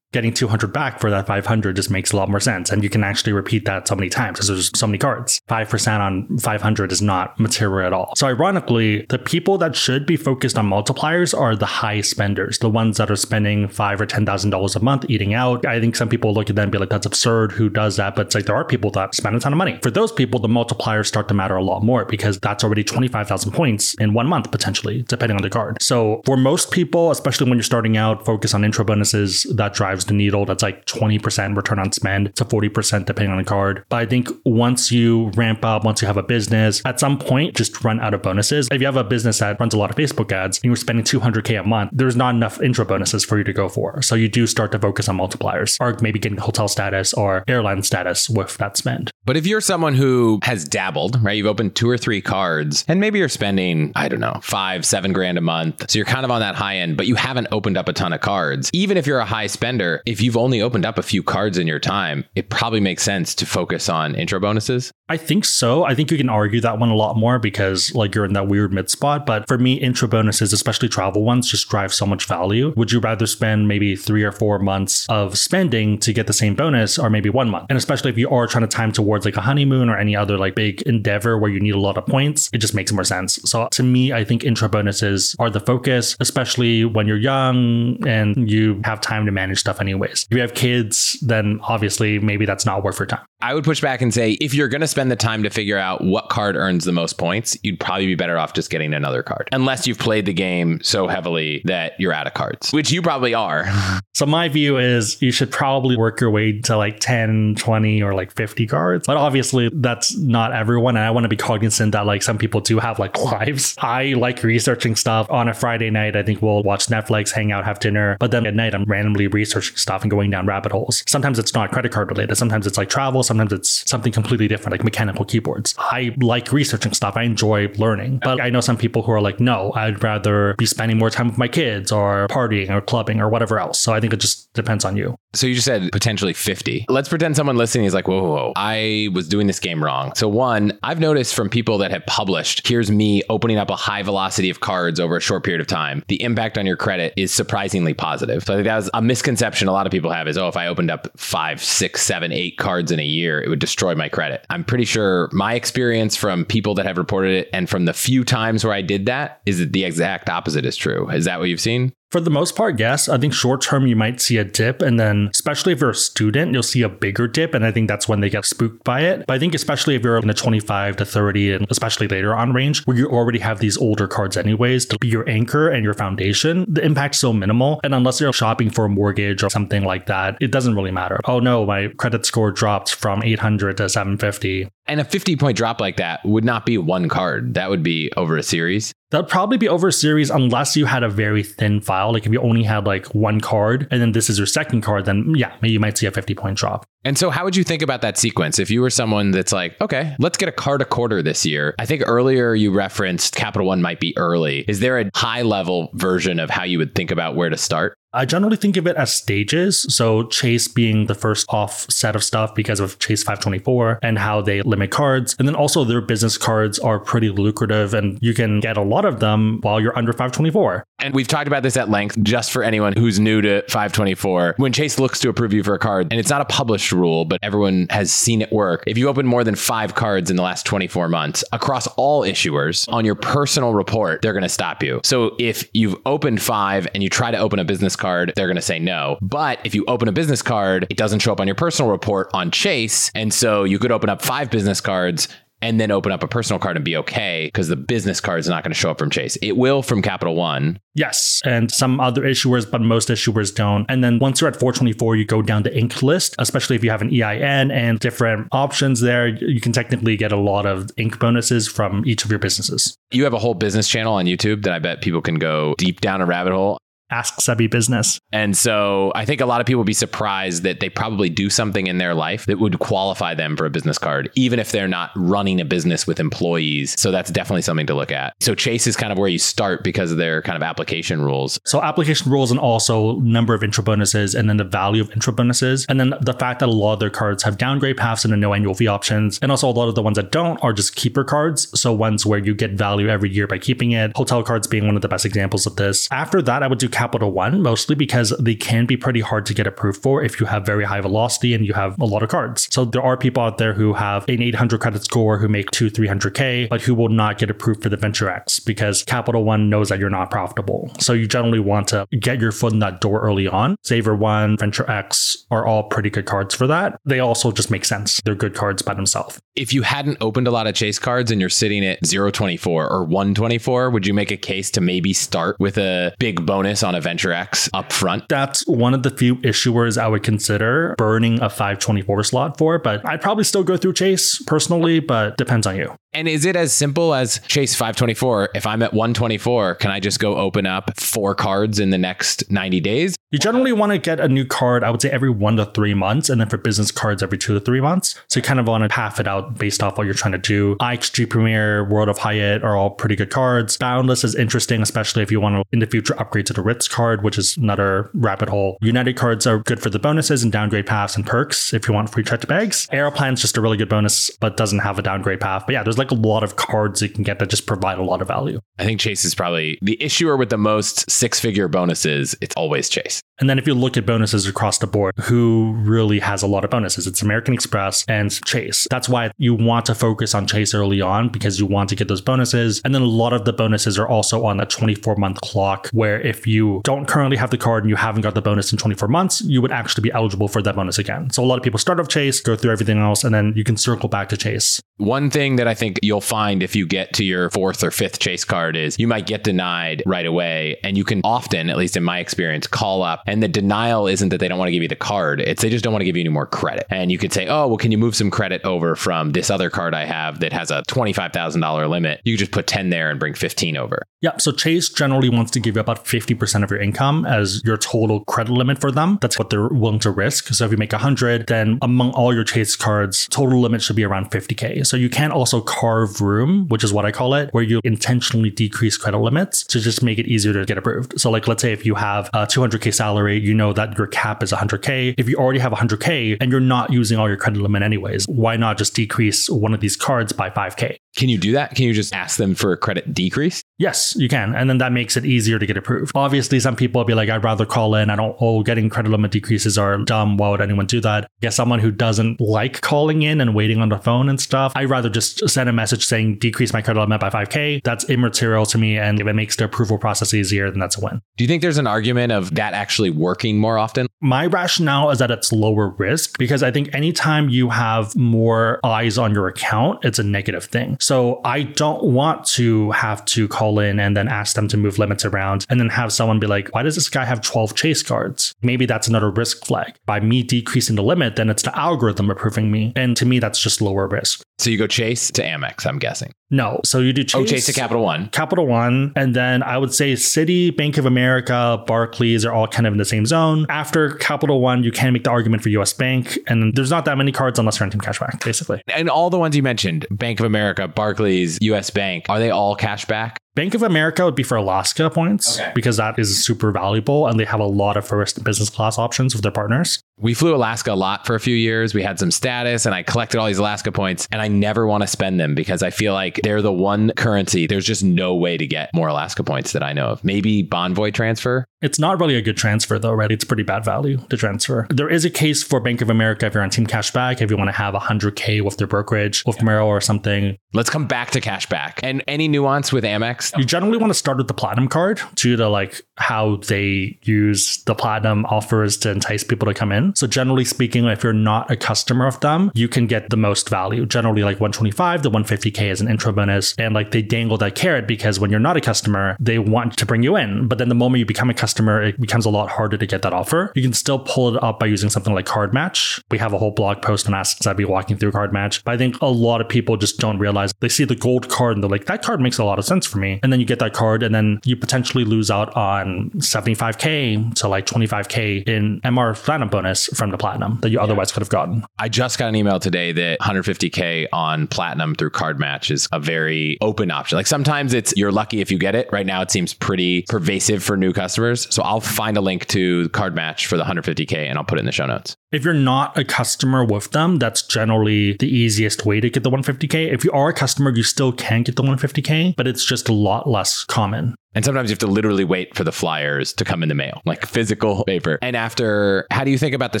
getting 0.16 0.32
200 0.32 0.72
back 0.72 0.98
for 0.98 1.10
that 1.10 1.26
500 1.26 1.76
just 1.76 1.90
makes 1.90 2.10
a 2.12 2.16
lot 2.16 2.30
more 2.30 2.40
sense. 2.40 2.70
And 2.70 2.82
you 2.82 2.88
can 2.88 3.04
actually 3.04 3.34
repeat 3.34 3.66
that 3.66 3.86
so 3.86 3.94
many 3.94 4.08
times 4.08 4.38
because 4.38 4.48
there's 4.48 4.70
so 4.74 4.86
many 4.86 4.96
cards. 4.96 5.42
5% 5.46 6.00
on 6.00 6.38
500 6.38 6.90
is 6.90 7.02
not 7.02 7.38
material 7.38 7.86
at 7.86 7.92
all. 7.92 8.14
So 8.16 8.26
ironically, 8.26 9.04
the 9.10 9.18
people 9.18 9.58
that 9.58 9.76
should 9.76 10.06
be 10.06 10.16
focused 10.16 10.56
on 10.56 10.70
multipliers 10.70 11.38
are 11.38 11.54
the 11.54 11.66
high 11.66 12.00
spenders, 12.00 12.58
the 12.60 12.70
ones 12.70 12.96
that 12.96 13.10
are 13.10 13.16
spending 13.16 13.68
five 13.68 14.00
or 14.00 14.06
$10,000 14.06 14.76
a 14.76 14.80
month 14.80 15.04
eating 15.10 15.34
out. 15.34 15.66
I 15.66 15.80
think 15.80 15.94
some 15.94 16.08
people 16.08 16.32
look 16.32 16.48
at 16.48 16.56
that 16.56 16.62
and 16.62 16.72
be 16.72 16.78
like, 16.78 16.88
that's 16.88 17.04
absurd. 17.04 17.52
Who 17.52 17.68
does 17.68 17.96
that? 17.96 18.16
But 18.16 18.28
it's 18.28 18.34
like 18.34 18.46
there 18.46 18.56
are 18.56 18.64
people 18.64 18.90
that 18.92 19.14
spend 19.14 19.36
a 19.36 19.40
ton 19.40 19.52
of 19.52 19.58
money. 19.58 19.78
For 19.82 19.90
those 19.90 20.12
people, 20.12 20.40
the 20.40 20.48
multipliers 20.48 21.04
start 21.04 21.28
to 21.28 21.34
matter 21.34 21.56
a 21.56 21.62
lot 21.62 21.82
more 21.82 22.06
because 22.06 22.38
that's 22.38 22.64
already 22.64 22.84
25,000 22.84 23.52
points 23.52 23.92
in 23.96 24.14
one 24.14 24.28
month, 24.28 24.50
potentially, 24.50 25.02
depending 25.02 25.36
on 25.36 25.42
the 25.42 25.50
card. 25.50 25.76
So 25.82 26.22
for 26.24 26.38
most 26.38 26.70
people, 26.70 27.10
especially 27.10 27.50
when 27.50 27.58
you're 27.58 27.64
starting 27.64 27.98
out, 27.98 28.24
focus 28.24 28.54
on 28.54 28.64
intro 28.64 28.82
bonuses. 28.82 29.42
That 29.54 29.74
drives 29.74 30.05
the 30.06 30.14
needle. 30.14 30.44
That's 30.44 30.62
like 30.62 30.86
20% 30.86 31.56
return 31.56 31.78
on 31.78 31.92
spend 31.92 32.34
to 32.36 32.44
40% 32.44 33.06
depending 33.06 33.32
on 33.32 33.38
the 33.38 33.44
card. 33.44 33.84
But 33.88 33.96
I 33.96 34.06
think 34.06 34.28
once 34.44 34.90
you 34.90 35.30
ramp 35.36 35.64
up, 35.64 35.84
once 35.84 36.00
you 36.02 36.06
have 36.06 36.16
a 36.16 36.22
business, 36.22 36.82
at 36.84 37.00
some 37.00 37.18
point, 37.18 37.56
just 37.56 37.84
run 37.84 38.00
out 38.00 38.14
of 38.14 38.22
bonuses. 38.22 38.68
If 38.70 38.80
you 38.80 38.86
have 38.86 38.96
a 38.96 39.04
business 39.04 39.38
that 39.38 39.58
runs 39.60 39.74
a 39.74 39.78
lot 39.78 39.90
of 39.90 39.96
Facebook 39.96 40.32
ads 40.32 40.58
and 40.58 40.64
you're 40.64 40.76
spending 40.76 41.04
200K 41.04 41.60
a 41.60 41.62
month, 41.62 41.90
there's 41.92 42.16
not 42.16 42.34
enough 42.34 42.60
intro 42.60 42.84
bonuses 42.84 43.24
for 43.24 43.38
you 43.38 43.44
to 43.44 43.52
go 43.52 43.68
for. 43.68 44.02
So 44.02 44.14
you 44.14 44.28
do 44.28 44.46
start 44.46 44.72
to 44.72 44.78
focus 44.78 45.08
on 45.08 45.16
multipliers 45.16 45.76
or 45.80 45.96
maybe 46.00 46.18
getting 46.18 46.38
hotel 46.38 46.68
status 46.68 47.12
or 47.14 47.44
airline 47.48 47.82
status 47.82 48.28
with 48.28 48.56
that 48.58 48.76
spend. 48.76 49.10
But 49.24 49.36
if 49.36 49.46
you're 49.46 49.60
someone 49.60 49.94
who 49.94 50.38
has 50.42 50.64
dabbled, 50.64 51.22
right, 51.22 51.32
you've 51.32 51.46
opened 51.46 51.74
two 51.74 51.90
or 51.90 51.98
three 51.98 52.20
cards, 52.20 52.84
and 52.86 53.00
maybe 53.00 53.18
you're 53.18 53.28
spending, 53.28 53.92
I 53.96 54.08
don't 54.08 54.20
know, 54.20 54.38
five, 54.40 54.86
seven 54.86 55.12
grand 55.12 55.36
a 55.36 55.40
month. 55.40 55.90
So 55.90 55.98
you're 55.98 56.06
kind 56.06 56.24
of 56.24 56.30
on 56.30 56.40
that 56.40 56.54
high 56.54 56.76
end, 56.76 56.96
but 56.96 57.06
you 57.06 57.16
haven't 57.16 57.48
opened 57.50 57.76
up 57.76 57.88
a 57.88 57.92
ton 57.92 58.12
of 58.12 58.20
cards. 58.20 58.70
Even 58.72 58.96
if 58.96 59.06
you're 59.06 59.18
a 59.18 59.24
high 59.24 59.48
spender, 59.48 59.85
if 60.06 60.20
you've 60.20 60.36
only 60.36 60.60
opened 60.60 60.86
up 60.86 60.98
a 60.98 61.02
few 61.02 61.22
cards 61.22 61.58
in 61.58 61.66
your 61.66 61.78
time, 61.78 62.24
it 62.34 62.50
probably 62.50 62.80
makes 62.80 63.02
sense 63.02 63.34
to 63.36 63.46
focus 63.46 63.88
on 63.88 64.14
intro 64.14 64.40
bonuses. 64.40 64.92
I 65.08 65.16
think 65.16 65.44
so. 65.44 65.84
I 65.84 65.94
think 65.94 66.10
you 66.10 66.16
can 66.16 66.28
argue 66.28 66.60
that 66.60 66.80
one 66.80 66.88
a 66.88 66.96
lot 66.96 67.16
more 67.16 67.38
because 67.38 67.94
like 67.94 68.14
you're 68.14 68.24
in 68.24 68.32
that 68.32 68.48
weird 68.48 68.72
mid 68.72 68.90
spot. 68.90 69.24
But 69.24 69.46
for 69.46 69.56
me, 69.56 69.74
intro 69.74 70.08
bonuses, 70.08 70.52
especially 70.52 70.88
travel 70.88 71.22
ones, 71.22 71.48
just 71.48 71.68
drive 71.68 71.94
so 71.94 72.06
much 72.06 72.26
value. 72.26 72.72
Would 72.76 72.90
you 72.90 72.98
rather 72.98 73.26
spend 73.26 73.68
maybe 73.68 73.94
three 73.94 74.24
or 74.24 74.32
four 74.32 74.58
months 74.58 75.06
of 75.08 75.38
spending 75.38 75.98
to 75.98 76.12
get 76.12 76.26
the 76.26 76.32
same 76.32 76.56
bonus 76.56 76.98
or 76.98 77.08
maybe 77.08 77.30
one 77.30 77.48
month? 77.48 77.66
And 77.68 77.78
especially 77.78 78.10
if 78.10 78.18
you 78.18 78.28
are 78.30 78.48
trying 78.48 78.66
to 78.66 78.76
time 78.76 78.90
towards 78.90 79.24
like 79.24 79.36
a 79.36 79.40
honeymoon 79.40 79.88
or 79.88 79.96
any 79.96 80.16
other 80.16 80.36
like 80.38 80.56
big 80.56 80.82
endeavor 80.82 81.38
where 81.38 81.50
you 81.52 81.60
need 81.60 81.74
a 81.74 81.80
lot 81.80 81.96
of 81.96 82.06
points, 82.06 82.50
it 82.52 82.58
just 82.58 82.74
makes 82.74 82.90
more 82.90 83.04
sense. 83.04 83.38
So 83.48 83.68
to 83.70 83.82
me, 83.84 84.12
I 84.12 84.24
think 84.24 84.42
intro 84.42 84.68
bonuses 84.68 85.36
are 85.38 85.50
the 85.50 85.60
focus, 85.60 86.16
especially 86.18 86.84
when 86.84 87.06
you're 87.06 87.16
young 87.16 88.04
and 88.08 88.50
you 88.50 88.80
have 88.82 89.00
time 89.00 89.24
to 89.26 89.32
manage 89.32 89.60
stuff 89.60 89.80
anyways. 89.80 90.26
If 90.30 90.36
you 90.36 90.40
have 90.40 90.54
kids, 90.54 91.16
then 91.20 91.60
obviously 91.62 92.18
maybe 92.18 92.44
that's 92.44 92.66
not 92.66 92.82
worth 92.82 92.98
your 92.98 93.06
time. 93.06 93.24
I 93.42 93.52
would 93.52 93.64
push 93.64 93.82
back 93.82 94.00
and 94.00 94.14
say 94.14 94.32
if 94.32 94.54
you're 94.54 94.68
going 94.68 94.80
to 94.80 94.86
spend 94.86 95.10
the 95.10 95.16
time 95.16 95.42
to 95.42 95.50
figure 95.50 95.76
out 95.76 96.02
what 96.02 96.30
card 96.30 96.56
earns 96.56 96.86
the 96.86 96.92
most 96.92 97.18
points, 97.18 97.56
you'd 97.62 97.78
probably 97.78 98.06
be 98.06 98.14
better 98.14 98.38
off 98.38 98.54
just 98.54 98.70
getting 98.70 98.94
another 98.94 99.22
card. 99.22 99.50
Unless 99.52 99.86
you've 99.86 99.98
played 99.98 100.24
the 100.24 100.32
game 100.32 100.80
so 100.82 101.06
heavily 101.06 101.60
that 101.66 101.92
you're 101.98 102.14
out 102.14 102.26
of 102.26 102.32
cards, 102.32 102.72
which 102.72 102.90
you 102.90 103.02
probably 103.02 103.34
are. 103.34 103.66
So 104.16 104.24
my 104.24 104.48
view 104.48 104.78
is 104.78 105.20
you 105.20 105.30
should 105.30 105.52
probably 105.52 105.94
work 105.94 106.22
your 106.22 106.30
way 106.30 106.58
to 106.62 106.78
like 106.78 107.00
10, 107.00 107.56
20 107.58 108.02
or 108.02 108.14
like 108.14 108.32
50 108.34 108.66
cards. 108.66 109.06
But 109.06 109.18
obviously 109.18 109.68
that's 109.74 110.16
not 110.16 110.54
everyone. 110.54 110.96
And 110.96 111.04
I 111.04 111.10
want 111.10 111.24
to 111.24 111.28
be 111.28 111.36
cognizant 111.36 111.92
that 111.92 112.06
like 112.06 112.22
some 112.22 112.38
people 112.38 112.62
do 112.62 112.78
have 112.78 112.98
like 112.98 113.18
lives. 113.22 113.74
I 113.76 114.14
like 114.14 114.42
researching 114.42 114.96
stuff 114.96 115.30
on 115.30 115.48
a 115.48 115.52
Friday 115.52 115.90
night. 115.90 116.16
I 116.16 116.22
think 116.22 116.40
we'll 116.40 116.62
watch 116.62 116.86
Netflix, 116.86 117.30
hang 117.30 117.52
out, 117.52 117.66
have 117.66 117.78
dinner. 117.78 118.16
But 118.18 118.30
then 118.30 118.46
at 118.46 118.54
night 118.54 118.74
I'm 118.74 118.84
randomly 118.84 119.26
researching 119.26 119.76
stuff 119.76 120.00
and 120.00 120.10
going 120.10 120.30
down 120.30 120.46
rabbit 120.46 120.72
holes. 120.72 121.04
Sometimes 121.06 121.38
it's 121.38 121.52
not 121.52 121.70
credit 121.70 121.92
card 121.92 122.08
related. 122.08 122.36
Sometimes 122.36 122.66
it's 122.66 122.78
like 122.78 122.88
travel. 122.88 123.22
Sometimes 123.26 123.52
it's 123.52 123.88
something 123.88 124.12
completely 124.12 124.48
different, 124.48 124.72
like 124.72 124.84
mechanical 124.84 125.24
keyboards. 125.24 125.74
I 125.78 126.14
like 126.18 126.52
researching 126.52 126.92
stuff. 126.92 127.16
I 127.16 127.22
enjoy 127.22 127.68
learning. 127.76 128.20
But 128.22 128.40
I 128.40 128.50
know 128.50 128.60
some 128.60 128.76
people 128.76 129.02
who 129.02 129.12
are 129.12 129.20
like, 129.20 129.40
no, 129.40 129.72
I'd 129.74 130.02
rather 130.02 130.54
be 130.54 130.66
spending 130.66 130.98
more 130.98 131.10
time 131.10 131.28
with 131.28 131.38
my 131.38 131.48
kids 131.48 131.92
or 131.92 132.28
partying 132.28 132.70
or 132.70 132.80
clubbing 132.80 133.20
or 133.20 133.28
whatever 133.28 133.58
else. 133.58 133.78
So 133.78 133.92
I 133.92 134.00
think 134.00 134.12
it 134.12 134.20
just 134.20 134.52
depends 134.54 134.84
on 134.84 134.96
you. 134.96 135.16
So 135.34 135.46
you 135.46 135.54
just 135.54 135.66
said 135.66 135.90
potentially 135.92 136.32
50. 136.32 136.86
Let's 136.88 137.08
pretend 137.08 137.36
someone 137.36 137.56
listening 137.56 137.84
is 137.84 137.94
like, 137.94 138.08
whoa, 138.08 138.22
whoa, 138.22 138.34
whoa, 138.34 138.52
I 138.56 139.08
was 139.12 139.28
doing 139.28 139.46
this 139.46 139.60
game 139.60 139.84
wrong. 139.84 140.14
So 140.14 140.28
one, 140.28 140.78
I've 140.82 140.98
noticed 140.98 141.34
from 141.34 141.50
people 141.50 141.78
that 141.78 141.90
have 141.90 142.06
published, 142.06 142.66
here's 142.66 142.90
me 142.90 143.22
opening 143.28 143.58
up 143.58 143.68
a 143.68 143.76
high 143.76 144.02
velocity 144.02 144.48
of 144.48 144.60
cards 144.60 144.98
over 144.98 145.16
a 145.16 145.20
short 145.20 145.44
period 145.44 145.60
of 145.60 145.66
time. 145.66 146.02
The 146.08 146.22
impact 146.22 146.56
on 146.56 146.64
your 146.64 146.76
credit 146.76 147.12
is 147.16 147.32
surprisingly 147.34 147.92
positive. 147.92 148.44
So 148.44 148.54
I 148.54 148.56
think 148.56 148.66
that 148.66 148.76
was 148.76 148.90
a 148.94 149.02
misconception 149.02 149.68
a 149.68 149.72
lot 149.72 149.86
of 149.86 149.92
people 149.92 150.10
have 150.10 150.26
is, 150.26 150.38
oh, 150.38 150.48
if 150.48 150.56
I 150.56 150.68
opened 150.68 150.90
up 150.90 151.08
five, 151.18 151.62
six, 151.62 152.02
seven, 152.02 152.32
eight 152.32 152.56
cards 152.56 152.90
in 152.90 152.98
a 152.98 153.04
year, 153.04 153.15
it 153.24 153.48
would 153.48 153.58
destroy 153.58 153.94
my 153.94 154.08
credit. 154.08 154.44
I'm 154.50 154.64
pretty 154.64 154.84
sure 154.84 155.28
my 155.32 155.54
experience 155.54 156.16
from 156.16 156.44
people 156.44 156.74
that 156.74 156.86
have 156.86 156.98
reported 156.98 157.32
it 157.32 157.50
and 157.52 157.68
from 157.68 157.84
the 157.84 157.92
few 157.92 158.24
times 158.24 158.64
where 158.64 158.74
I 158.74 158.82
did 158.82 159.06
that 159.06 159.40
is 159.46 159.58
that 159.58 159.72
the 159.72 159.84
exact 159.84 160.28
opposite 160.28 160.64
is 160.64 160.76
true. 160.76 161.08
Is 161.10 161.24
that 161.24 161.38
what 161.38 161.48
you've 161.48 161.60
seen? 161.60 161.92
For 162.10 162.20
the 162.20 162.30
most 162.30 162.54
part, 162.54 162.78
yes. 162.78 163.08
I 163.08 163.18
think 163.18 163.34
short 163.34 163.60
term, 163.62 163.86
you 163.86 163.96
might 163.96 164.20
see 164.20 164.38
a 164.38 164.44
dip. 164.44 164.80
And 164.80 164.98
then, 164.98 165.28
especially 165.32 165.72
if 165.72 165.80
you're 165.80 165.90
a 165.90 165.94
student, 165.94 166.52
you'll 166.52 166.62
see 166.62 166.82
a 166.82 166.88
bigger 166.88 167.26
dip. 167.26 167.52
And 167.52 167.66
I 167.66 167.72
think 167.72 167.88
that's 167.88 168.08
when 168.08 168.20
they 168.20 168.30
get 168.30 168.44
spooked 168.44 168.84
by 168.84 169.00
it. 169.00 169.26
But 169.26 169.34
I 169.34 169.38
think, 169.38 169.54
especially 169.54 169.96
if 169.96 170.04
you're 170.04 170.16
in 170.18 170.28
the 170.28 170.34
25 170.34 170.96
to 170.96 171.04
30, 171.04 171.52
and 171.54 171.66
especially 171.68 172.06
later 172.06 172.34
on 172.34 172.52
range, 172.52 172.84
where 172.86 172.96
you 172.96 173.08
already 173.08 173.40
have 173.40 173.58
these 173.58 173.76
older 173.76 174.06
cards 174.06 174.36
anyways 174.36 174.86
to 174.86 174.98
be 174.98 175.08
your 175.08 175.28
anchor 175.28 175.68
and 175.68 175.82
your 175.82 175.94
foundation, 175.94 176.64
the 176.68 176.84
impact's 176.84 177.18
so 177.18 177.32
minimal. 177.32 177.80
And 177.82 177.94
unless 177.94 178.20
you're 178.20 178.32
shopping 178.32 178.70
for 178.70 178.84
a 178.84 178.88
mortgage 178.88 179.42
or 179.42 179.50
something 179.50 179.84
like 179.84 180.06
that, 180.06 180.38
it 180.40 180.52
doesn't 180.52 180.76
really 180.76 180.92
matter. 180.92 181.18
Oh 181.24 181.40
no, 181.40 181.66
my 181.66 181.88
credit 181.98 182.24
score 182.24 182.52
dropped 182.52 182.94
from 182.94 183.22
800 183.22 183.78
to 183.78 183.88
750. 183.88 184.68
And 184.88 185.00
a 185.00 185.04
50 185.04 185.36
point 185.36 185.56
drop 185.56 185.80
like 185.80 185.96
that 185.96 186.24
would 186.24 186.44
not 186.44 186.64
be 186.64 186.78
one 186.78 187.08
card. 187.08 187.54
That 187.54 187.70
would 187.70 187.82
be 187.82 188.12
over 188.16 188.36
a 188.36 188.42
series. 188.42 188.92
That'd 189.10 189.28
probably 189.28 189.56
be 189.56 189.68
over 189.68 189.88
a 189.88 189.92
series 189.92 190.30
unless 190.30 190.76
you 190.76 190.86
had 190.86 191.02
a 191.02 191.08
very 191.08 191.42
thin 191.42 191.80
file. 191.80 192.12
Like 192.12 192.26
if 192.26 192.32
you 192.32 192.40
only 192.40 192.62
had 192.62 192.86
like 192.86 193.06
one 193.14 193.40
card 193.40 193.88
and 193.90 194.00
then 194.00 194.12
this 194.12 194.30
is 194.30 194.38
your 194.38 194.46
second 194.46 194.82
card, 194.82 195.04
then 195.04 195.34
yeah, 195.36 195.54
maybe 195.60 195.72
you 195.72 195.80
might 195.80 195.98
see 195.98 196.06
a 196.06 196.12
50 196.12 196.34
point 196.34 196.58
drop. 196.58 196.86
And 197.06 197.16
so, 197.16 197.30
how 197.30 197.44
would 197.44 197.54
you 197.54 197.62
think 197.62 197.82
about 197.82 198.02
that 198.02 198.18
sequence? 198.18 198.58
If 198.58 198.68
you 198.68 198.80
were 198.80 198.90
someone 198.90 199.30
that's 199.30 199.52
like, 199.52 199.80
okay, 199.80 200.16
let's 200.18 200.36
get 200.36 200.48
a 200.48 200.52
card 200.52 200.82
a 200.82 200.84
quarter 200.84 201.22
this 201.22 201.46
year. 201.46 201.72
I 201.78 201.86
think 201.86 202.02
earlier 202.04 202.52
you 202.52 202.72
referenced 202.72 203.36
Capital 203.36 203.68
One 203.68 203.80
might 203.80 204.00
be 204.00 204.12
early. 204.18 204.64
Is 204.66 204.80
there 204.80 204.98
a 204.98 205.08
high 205.14 205.42
level 205.42 205.88
version 205.94 206.40
of 206.40 206.50
how 206.50 206.64
you 206.64 206.78
would 206.78 206.96
think 206.96 207.12
about 207.12 207.36
where 207.36 207.48
to 207.48 207.56
start? 207.56 207.96
I 208.16 208.24
generally 208.24 208.56
think 208.56 208.78
of 208.78 208.86
it 208.86 208.96
as 208.96 209.12
stages. 209.12 209.84
So 209.94 210.24
Chase 210.28 210.68
being 210.68 211.04
the 211.04 211.14
first 211.14 211.44
off 211.50 211.86
set 211.90 212.16
of 212.16 212.24
stuff 212.24 212.54
because 212.54 212.80
of 212.80 212.98
Chase 212.98 213.22
524 213.22 213.98
and 214.02 214.18
how 214.18 214.40
they 214.40 214.62
limit 214.62 214.90
cards. 214.90 215.36
And 215.38 215.46
then 215.46 215.54
also 215.54 215.84
their 215.84 216.00
business 216.00 216.38
cards 216.38 216.78
are 216.78 216.98
pretty 216.98 217.28
lucrative 217.28 217.92
and 217.92 218.18
you 218.22 218.32
can 218.32 218.60
get 218.60 218.78
a 218.78 218.82
lot 218.82 219.04
of 219.04 219.20
them 219.20 219.58
while 219.60 219.82
you're 219.82 219.96
under 219.98 220.12
524. 220.12 220.84
And 220.98 221.14
we've 221.14 221.28
talked 221.28 221.46
about 221.46 221.62
this 221.62 221.76
at 221.76 221.90
length 221.90 222.16
just 222.22 222.52
for 222.52 222.62
anyone 222.62 222.94
who's 222.96 223.20
new 223.20 223.42
to 223.42 223.60
524. 223.68 224.54
When 224.56 224.72
Chase 224.72 224.98
looks 224.98 225.20
to 225.20 225.28
approve 225.28 225.52
you 225.52 225.62
for 225.62 225.74
a 225.74 225.78
card, 225.78 226.08
and 226.10 226.18
it's 226.18 226.30
not 226.30 226.40
a 226.40 226.46
published 226.46 226.92
rule, 226.96 227.24
but 227.24 227.38
everyone 227.42 227.86
has 227.90 228.12
seen 228.12 228.42
it 228.42 228.52
work. 228.52 228.84
If 228.86 228.98
you 228.98 229.08
open 229.08 229.26
more 229.26 229.44
than 229.44 229.54
five 229.54 229.94
cards 229.94 230.30
in 230.30 230.36
the 230.36 230.42
last 230.42 230.66
24 230.66 231.08
months 231.08 231.44
across 231.52 231.86
all 231.96 232.22
issuers 232.22 232.90
on 232.92 233.04
your 233.04 233.14
personal 233.14 233.74
report, 233.74 234.22
they're 234.22 234.32
going 234.32 234.42
to 234.42 234.48
stop 234.48 234.82
you. 234.82 235.00
So 235.04 235.36
if 235.38 235.68
you've 235.72 235.96
opened 236.06 236.42
five 236.42 236.88
and 236.94 237.02
you 237.02 237.08
try 237.08 237.30
to 237.30 237.38
open 237.38 237.58
a 237.58 237.64
business 237.64 237.96
card, 237.96 238.32
they're 238.36 238.46
going 238.46 238.56
to 238.56 238.62
say 238.62 238.78
no. 238.78 239.18
But 239.22 239.60
if 239.64 239.74
you 239.74 239.84
open 239.86 240.08
a 240.08 240.12
business 240.12 240.42
card, 240.42 240.86
it 240.90 240.96
doesn't 240.96 241.20
show 241.20 241.32
up 241.32 241.40
on 241.40 241.46
your 241.46 241.56
personal 241.56 241.90
report 241.90 242.30
on 242.34 242.50
Chase. 242.50 243.10
And 243.14 243.32
so 243.32 243.64
you 243.64 243.78
could 243.78 243.92
open 243.92 244.08
up 244.08 244.22
five 244.22 244.50
business 244.50 244.80
cards 244.80 245.28
and 245.66 245.80
then 245.80 245.90
open 245.90 246.12
up 246.12 246.22
a 246.22 246.28
personal 246.28 246.60
card 246.60 246.76
and 246.76 246.84
be 246.84 246.96
okay 246.96 247.46
because 247.46 247.66
the 247.66 247.74
business 247.74 248.20
card 248.20 248.38
is 248.38 248.48
not 248.48 248.62
going 248.62 248.70
to 248.70 248.78
show 248.78 248.88
up 248.88 248.98
from 249.00 249.10
Chase. 249.10 249.34
It 249.42 249.56
will 249.56 249.82
from 249.82 250.00
Capital 250.00 250.36
One. 250.36 250.78
Yes, 250.94 251.42
and 251.44 251.70
some 251.72 251.98
other 251.98 252.22
issuers, 252.22 252.70
but 252.70 252.80
most 252.80 253.08
issuers 253.08 253.52
don't. 253.52 253.84
And 253.88 254.02
then 254.02 254.20
once 254.20 254.40
you're 254.40 254.48
at 254.48 254.54
424, 254.54 255.16
you 255.16 255.24
go 255.24 255.42
down 255.42 255.64
the 255.64 255.76
ink 255.76 256.02
list, 256.02 256.36
especially 256.38 256.76
if 256.76 256.84
you 256.84 256.90
have 256.90 257.02
an 257.02 257.12
EIN 257.12 257.72
and 257.72 257.98
different 257.98 258.46
options 258.52 259.00
there. 259.00 259.26
You 259.26 259.60
can 259.60 259.72
technically 259.72 260.16
get 260.16 260.30
a 260.30 260.36
lot 260.36 260.66
of 260.66 260.88
ink 260.96 261.18
bonuses 261.18 261.66
from 261.66 262.06
each 262.06 262.24
of 262.24 262.30
your 262.30 262.38
businesses. 262.38 262.96
You 263.10 263.24
have 263.24 263.34
a 263.34 263.38
whole 263.38 263.54
business 263.54 263.88
channel 263.88 264.14
on 264.14 264.26
YouTube 264.26 264.62
that 264.62 264.72
I 264.72 264.78
bet 264.78 265.02
people 265.02 265.20
can 265.20 265.34
go 265.34 265.74
deep 265.78 266.00
down 266.00 266.20
a 266.20 266.26
rabbit 266.26 266.52
hole. 266.52 266.78
Ask 267.10 267.36
Sebby 267.36 267.70
Business. 267.70 268.18
And 268.32 268.56
so 268.56 269.12
I 269.14 269.24
think 269.24 269.40
a 269.40 269.46
lot 269.46 269.60
of 269.60 269.66
people 269.66 269.78
would 269.78 269.86
be 269.86 269.92
surprised 269.92 270.62
that 270.64 270.80
they 270.80 270.88
probably 270.88 271.28
do 271.28 271.48
something 271.50 271.86
in 271.86 271.98
their 271.98 272.14
life 272.14 272.46
that 272.46 272.58
would 272.58 272.78
qualify 272.78 273.34
them 273.34 273.56
for 273.56 273.66
a 273.66 273.70
business 273.70 273.98
card, 273.98 274.30
even 274.34 274.58
if 274.58 274.72
they're 274.72 274.88
not 274.88 275.10
running 275.16 275.60
a 275.60 275.64
business 275.64 276.06
with 276.06 276.18
employees. 276.18 276.98
So 276.98 277.10
that's 277.10 277.30
definitely 277.30 277.62
something 277.62 277.86
to 277.86 277.94
look 277.94 278.10
at. 278.10 278.34
So 278.40 278.54
Chase 278.54 278.86
is 278.86 278.96
kind 278.96 279.12
of 279.12 279.18
where 279.18 279.28
you 279.28 279.38
start 279.38 279.84
because 279.84 280.10
of 280.10 280.18
their 280.18 280.42
kind 280.42 280.56
of 280.56 280.62
application 280.62 281.22
rules. 281.22 281.60
So 281.64 281.82
application 281.82 282.30
rules 282.30 282.50
and 282.50 282.60
also 282.60 283.16
number 283.20 283.54
of 283.54 283.62
intro 283.62 283.84
bonuses 283.84 284.34
and 284.34 284.48
then 284.48 284.56
the 284.56 284.64
value 284.64 285.02
of 285.02 285.10
intro 285.12 285.32
bonuses. 285.32 285.86
And 285.88 286.00
then 286.00 286.14
the 286.20 286.32
fact 286.32 286.60
that 286.60 286.68
a 286.68 286.72
lot 286.72 286.94
of 286.94 287.00
their 287.00 287.10
cards 287.10 287.42
have 287.44 287.58
downgrade 287.58 287.96
paths 287.96 288.24
and 288.24 288.40
no 288.40 288.52
annual 288.52 288.74
fee 288.74 288.86
options. 288.86 289.38
And 289.40 289.50
also 289.50 289.68
a 289.68 289.70
lot 289.70 289.88
of 289.88 289.94
the 289.94 290.02
ones 290.02 290.16
that 290.16 290.32
don't 290.32 290.62
are 290.62 290.72
just 290.72 290.96
keeper 290.96 291.24
cards. 291.24 291.68
So 291.78 291.92
ones 291.92 292.26
where 292.26 292.38
you 292.38 292.54
get 292.54 292.72
value 292.72 293.08
every 293.08 293.30
year 293.30 293.46
by 293.46 293.58
keeping 293.58 293.92
it. 293.92 294.16
Hotel 294.16 294.42
cards 294.42 294.66
being 294.66 294.86
one 294.86 294.96
of 294.96 295.02
the 295.02 295.08
best 295.08 295.24
examples 295.24 295.66
of 295.66 295.76
this. 295.76 296.08
After 296.10 296.42
that, 296.42 296.62
I 296.62 296.66
would 296.66 296.78
do 296.78 296.88
Capital 296.96 297.30
One, 297.30 297.60
mostly 297.60 297.94
because 297.94 298.30
they 298.40 298.54
can 298.54 298.86
be 298.86 298.96
pretty 298.96 299.20
hard 299.20 299.44
to 299.46 299.52
get 299.52 299.66
approved 299.66 300.02
for 300.02 300.22
if 300.22 300.40
you 300.40 300.46
have 300.46 300.64
very 300.64 300.84
high 300.84 301.02
velocity 301.02 301.52
and 301.52 301.66
you 301.66 301.74
have 301.74 302.00
a 302.00 302.06
lot 302.06 302.22
of 302.22 302.30
cards. 302.30 302.68
So 302.70 302.86
there 302.86 303.02
are 303.02 303.18
people 303.18 303.42
out 303.42 303.58
there 303.58 303.74
who 303.74 303.92
have 303.92 304.26
an 304.30 304.40
800 304.40 304.80
credit 304.80 305.04
score 305.04 305.36
who 305.36 305.46
make 305.46 305.70
two, 305.72 305.90
300K, 305.90 306.70
but 306.70 306.80
who 306.80 306.94
will 306.94 307.10
not 307.10 307.36
get 307.36 307.50
approved 307.50 307.82
for 307.82 307.90
the 307.90 307.98
Venture 307.98 308.30
X 308.30 308.60
because 308.60 309.02
Capital 309.02 309.44
One 309.44 309.68
knows 309.68 309.90
that 309.90 309.98
you're 309.98 310.08
not 310.08 310.30
profitable. 310.30 310.90
So 310.98 311.12
you 311.12 311.28
generally 311.28 311.58
want 311.58 311.88
to 311.88 312.06
get 312.18 312.40
your 312.40 312.50
foot 312.50 312.72
in 312.72 312.78
that 312.78 313.02
door 313.02 313.20
early 313.20 313.46
on. 313.46 313.76
SavorOne, 313.84 314.58
Venture 314.58 314.90
X 314.90 315.44
are 315.50 315.66
all 315.66 315.82
pretty 315.82 316.08
good 316.08 316.24
cards 316.24 316.54
for 316.54 316.66
that. 316.66 316.98
They 317.04 317.20
also 317.20 317.52
just 317.52 317.70
make 317.70 317.84
sense. 317.84 318.22
They're 318.24 318.34
good 318.34 318.54
cards 318.54 318.80
by 318.80 318.94
themselves. 318.94 319.38
If 319.54 319.74
you 319.74 319.82
hadn't 319.82 320.16
opened 320.22 320.48
a 320.48 320.50
lot 320.50 320.66
of 320.66 320.74
chase 320.74 320.98
cards 320.98 321.30
and 321.30 321.42
you're 321.42 321.50
sitting 321.50 321.84
at 321.84 321.98
024 322.02 322.90
or 322.90 323.04
124, 323.04 323.90
would 323.90 324.06
you 324.06 324.14
make 324.14 324.30
a 324.30 324.36
case 324.38 324.70
to 324.70 324.80
maybe 324.80 325.12
start 325.12 325.56
with 325.60 325.76
a 325.76 326.14
big 326.18 326.46
bonus 326.46 326.85
on 326.86 326.94
a 326.94 327.00
Venture 327.00 327.32
X 327.32 327.68
up 327.74 327.92
front? 327.92 328.28
That's 328.28 328.66
one 328.66 328.94
of 328.94 329.02
the 329.02 329.10
few 329.10 329.36
issuers 329.36 329.98
I 329.98 330.08
would 330.08 330.22
consider 330.22 330.94
burning 330.96 331.42
a 331.42 331.50
524 331.50 332.22
slot 332.24 332.56
for, 332.56 332.78
but 332.78 333.06
I'd 333.06 333.20
probably 333.20 333.44
still 333.44 333.64
go 333.64 333.76
through 333.76 333.92
Chase 333.92 334.42
personally, 334.46 335.00
but 335.00 335.36
depends 335.36 335.66
on 335.66 335.76
you. 335.76 335.94
And 336.16 336.28
is 336.28 336.46
it 336.46 336.56
as 336.56 336.72
simple 336.72 337.12
as 337.12 337.40
Chase 337.40 337.74
524? 337.74 338.52
If 338.54 338.66
I'm 338.66 338.82
at 338.82 338.94
124, 338.94 339.74
can 339.74 339.90
I 339.90 340.00
just 340.00 340.18
go 340.18 340.36
open 340.36 340.64
up 340.64 340.98
four 340.98 341.34
cards 341.34 341.78
in 341.78 341.90
the 341.90 341.98
next 341.98 342.50
90 342.50 342.80
days? 342.80 343.16
You 343.32 343.40
generally 343.40 343.72
want 343.72 343.90
to 343.90 343.98
get 343.98 344.20
a 344.20 344.28
new 344.28 344.46
card, 344.46 344.84
I 344.84 344.90
would 344.90 345.02
say 345.02 345.10
every 345.10 345.28
one 345.28 345.56
to 345.56 345.66
three 345.66 345.94
months, 345.94 346.30
and 346.30 346.40
then 346.40 346.48
for 346.48 346.56
business 346.56 346.92
cards 346.92 347.24
every 347.24 347.36
two 347.36 347.52
to 347.52 347.60
three 347.60 347.80
months. 347.80 348.14
So 348.28 348.38
you 348.38 348.42
kind 348.42 348.60
of 348.60 348.68
want 348.68 348.88
to 348.88 348.94
half 348.94 349.18
it 349.18 349.26
out 349.26 349.58
based 349.58 349.82
off 349.82 349.98
what 349.98 350.04
you're 350.04 350.14
trying 350.14 350.32
to 350.32 350.38
do. 350.38 350.76
IHG 350.76 351.28
Premier, 351.28 351.84
World 351.84 352.08
of 352.08 352.18
Hyatt 352.18 352.62
are 352.62 352.76
all 352.76 352.88
pretty 352.88 353.16
good 353.16 353.30
cards. 353.30 353.76
Boundless 353.76 354.22
is 354.22 354.36
interesting, 354.36 354.80
especially 354.80 355.22
if 355.24 355.32
you 355.32 355.40
want 355.40 355.56
to 355.56 355.64
in 355.72 355.80
the 355.80 355.86
future 355.86 356.18
upgrade 356.20 356.46
to 356.46 356.52
the 356.52 356.62
Ritz 356.62 356.86
card, 356.86 357.24
which 357.24 357.36
is 357.36 357.56
another 357.56 358.10
rabbit 358.14 358.48
hole. 358.48 358.78
United 358.80 359.16
cards 359.16 359.44
are 359.44 359.58
good 359.58 359.82
for 359.82 359.90
the 359.90 359.98
bonuses 359.98 360.44
and 360.44 360.52
downgrade 360.52 360.86
paths 360.86 361.16
and 361.16 361.26
perks 361.26 361.74
if 361.74 361.88
you 361.88 361.92
want 361.92 362.08
free 362.08 362.22
checked 362.22 362.46
bags. 362.46 362.86
Aeroplan's 362.92 363.42
just 363.42 363.56
a 363.56 363.60
really 363.60 363.76
good 363.76 363.88
bonus, 363.88 364.30
but 364.38 364.56
doesn't 364.56 364.78
have 364.78 365.00
a 365.00 365.02
downgrade 365.02 365.40
path. 365.40 365.64
But 365.66 365.72
yeah, 365.72 365.82
there's 365.82 365.98
like 365.98 366.05
a 366.10 366.14
lot 366.14 366.42
of 366.42 366.56
cards 366.56 367.02
you 367.02 367.08
can 367.08 367.22
get 367.22 367.38
that 367.38 367.50
just 367.50 367.66
provide 367.66 367.98
a 367.98 368.04
lot 368.04 368.22
of 368.22 368.28
value. 368.28 368.60
I 368.78 368.84
think 368.84 369.00
Chase 369.00 369.24
is 369.24 369.34
probably 369.34 369.78
the 369.82 370.00
issuer 370.02 370.36
with 370.36 370.50
the 370.50 370.58
most 370.58 371.10
six 371.10 371.40
figure 371.40 371.68
bonuses. 371.68 372.34
It's 372.40 372.54
always 372.56 372.88
Chase. 372.88 373.20
And 373.38 373.50
then 373.50 373.58
if 373.58 373.66
you 373.66 373.74
look 373.74 373.96
at 373.96 374.06
bonuses 374.06 374.46
across 374.46 374.78
the 374.78 374.86
board, 374.86 375.14
who 375.24 375.74
really 375.78 376.20
has 376.20 376.42
a 376.42 376.46
lot 376.46 376.64
of 376.64 376.70
bonuses? 376.70 377.06
It's 377.06 377.20
American 377.20 377.52
Express 377.52 378.04
and 378.08 378.32
Chase. 378.44 378.86
That's 378.90 379.08
why 379.08 379.30
you 379.36 379.54
want 379.54 379.86
to 379.86 379.94
focus 379.94 380.34
on 380.34 380.46
Chase 380.46 380.72
early 380.72 381.00
on 381.02 381.28
because 381.28 381.60
you 381.60 381.66
want 381.66 381.90
to 381.90 381.96
get 381.96 382.08
those 382.08 382.22
bonuses. 382.22 382.80
And 382.84 382.94
then 382.94 383.02
a 383.02 383.06
lot 383.06 383.34
of 383.34 383.44
the 383.44 383.52
bonuses 383.52 383.98
are 383.98 384.08
also 384.08 384.44
on 384.46 384.58
a 384.60 384.66
24 384.66 385.16
month 385.16 385.40
clock 385.42 385.90
where 385.92 386.20
if 386.20 386.46
you 386.46 386.80
don't 386.84 387.06
currently 387.06 387.36
have 387.36 387.50
the 387.50 387.58
card 387.58 387.84
and 387.84 387.90
you 387.90 387.96
haven't 387.96 388.22
got 388.22 388.34
the 388.34 388.42
bonus 388.42 388.72
in 388.72 388.78
24 388.78 389.08
months, 389.08 389.42
you 389.42 389.60
would 389.60 389.72
actually 389.72 390.02
be 390.02 390.12
eligible 390.12 390.48
for 390.48 390.62
that 390.62 390.74
bonus 390.74 390.98
again. 390.98 391.28
So 391.30 391.44
a 391.44 391.46
lot 391.46 391.58
of 391.58 391.62
people 391.62 391.78
start 391.78 392.00
off 392.00 392.08
Chase, 392.08 392.40
go 392.40 392.56
through 392.56 392.72
everything 392.72 392.98
else, 392.98 393.22
and 393.22 393.34
then 393.34 393.52
you 393.54 393.64
can 393.64 393.76
circle 393.76 394.08
back 394.08 394.30
to 394.30 394.36
Chase. 394.36 394.80
One 394.98 395.28
thing 395.28 395.56
that 395.56 395.68
I 395.68 395.74
think 395.74 395.98
you'll 396.00 396.22
find 396.22 396.62
if 396.62 396.74
you 396.74 396.86
get 396.86 397.12
to 397.14 397.24
your 397.24 397.50
fourth 397.50 397.84
or 397.84 397.90
fifth 397.90 398.18
chase 398.18 398.46
card 398.46 398.76
is 398.76 398.98
you 398.98 399.06
might 399.06 399.26
get 399.26 399.44
denied 399.44 400.02
right 400.06 400.24
away. 400.24 400.78
And 400.82 400.96
you 400.96 401.04
can 401.04 401.20
often, 401.22 401.68
at 401.68 401.76
least 401.76 401.98
in 401.98 402.02
my 402.02 402.18
experience, 402.18 402.66
call 402.66 403.02
up. 403.02 403.22
And 403.26 403.42
the 403.42 403.48
denial 403.48 404.06
isn't 404.06 404.28
that 404.30 404.38
they 404.38 404.48
don't 404.48 404.58
want 404.58 404.68
to 404.68 404.72
give 404.72 404.82
you 404.82 404.88
the 404.88 404.96
card, 404.96 405.40
it's 405.40 405.62
they 405.62 405.70
just 405.70 405.84
don't 405.84 405.92
want 405.92 406.00
to 406.00 406.04
give 406.04 406.16
you 406.16 406.20
any 406.20 406.30
more 406.30 406.46
credit. 406.46 406.86
And 406.90 407.10
you 407.10 407.18
could 407.18 407.32
say, 407.32 407.46
oh, 407.46 407.66
well, 407.68 407.76
can 407.76 407.92
you 407.92 407.98
move 407.98 408.16
some 408.16 408.30
credit 408.30 408.64
over 408.64 408.96
from 408.96 409.32
this 409.32 409.50
other 409.50 409.70
card 409.70 409.94
I 409.94 410.04
have 410.04 410.40
that 410.40 410.52
has 410.52 410.70
a 410.70 410.82
$25,000 410.88 411.88
limit? 411.88 412.20
You 412.24 412.36
just 412.36 412.52
put 412.52 412.66
10 412.66 412.90
there 412.90 413.10
and 413.10 413.18
bring 413.18 413.34
15 413.34 413.76
over. 413.76 414.02
Yeah. 414.22 414.36
So 414.38 414.50
Chase 414.50 414.88
generally 414.88 415.28
wants 415.28 415.50
to 415.52 415.60
give 415.60 415.76
you 415.76 415.80
about 415.80 416.04
50% 416.04 416.64
of 416.64 416.70
your 416.70 416.80
income 416.80 417.26
as 417.26 417.62
your 417.64 417.76
total 417.76 418.24
credit 418.24 418.52
limit 418.52 418.80
for 418.80 418.90
them. 418.90 419.18
That's 419.20 419.38
what 419.38 419.50
they're 419.50 419.68
willing 419.68 420.00
to 420.00 420.10
risk. 420.10 420.48
So 420.48 420.64
if 420.64 420.70
you 420.70 420.76
make 420.76 420.92
100, 420.92 421.46
then 421.46 421.78
among 421.82 422.10
all 422.12 422.34
your 422.34 422.44
Chase 422.44 422.76
cards, 422.76 423.28
total 423.28 423.60
limit 423.60 423.82
should 423.82 423.96
be 423.96 424.04
around 424.04 424.30
50K. 424.30 424.86
So 424.86 424.96
you 424.96 425.08
can 425.08 425.30
also 425.30 425.60
carve 425.60 426.20
room, 426.20 426.66
which 426.68 426.82
is 426.82 426.92
what 426.92 427.04
I 427.04 427.12
call 427.12 427.34
it, 427.34 427.52
where 427.52 427.62
you 427.62 427.80
intentionally 427.84 428.50
decrease 428.50 428.96
credit 428.96 429.18
limits 429.18 429.64
to 429.64 429.80
just 429.80 430.02
make 430.02 430.18
it 430.18 430.26
easier 430.26 430.52
to 430.52 430.64
get 430.64 430.78
approved. 430.78 431.20
So 431.20 431.30
like, 431.30 431.46
let's 431.46 431.62
say 431.62 431.72
if 431.72 431.84
you 431.84 431.94
have 431.94 432.28
a 432.32 432.46
200K 432.46 432.92
salary, 432.92 433.15
you 433.24 433.54
know 433.54 433.72
that 433.72 433.96
your 433.96 434.06
cap 434.06 434.42
is 434.42 434.52
100K. 434.52 435.14
If 435.18 435.28
you 435.28 435.36
already 435.36 435.58
have 435.58 435.72
100K 435.72 436.36
and 436.40 436.50
you're 436.50 436.60
not 436.60 436.92
using 436.92 437.18
all 437.18 437.28
your 437.28 437.36
credit 437.36 437.60
limit 437.60 437.82
anyways, 437.82 438.26
why 438.26 438.56
not 438.56 438.78
just 438.78 438.94
decrease 438.94 439.48
one 439.50 439.74
of 439.74 439.80
these 439.80 439.96
cards 439.96 440.32
by 440.32 440.50
5K? 440.50 440.98
Can 441.16 441.28
you 441.28 441.38
do 441.38 441.52
that? 441.52 441.74
Can 441.74 441.84
you 441.86 441.94
just 441.94 442.14
ask 442.14 442.36
them 442.36 442.54
for 442.54 442.72
a 442.72 442.76
credit 442.76 443.14
decrease? 443.14 443.62
Yes, 443.78 444.14
you 444.16 444.28
can. 444.28 444.54
And 444.54 444.70
then 444.70 444.78
that 444.78 444.92
makes 444.92 445.16
it 445.16 445.26
easier 445.26 445.58
to 445.58 445.66
get 445.66 445.76
approved. 445.76 446.12
Obviously, 446.14 446.60
some 446.60 446.76
people 446.76 447.00
will 447.00 447.06
be 447.06 447.14
like, 447.14 447.28
I'd 447.28 447.44
rather 447.44 447.66
call 447.66 447.94
in. 447.94 448.08
I 448.08 448.16
don't, 448.16 448.36
oh, 448.40 448.62
getting 448.62 448.88
credit 448.88 449.10
limit 449.10 449.32
decreases 449.32 449.76
are 449.76 449.98
dumb. 449.98 450.36
Why 450.38 450.48
would 450.50 450.62
anyone 450.62 450.86
do 450.86 451.00
that? 451.00 451.24
I 451.24 451.28
guess 451.42 451.56
someone 451.56 451.78
who 451.78 451.90
doesn't 451.90 452.40
like 452.40 452.80
calling 452.80 453.22
in 453.22 453.40
and 453.40 453.54
waiting 453.54 453.80
on 453.80 453.90
the 453.90 453.98
phone 453.98 454.28
and 454.28 454.40
stuff, 454.40 454.72
I'd 454.74 454.88
rather 454.88 455.10
just 455.10 455.46
send 455.48 455.68
a 455.68 455.72
message 455.72 456.06
saying 456.06 456.38
decrease 456.38 456.72
my 456.72 456.80
credit 456.80 457.00
limit 457.00 457.20
by 457.20 457.28
5K. 457.28 457.82
That's 457.82 458.08
immaterial 458.08 458.64
to 458.66 458.78
me. 458.78 458.98
And 458.98 459.20
if 459.20 459.26
it 459.26 459.34
makes 459.34 459.56
the 459.56 459.64
approval 459.64 459.98
process 459.98 460.32
easier, 460.32 460.70
then 460.70 460.78
that's 460.78 460.96
a 460.96 461.00
win. 461.04 461.20
Do 461.36 461.44
you 461.44 461.48
think 461.48 461.60
there's 461.60 461.78
an 461.78 461.86
argument 461.86 462.32
of 462.32 462.54
that 462.54 462.72
actually 462.72 463.10
working 463.10 463.58
more 463.58 463.78
often? 463.78 464.06
My 464.22 464.46
rationale 464.46 465.10
is 465.10 465.18
that 465.18 465.30
it's 465.30 465.52
lower 465.52 465.90
risk 465.90 466.38
because 466.38 466.62
I 466.62 466.70
think 466.70 466.94
anytime 466.94 467.50
you 467.50 467.68
have 467.68 468.16
more 468.16 468.80
eyes 468.82 469.18
on 469.18 469.34
your 469.34 469.46
account, 469.46 470.04
it's 470.04 470.18
a 470.18 470.22
negative 470.22 470.64
thing. 470.64 470.96
So 471.06 471.40
I 471.44 471.62
don't 471.62 472.02
want 472.02 472.44
to 472.56 472.90
have 472.90 473.24
to 473.26 473.46
call 473.46 473.78
in 473.78 474.00
and 474.00 474.16
then 474.16 474.26
ask 474.26 474.56
them 474.56 474.66
to 474.66 474.76
move 474.76 474.98
limits 474.98 475.24
around 475.24 475.64
and 475.68 475.78
then 475.78 475.88
have 475.88 476.12
someone 476.12 476.40
be 476.40 476.48
like, 476.48 476.74
why 476.74 476.82
does 476.82 476.96
this 476.96 477.08
guy 477.08 477.24
have 477.24 477.40
12 477.42 477.76
chase 477.76 478.02
cards? 478.02 478.56
Maybe 478.60 478.86
that's 478.86 479.06
another 479.06 479.30
risk 479.30 479.64
flag. 479.64 479.94
By 480.04 480.18
me 480.18 480.42
decreasing 480.42 480.96
the 480.96 481.04
limit, 481.04 481.36
then 481.36 481.48
it's 481.48 481.62
the 481.62 481.78
algorithm 481.78 482.28
approving 482.28 482.72
me. 482.72 482.92
And 482.96 483.16
to 483.18 483.24
me, 483.24 483.38
that's 483.38 483.62
just 483.62 483.80
lower 483.80 484.08
risk. 484.08 484.42
So 484.58 484.68
you 484.68 484.78
go 484.78 484.88
Chase 484.88 485.30
to 485.30 485.42
Amex, 485.44 485.86
I'm 485.86 486.00
guessing. 486.00 486.32
No. 486.50 486.80
So 486.84 487.00
you 487.00 487.12
do 487.12 487.22
oh, 487.22 487.24
Chase, 487.24 487.34
oh, 487.34 487.44
Chase 487.44 487.66
to 487.66 487.72
Capital 487.72 488.02
One. 488.02 488.28
Capital 488.28 488.66
One. 488.66 489.12
And 489.16 489.34
then 489.34 489.62
I 489.62 489.78
would 489.78 489.92
say 489.92 490.12
Citi, 490.12 490.74
Bank 490.74 490.96
of 490.98 491.06
America, 491.06 491.82
Barclays 491.86 492.44
are 492.44 492.52
all 492.52 492.68
kind 492.68 492.86
of 492.86 492.92
in 492.92 492.98
the 492.98 493.04
same 493.04 493.26
zone. 493.26 493.66
After 493.68 494.10
Capital 494.10 494.60
One, 494.60 494.84
you 494.84 494.92
can 494.92 495.12
make 495.12 495.24
the 495.24 495.30
argument 495.30 495.62
for 495.62 495.70
US 495.70 495.92
Bank. 495.92 496.38
And 496.46 496.74
there's 496.76 496.90
not 496.90 497.04
that 497.06 497.18
many 497.18 497.32
cards 497.32 497.58
unless 497.58 497.78
you're 497.78 497.84
on 497.84 497.90
Team 497.90 498.00
Cashback, 498.00 498.44
basically. 498.44 498.80
And 498.88 499.10
all 499.10 499.30
the 499.30 499.38
ones 499.38 499.56
you 499.56 499.62
mentioned, 499.62 500.06
Bank 500.10 500.40
of 500.40 500.46
America, 500.46 500.86
Barclays, 500.86 501.58
US 501.60 501.90
Bank, 501.90 502.26
are 502.28 502.38
they 502.38 502.50
all 502.50 502.76
cashback? 502.76 503.36
Bank 503.56 503.72
of 503.72 503.82
America 503.82 504.22
would 504.22 504.34
be 504.34 504.42
for 504.42 504.56
Alaska 504.56 505.08
points 505.08 505.58
okay. 505.58 505.72
because 505.74 505.96
that 505.96 506.18
is 506.18 506.44
super 506.44 506.70
valuable 506.70 507.26
and 507.26 507.40
they 507.40 507.46
have 507.46 507.58
a 507.58 507.64
lot 507.64 507.96
of 507.96 508.06
first 508.06 508.44
business 508.44 508.68
class 508.68 508.98
options 508.98 509.34
with 509.34 509.42
their 509.42 509.50
partners. 509.50 509.98
We 510.20 510.34
flew 510.34 510.54
Alaska 510.54 510.92
a 510.92 510.94
lot 510.94 511.26
for 511.26 511.34
a 511.34 511.40
few 511.40 511.56
years. 511.56 511.94
We 511.94 512.02
had 512.02 512.18
some 512.18 512.30
status 512.30 512.84
and 512.84 512.94
I 512.94 513.02
collected 513.02 513.38
all 513.38 513.46
these 513.46 513.56
Alaska 513.56 513.90
points 513.92 514.28
and 514.30 514.42
I 514.42 514.48
never 514.48 514.86
want 514.86 515.04
to 515.04 515.06
spend 515.06 515.40
them 515.40 515.54
because 515.54 515.82
I 515.82 515.88
feel 515.88 516.12
like 516.12 516.38
they're 516.42 516.60
the 516.60 516.70
one 516.70 517.12
currency. 517.16 517.66
There's 517.66 517.86
just 517.86 518.04
no 518.04 518.34
way 518.34 518.58
to 518.58 518.66
get 518.66 518.90
more 518.92 519.08
Alaska 519.08 519.42
points 519.42 519.72
that 519.72 519.82
I 519.82 519.94
know 519.94 520.08
of. 520.08 520.22
Maybe 520.22 520.62
Bonvoy 520.62 521.14
transfer. 521.14 521.64
It's 521.86 522.00
not 522.00 522.18
really 522.18 522.34
a 522.34 522.42
good 522.42 522.56
transfer 522.56 522.98
though, 522.98 523.12
right? 523.12 523.30
It's 523.30 523.44
pretty 523.44 523.62
bad 523.62 523.84
value 523.84 524.18
to 524.28 524.36
transfer. 524.36 524.88
There 524.90 525.08
is 525.08 525.24
a 525.24 525.30
case 525.30 525.62
for 525.62 525.78
Bank 525.78 526.00
of 526.00 526.10
America 526.10 526.44
if 526.46 526.54
you're 526.54 526.62
on 526.64 526.70
Team 526.70 526.84
Cashback, 526.84 527.40
if 527.40 527.48
you 527.48 527.56
want 527.56 527.68
to 527.68 527.76
have 527.76 527.94
100K 527.94 528.60
with 528.60 528.76
their 528.76 528.88
brokerage, 528.88 529.44
with 529.46 529.62
Merrill 529.62 529.86
or 529.86 530.00
something. 530.00 530.58
Let's 530.74 530.90
come 530.90 531.06
back 531.06 531.30
to 531.30 531.40
cashback. 531.40 532.00
And 532.02 532.24
any 532.26 532.48
nuance 532.48 532.92
with 532.92 533.04
Amex? 533.04 533.56
You 533.56 533.64
generally 533.64 533.98
want 533.98 534.10
to 534.10 534.18
start 534.18 534.36
with 534.36 534.48
the 534.48 534.54
platinum 534.54 534.88
card 534.88 535.20
due 535.36 535.54
to 535.54 535.68
like 535.68 536.02
how 536.16 536.56
they 536.56 537.18
use 537.22 537.84
the 537.84 537.94
platinum 537.94 538.44
offers 538.46 538.96
to 538.98 539.10
entice 539.12 539.44
people 539.44 539.66
to 539.66 539.74
come 539.74 539.92
in. 539.92 540.14
So 540.16 540.26
generally 540.26 540.64
speaking, 540.64 541.04
if 541.04 541.22
you're 541.22 541.32
not 541.32 541.70
a 541.70 541.76
customer 541.76 542.26
of 542.26 542.40
them, 542.40 542.72
you 542.74 542.88
can 542.88 543.06
get 543.06 543.30
the 543.30 543.36
most 543.36 543.68
value. 543.68 544.06
Generally 544.06 544.42
like 544.42 544.56
125 544.56 545.22
to 545.22 545.30
150K 545.30 545.90
as 545.90 546.00
an 546.00 546.08
intro 546.08 546.32
bonus. 546.32 546.74
And 546.78 546.94
like 546.94 547.12
they 547.12 547.22
dangle 547.22 547.58
that 547.58 547.76
carrot 547.76 548.08
because 548.08 548.40
when 548.40 548.50
you're 548.50 548.58
not 548.58 548.76
a 548.76 548.80
customer, 548.80 549.36
they 549.38 549.60
want 549.60 549.96
to 549.98 550.04
bring 550.04 550.24
you 550.24 550.34
in. 550.36 550.66
But 550.66 550.78
then 550.78 550.88
the 550.88 550.94
moment 550.96 551.20
you 551.20 551.26
become 551.26 551.48
a 551.48 551.54
customer, 551.54 551.75
it 551.78 552.20
becomes 552.20 552.44
a 552.44 552.50
lot 552.50 552.68
harder 552.70 552.96
to 552.96 553.06
get 553.06 553.22
that 553.22 553.32
offer. 553.32 553.72
You 553.74 553.82
can 553.82 553.92
still 553.92 554.18
pull 554.18 554.54
it 554.54 554.62
up 554.62 554.80
by 554.80 554.86
using 554.86 555.10
something 555.10 555.34
like 555.34 555.46
Card 555.46 555.72
Match. 555.72 556.22
We 556.30 556.38
have 556.38 556.52
a 556.52 556.58
whole 556.58 556.70
blog 556.70 557.02
post 557.02 557.26
on 557.26 557.34
Ask 557.34 557.58
Sebby 557.58 557.86
walking 557.86 558.16
through 558.16 558.32
Card 558.32 558.52
Match. 558.52 558.84
But 558.84 558.94
I 558.94 558.96
think 558.96 559.20
a 559.20 559.26
lot 559.26 559.60
of 559.60 559.68
people 559.68 559.96
just 559.96 560.18
don't 560.18 560.38
realize 560.38 560.72
they 560.80 560.88
see 560.88 561.04
the 561.04 561.14
gold 561.14 561.48
card 561.48 561.76
and 561.76 561.82
they're 561.82 561.90
like, 561.90 562.06
that 562.06 562.22
card 562.22 562.40
makes 562.40 562.58
a 562.58 562.64
lot 562.64 562.78
of 562.78 562.84
sense 562.84 563.06
for 563.06 563.18
me. 563.18 563.40
And 563.42 563.52
then 563.52 563.60
you 563.60 563.66
get 563.66 563.78
that 563.78 563.92
card 563.92 564.22
and 564.22 564.34
then 564.34 564.60
you 564.64 564.76
potentially 564.76 565.24
lose 565.24 565.50
out 565.50 565.74
on 565.76 566.30
75K 566.36 567.54
to 567.54 567.68
like 567.68 567.86
25K 567.86 568.68
in 568.68 569.00
MR 569.02 569.34
Platinum 569.34 569.68
bonus 569.68 570.06
from 570.06 570.30
the 570.30 570.38
Platinum 570.38 570.78
that 570.82 570.90
you 570.90 571.00
otherwise 571.00 571.32
could 571.32 571.40
have 571.40 571.48
gotten. 571.48 571.84
I 571.98 572.08
just 572.08 572.38
got 572.38 572.48
an 572.48 572.56
email 572.56 572.80
today 572.80 573.12
that 573.12 573.40
150K 573.40 574.26
on 574.32 574.66
Platinum 574.66 575.14
through 575.14 575.30
Card 575.30 575.58
Match 575.58 575.90
is 575.90 576.08
a 576.12 576.20
very 576.20 576.78
open 576.80 577.10
option. 577.10 577.36
Like 577.36 577.46
sometimes 577.46 577.94
it's 577.94 578.14
you're 578.16 578.32
lucky 578.32 578.60
if 578.60 578.70
you 578.70 578.78
get 578.78 578.94
it. 578.94 579.08
Right 579.12 579.26
now 579.26 579.42
it 579.42 579.50
seems 579.50 579.74
pretty 579.74 580.22
pervasive 580.22 580.82
for 580.82 580.96
new 580.96 581.12
customers. 581.12 581.55
So 581.70 581.82
I'll 581.82 582.00
find 582.00 582.36
a 582.36 582.40
link 582.40 582.66
to 582.68 583.08
Card 583.10 583.34
Match 583.34 583.66
for 583.66 583.76
the 583.76 583.84
150K 583.84 584.34
and 584.34 584.58
I'll 584.58 584.64
put 584.64 584.78
it 584.78 584.80
in 584.80 584.86
the 584.86 584.92
show 584.92 585.06
notes. 585.06 585.36
If 585.52 585.64
you're 585.64 585.74
not 585.74 586.18
a 586.18 586.24
customer 586.24 586.84
with 586.84 587.12
them, 587.12 587.36
that's 587.36 587.62
generally 587.62 588.34
the 588.34 588.48
easiest 588.48 589.06
way 589.06 589.20
to 589.20 589.30
get 589.30 589.42
the 589.42 589.50
150K. 589.50 590.12
If 590.12 590.24
you 590.24 590.32
are 590.32 590.48
a 590.48 590.52
customer, 590.52 590.94
you 590.94 591.02
still 591.02 591.32
can 591.32 591.62
get 591.62 591.76
the 591.76 591.82
150K, 591.82 592.56
but 592.56 592.66
it's 592.66 592.84
just 592.84 593.08
a 593.08 593.12
lot 593.12 593.48
less 593.48 593.84
common. 593.84 594.34
And 594.56 594.64
sometimes 594.64 594.88
you 594.88 594.94
have 594.94 595.00
to 595.00 595.06
literally 595.06 595.44
wait 595.44 595.76
for 595.76 595.84
the 595.84 595.92
flyers 595.92 596.54
to 596.54 596.64
come 596.64 596.82
in 596.82 596.88
the 596.88 596.94
mail, 596.94 597.20
like 597.26 597.44
physical 597.44 598.04
paper. 598.04 598.38
And 598.40 598.56
after, 598.56 599.26
how 599.30 599.44
do 599.44 599.50
you 599.50 599.58
think 599.58 599.74
about 599.74 599.92
the 599.92 600.00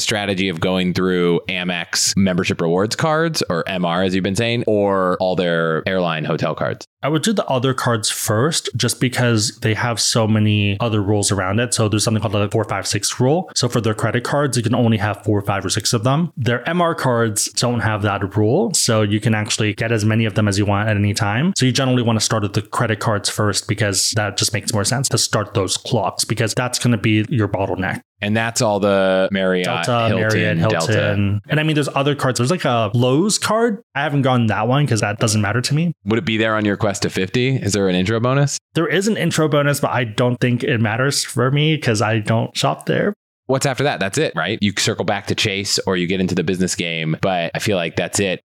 strategy 0.00 0.48
of 0.48 0.60
going 0.60 0.94
through 0.94 1.40
Amex 1.50 2.16
membership 2.16 2.62
rewards 2.62 2.96
cards 2.96 3.42
or 3.50 3.64
MR, 3.64 4.06
as 4.06 4.14
you've 4.14 4.24
been 4.24 4.34
saying, 4.34 4.64
or 4.66 5.18
all 5.20 5.36
their 5.36 5.86
airline 5.86 6.24
hotel 6.24 6.54
cards? 6.54 6.88
I 7.02 7.08
would 7.08 7.22
do 7.22 7.32
the 7.32 7.46
other 7.46 7.74
cards 7.74 8.10
first 8.10 8.70
just 8.74 8.98
because 8.98 9.58
they 9.58 9.74
have 9.74 10.00
so 10.00 10.26
many 10.26 10.80
other 10.80 11.02
rules 11.02 11.30
around 11.30 11.60
it. 11.60 11.74
So 11.74 11.88
there's 11.88 12.02
something 12.02 12.20
called 12.20 12.32
the 12.32 12.48
456 12.50 13.20
rule. 13.20 13.50
So 13.54 13.68
for 13.68 13.80
their 13.80 13.94
credit 13.94 14.24
cards, 14.24 14.56
you 14.56 14.62
can 14.62 14.74
only 14.74 14.96
have 14.96 15.22
four, 15.22 15.40
five, 15.42 15.64
or 15.64 15.70
six 15.70 15.92
of 15.92 16.02
them. 16.02 16.32
Their 16.36 16.64
MR 16.64 16.96
cards 16.96 17.52
don't 17.52 17.80
have 17.80 18.02
that 18.02 18.36
rule. 18.36 18.72
So 18.74 19.02
you 19.02 19.20
can 19.20 19.34
actually 19.34 19.74
get 19.74 19.92
as 19.92 20.04
many 20.04 20.24
of 20.24 20.34
them 20.34 20.48
as 20.48 20.58
you 20.58 20.64
want 20.64 20.88
at 20.88 20.96
any 20.96 21.14
time. 21.14 21.52
So 21.56 21.66
you 21.66 21.72
generally 21.72 22.02
want 22.02 22.18
to 22.18 22.24
start 22.24 22.42
with 22.42 22.54
the 22.54 22.62
credit 22.62 22.98
cards 22.98 23.28
first 23.28 23.68
because 23.68 24.10
that 24.16 24.36
just 24.36 24.45
just 24.46 24.52
makes 24.52 24.72
more 24.72 24.84
sense 24.84 25.08
to 25.08 25.18
start 25.18 25.54
those 25.54 25.76
clocks 25.76 26.24
because 26.24 26.54
that's 26.54 26.78
going 26.78 26.92
to 26.92 26.98
be 26.98 27.24
your 27.28 27.48
bottleneck. 27.48 28.00
And 28.20 28.36
that's 28.36 28.62
all 28.62 28.80
the 28.80 29.28
Marriott, 29.30 29.66
Delta, 29.66 30.08
Hilton, 30.08 30.16
Marriott, 30.16 30.58
Hilton. 30.58 30.78
Delta. 30.78 31.40
And 31.48 31.60
I 31.60 31.62
mean, 31.64 31.74
there's 31.74 31.88
other 31.94 32.14
cards. 32.14 32.38
There's 32.38 32.50
like 32.50 32.64
a 32.64 32.90
Lowe's 32.94 33.38
card. 33.38 33.82
I 33.94 34.02
haven't 34.02 34.22
gotten 34.22 34.46
that 34.46 34.68
one 34.68 34.84
because 34.84 35.00
that 35.00 35.18
doesn't 35.18 35.40
matter 35.42 35.60
to 35.60 35.74
me. 35.74 35.92
Would 36.04 36.20
it 36.20 36.24
be 36.24 36.36
there 36.36 36.54
on 36.54 36.64
your 36.64 36.76
quest 36.76 37.02
to 37.02 37.10
50? 37.10 37.56
Is 37.56 37.72
there 37.72 37.88
an 37.88 37.94
intro 37.94 38.20
bonus? 38.20 38.58
There 38.74 38.86
is 38.86 39.08
an 39.08 39.16
intro 39.16 39.48
bonus, 39.48 39.80
but 39.80 39.90
I 39.90 40.04
don't 40.04 40.36
think 40.40 40.62
it 40.62 40.78
matters 40.78 41.24
for 41.24 41.50
me 41.50 41.76
because 41.76 42.00
I 42.00 42.20
don't 42.20 42.56
shop 42.56 42.86
there. 42.86 43.12
What's 43.46 43.66
after 43.66 43.84
that? 43.84 44.00
That's 44.00 44.18
it, 44.18 44.32
right? 44.34 44.58
You 44.60 44.72
circle 44.76 45.04
back 45.04 45.28
to 45.28 45.34
Chase 45.34 45.78
or 45.86 45.96
you 45.96 46.06
get 46.06 46.20
into 46.20 46.34
the 46.34 46.42
business 46.42 46.74
game, 46.74 47.16
but 47.20 47.52
I 47.54 47.60
feel 47.60 47.76
like 47.76 47.96
that's 47.96 48.18
it. 48.18 48.40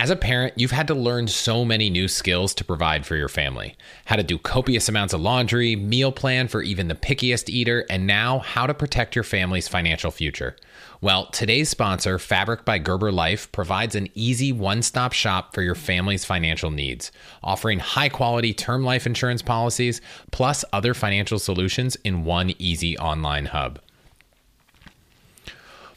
As 0.00 0.08
a 0.08 0.16
parent, 0.16 0.54
you've 0.56 0.70
had 0.70 0.86
to 0.86 0.94
learn 0.94 1.28
so 1.28 1.62
many 1.62 1.90
new 1.90 2.08
skills 2.08 2.54
to 2.54 2.64
provide 2.64 3.04
for 3.04 3.16
your 3.16 3.28
family 3.28 3.76
how 4.06 4.16
to 4.16 4.22
do 4.22 4.38
copious 4.38 4.88
amounts 4.88 5.12
of 5.12 5.20
laundry, 5.20 5.76
meal 5.76 6.10
plan 6.10 6.48
for 6.48 6.62
even 6.62 6.88
the 6.88 6.94
pickiest 6.94 7.50
eater, 7.50 7.84
and 7.90 8.06
now 8.06 8.38
how 8.38 8.66
to 8.66 8.72
protect 8.72 9.14
your 9.14 9.24
family's 9.24 9.68
financial 9.68 10.10
future. 10.10 10.56
Well, 11.02 11.26
today's 11.26 11.68
sponsor, 11.68 12.18
Fabric 12.18 12.64
by 12.64 12.78
Gerber 12.78 13.12
Life, 13.12 13.52
provides 13.52 13.94
an 13.94 14.08
easy 14.14 14.52
one 14.52 14.80
stop 14.80 15.12
shop 15.12 15.54
for 15.54 15.60
your 15.60 15.74
family's 15.74 16.24
financial 16.24 16.70
needs, 16.70 17.12
offering 17.44 17.80
high 17.80 18.08
quality 18.08 18.54
term 18.54 18.82
life 18.82 19.06
insurance 19.06 19.42
policies 19.42 20.00
plus 20.30 20.64
other 20.72 20.94
financial 20.94 21.38
solutions 21.38 21.96
in 22.04 22.24
one 22.24 22.54
easy 22.58 22.96
online 22.96 23.44
hub. 23.44 23.78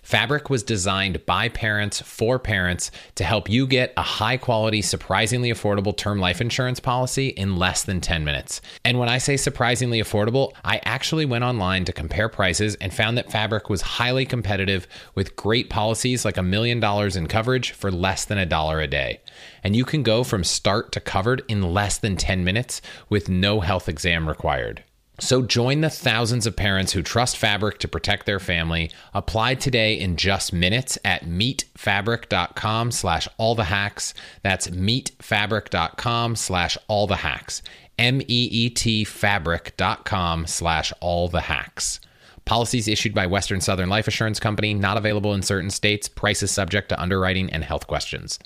Fabric 0.04 0.50
was 0.50 0.64
designed 0.64 1.26
by 1.26 1.48
parents 1.50 2.02
for 2.02 2.38
parents 2.38 2.92
to 3.16 3.24
help 3.24 3.50
you 3.50 3.66
get 3.66 3.94
a 3.96 4.02
high 4.02 4.36
quality, 4.38 4.82
surprisingly 4.82 5.50
affordable 5.50 5.96
term 5.96 6.20
life 6.20 6.42
insurance 6.42 6.80
policy 6.80 7.30
in 7.30 7.56
less 7.56 7.84
than 7.84 8.02
10 8.02 8.26
minutes. 8.26 8.62
And 8.84 9.00
when 9.00 9.08
I 9.08 9.18
say 9.18 9.38
surprisingly 9.38 10.02
affordable, 10.02 10.52
I 10.66 10.82
actually 10.84 11.26
went 11.26 11.46
online 11.46 11.86
to 11.86 11.94
compare 11.94 12.28
prices 12.28 12.76
and 12.76 12.94
found 12.94 13.18
that 13.18 13.32
Fabric 13.32 13.70
was 13.70 13.82
highly 13.82 14.26
competitive 14.26 14.88
with 15.16 15.38
great 15.38 15.70
policies 15.70 16.26
like 16.26 16.38
a 16.38 16.44
million 16.44 16.82
dollars 16.82 17.16
in 17.16 17.28
coverage 17.28 17.72
for 17.72 17.90
less 17.90 18.26
than 18.26 18.38
a 18.38 18.46
dollar 18.46 18.82
a 18.82 18.88
day. 18.88 19.22
And 19.64 19.76
you 19.76 19.86
can 19.86 20.04
go 20.04 20.24
from 20.24 20.44
start 20.44 20.92
to 20.92 21.00
covered 21.00 21.44
in 21.48 21.74
less 21.74 21.98
than 21.98 22.18
10 22.18 22.44
minutes 22.44 22.82
with 23.10 23.30
no 23.30 23.62
health 23.62 23.88
exam 23.88 24.28
required. 24.28 24.84
So 25.20 25.44
join 25.44 25.82
the 25.82 25.90
thousands 25.90 26.48
of 26.48 26.56
parents 26.56 26.94
who 26.94 27.04
trust 27.04 27.38
Fabric 27.38 27.78
to 27.80 27.88
protect 27.88 28.26
their 28.26 28.40
family. 28.40 28.90
Apply 29.14 29.56
today 29.56 29.94
in 29.94 30.18
just 30.18 30.52
minutes 30.52 30.98
at 31.06 31.26
meetfabric.com 31.26 32.92
slash 32.92 33.28
all 33.38 33.54
the 33.56 33.66
hacks. 33.66 34.14
That's 34.42 34.68
meetfabric.com 34.70 36.36
slash 36.36 36.78
all 36.88 37.08
the 37.08 37.18
hacks. 37.18 37.62
M-E-E-T 38.00 39.04
fabric.com 39.04 40.48
slash 40.48 40.94
all 41.00 41.28
the 41.28 41.42
hacks. 41.42 42.00
Policies 42.46 42.88
issued 42.88 43.14
by 43.14 43.28
Western 43.28 43.62
Southern 43.62 43.90
Life 43.90 44.08
Assurance 44.08 44.40
Company, 44.40 44.74
not 44.74 44.98
available 44.98 45.34
in 45.34 45.44
certain 45.44 45.70
states. 45.70 46.10
Prices 46.10 46.52
subject 46.52 46.90
to 46.90 47.00
underwriting 47.00 47.50
and 47.52 47.64
health 47.64 47.88
questions. 47.88 48.40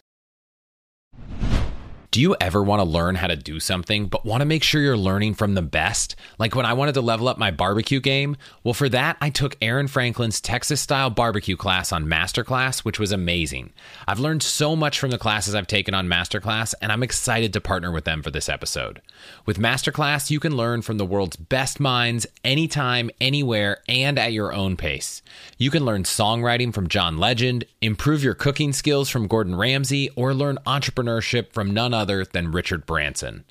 Do 2.09 2.21
you 2.21 2.37
ever 2.39 2.63
want 2.63 2.79
to 2.79 2.85
learn 2.85 3.15
how 3.15 3.27
to 3.27 3.35
do 3.35 3.59
something, 3.59 4.05
but 4.07 4.25
want 4.25 4.39
to 4.39 4.45
make 4.45 4.63
sure 4.63 4.81
you're 4.81 4.95
learning 4.95 5.33
from 5.33 5.55
the 5.55 5.61
best? 5.61 6.15
Like 6.39 6.55
when 6.55 6.65
I 6.65 6.71
wanted 6.71 6.93
to 6.93 7.01
level 7.01 7.27
up 7.27 7.37
my 7.37 7.51
barbecue 7.51 7.99
game? 7.99 8.37
Well, 8.63 8.73
for 8.73 8.87
that, 8.89 9.17
I 9.19 9.29
took 9.29 9.57
Aaron 9.61 9.89
Franklin's 9.89 10.39
Texas 10.39 10.79
style 10.79 11.09
barbecue 11.09 11.57
class 11.57 11.91
on 11.91 12.05
Masterclass, 12.05 12.79
which 12.79 12.97
was 12.97 13.11
amazing. 13.11 13.73
I've 14.07 14.21
learned 14.21 14.41
so 14.41 14.73
much 14.73 14.99
from 14.99 15.11
the 15.11 15.17
classes 15.17 15.53
I've 15.53 15.67
taken 15.67 15.93
on 15.93 16.07
Masterclass, 16.07 16.73
and 16.81 16.93
I'm 16.93 17.03
excited 17.03 17.51
to 17.53 17.61
partner 17.61 17.91
with 17.91 18.05
them 18.05 18.23
for 18.23 18.31
this 18.31 18.47
episode. 18.47 19.01
With 19.45 19.59
Masterclass, 19.59 20.29
you 20.29 20.39
can 20.39 20.55
learn 20.55 20.83
from 20.83 20.97
the 20.97 21.05
world's 21.05 21.35
best 21.35 21.77
minds 21.77 22.25
anytime, 22.41 23.11
anywhere, 23.19 23.79
and 23.89 24.17
at 24.17 24.31
your 24.31 24.53
own 24.53 24.77
pace. 24.77 25.21
You 25.57 25.69
can 25.69 25.83
learn 25.83 26.03
songwriting 26.03 26.73
from 26.73 26.87
John 26.87 27.17
Legend, 27.17 27.65
improve 27.81 28.23
your 28.23 28.33
cooking 28.33 28.71
skills 28.71 29.09
from 29.09 29.27
Gordon 29.27 29.55
Ramsay, 29.55 30.09
or 30.15 30.33
learn 30.33 30.57
entrepreneurship 30.65 31.51
from 31.51 31.71
none 31.71 31.96
other 31.97 32.23
than 32.23 32.51
Richard 32.51 32.85
Branson. 32.85 33.43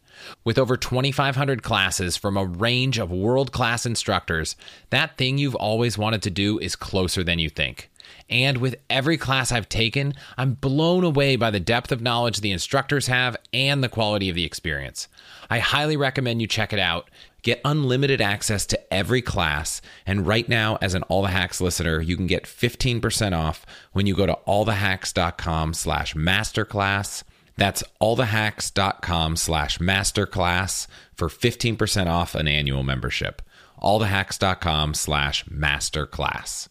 With 0.45 0.59
over 0.59 0.77
2,500 0.77 1.63
classes 1.63 2.17
from 2.17 2.37
a 2.37 2.45
range 2.45 2.99
of 2.99 3.11
world 3.11 3.53
class 3.53 3.85
instructors, 3.85 4.57
that 4.91 5.19
thing 5.19 5.37
you've 5.37 5.55
always 5.55 5.99
wanted 5.99 6.23
to 6.23 6.31
do 6.31 6.59
is 6.59 6.77
closer 6.77 7.23
than 7.23 7.39
you 7.39 7.51
think. 7.51 7.91
And 8.29 8.59
with 8.59 8.77
every 8.91 9.17
class 9.17 9.53
I've 9.53 9.69
taken, 9.69 10.15
I'm 10.37 10.55
blown 10.55 11.05
away 11.05 11.37
by 11.37 11.51
the 11.51 11.61
depth 11.61 11.93
of 11.93 12.01
knowledge 12.01 12.41
the 12.41 12.53
instructors 12.53 13.07
have 13.07 13.37
and 13.53 13.83
the 13.83 13.89
quality 13.89 14.29
of 14.29 14.35
the 14.35 14.45
experience. 14.45 15.09
I 15.49 15.59
highly 15.61 15.97
recommend 15.97 16.41
you 16.41 16.49
check 16.49 16.73
it 16.73 16.79
out. 16.79 17.11
Get 17.43 17.61
unlimited 17.65 18.21
access 18.21 18.67
to 18.67 18.93
every 18.93 19.23
class. 19.23 19.81
And 20.05 20.27
right 20.27 20.49
now, 20.49 20.79
as 20.83 20.95
an 20.95 21.05
All 21.05 21.23
the 21.23 21.29
Hacks 21.29 21.61
listener, 21.61 22.01
you 22.01 22.17
can 22.17 22.27
get 22.27 22.45
15% 22.45 23.37
off 23.37 23.65
when 23.93 24.07
you 24.07 24.17
go 24.17 24.27
to 24.27 24.39
allthehacks.com 24.49 25.75
slash 25.75 26.15
masterclass. 26.15 27.23
That's 27.57 27.83
allthehacks.com 28.01 29.37
slash 29.37 29.79
masterclass 29.79 30.87
for 31.15 31.29
15% 31.29 32.07
off 32.07 32.35
an 32.35 32.49
annual 32.49 32.83
membership. 32.83 33.43
allthehacks.com 33.83 34.95
slash 34.95 35.45
masterclass. 35.47 36.69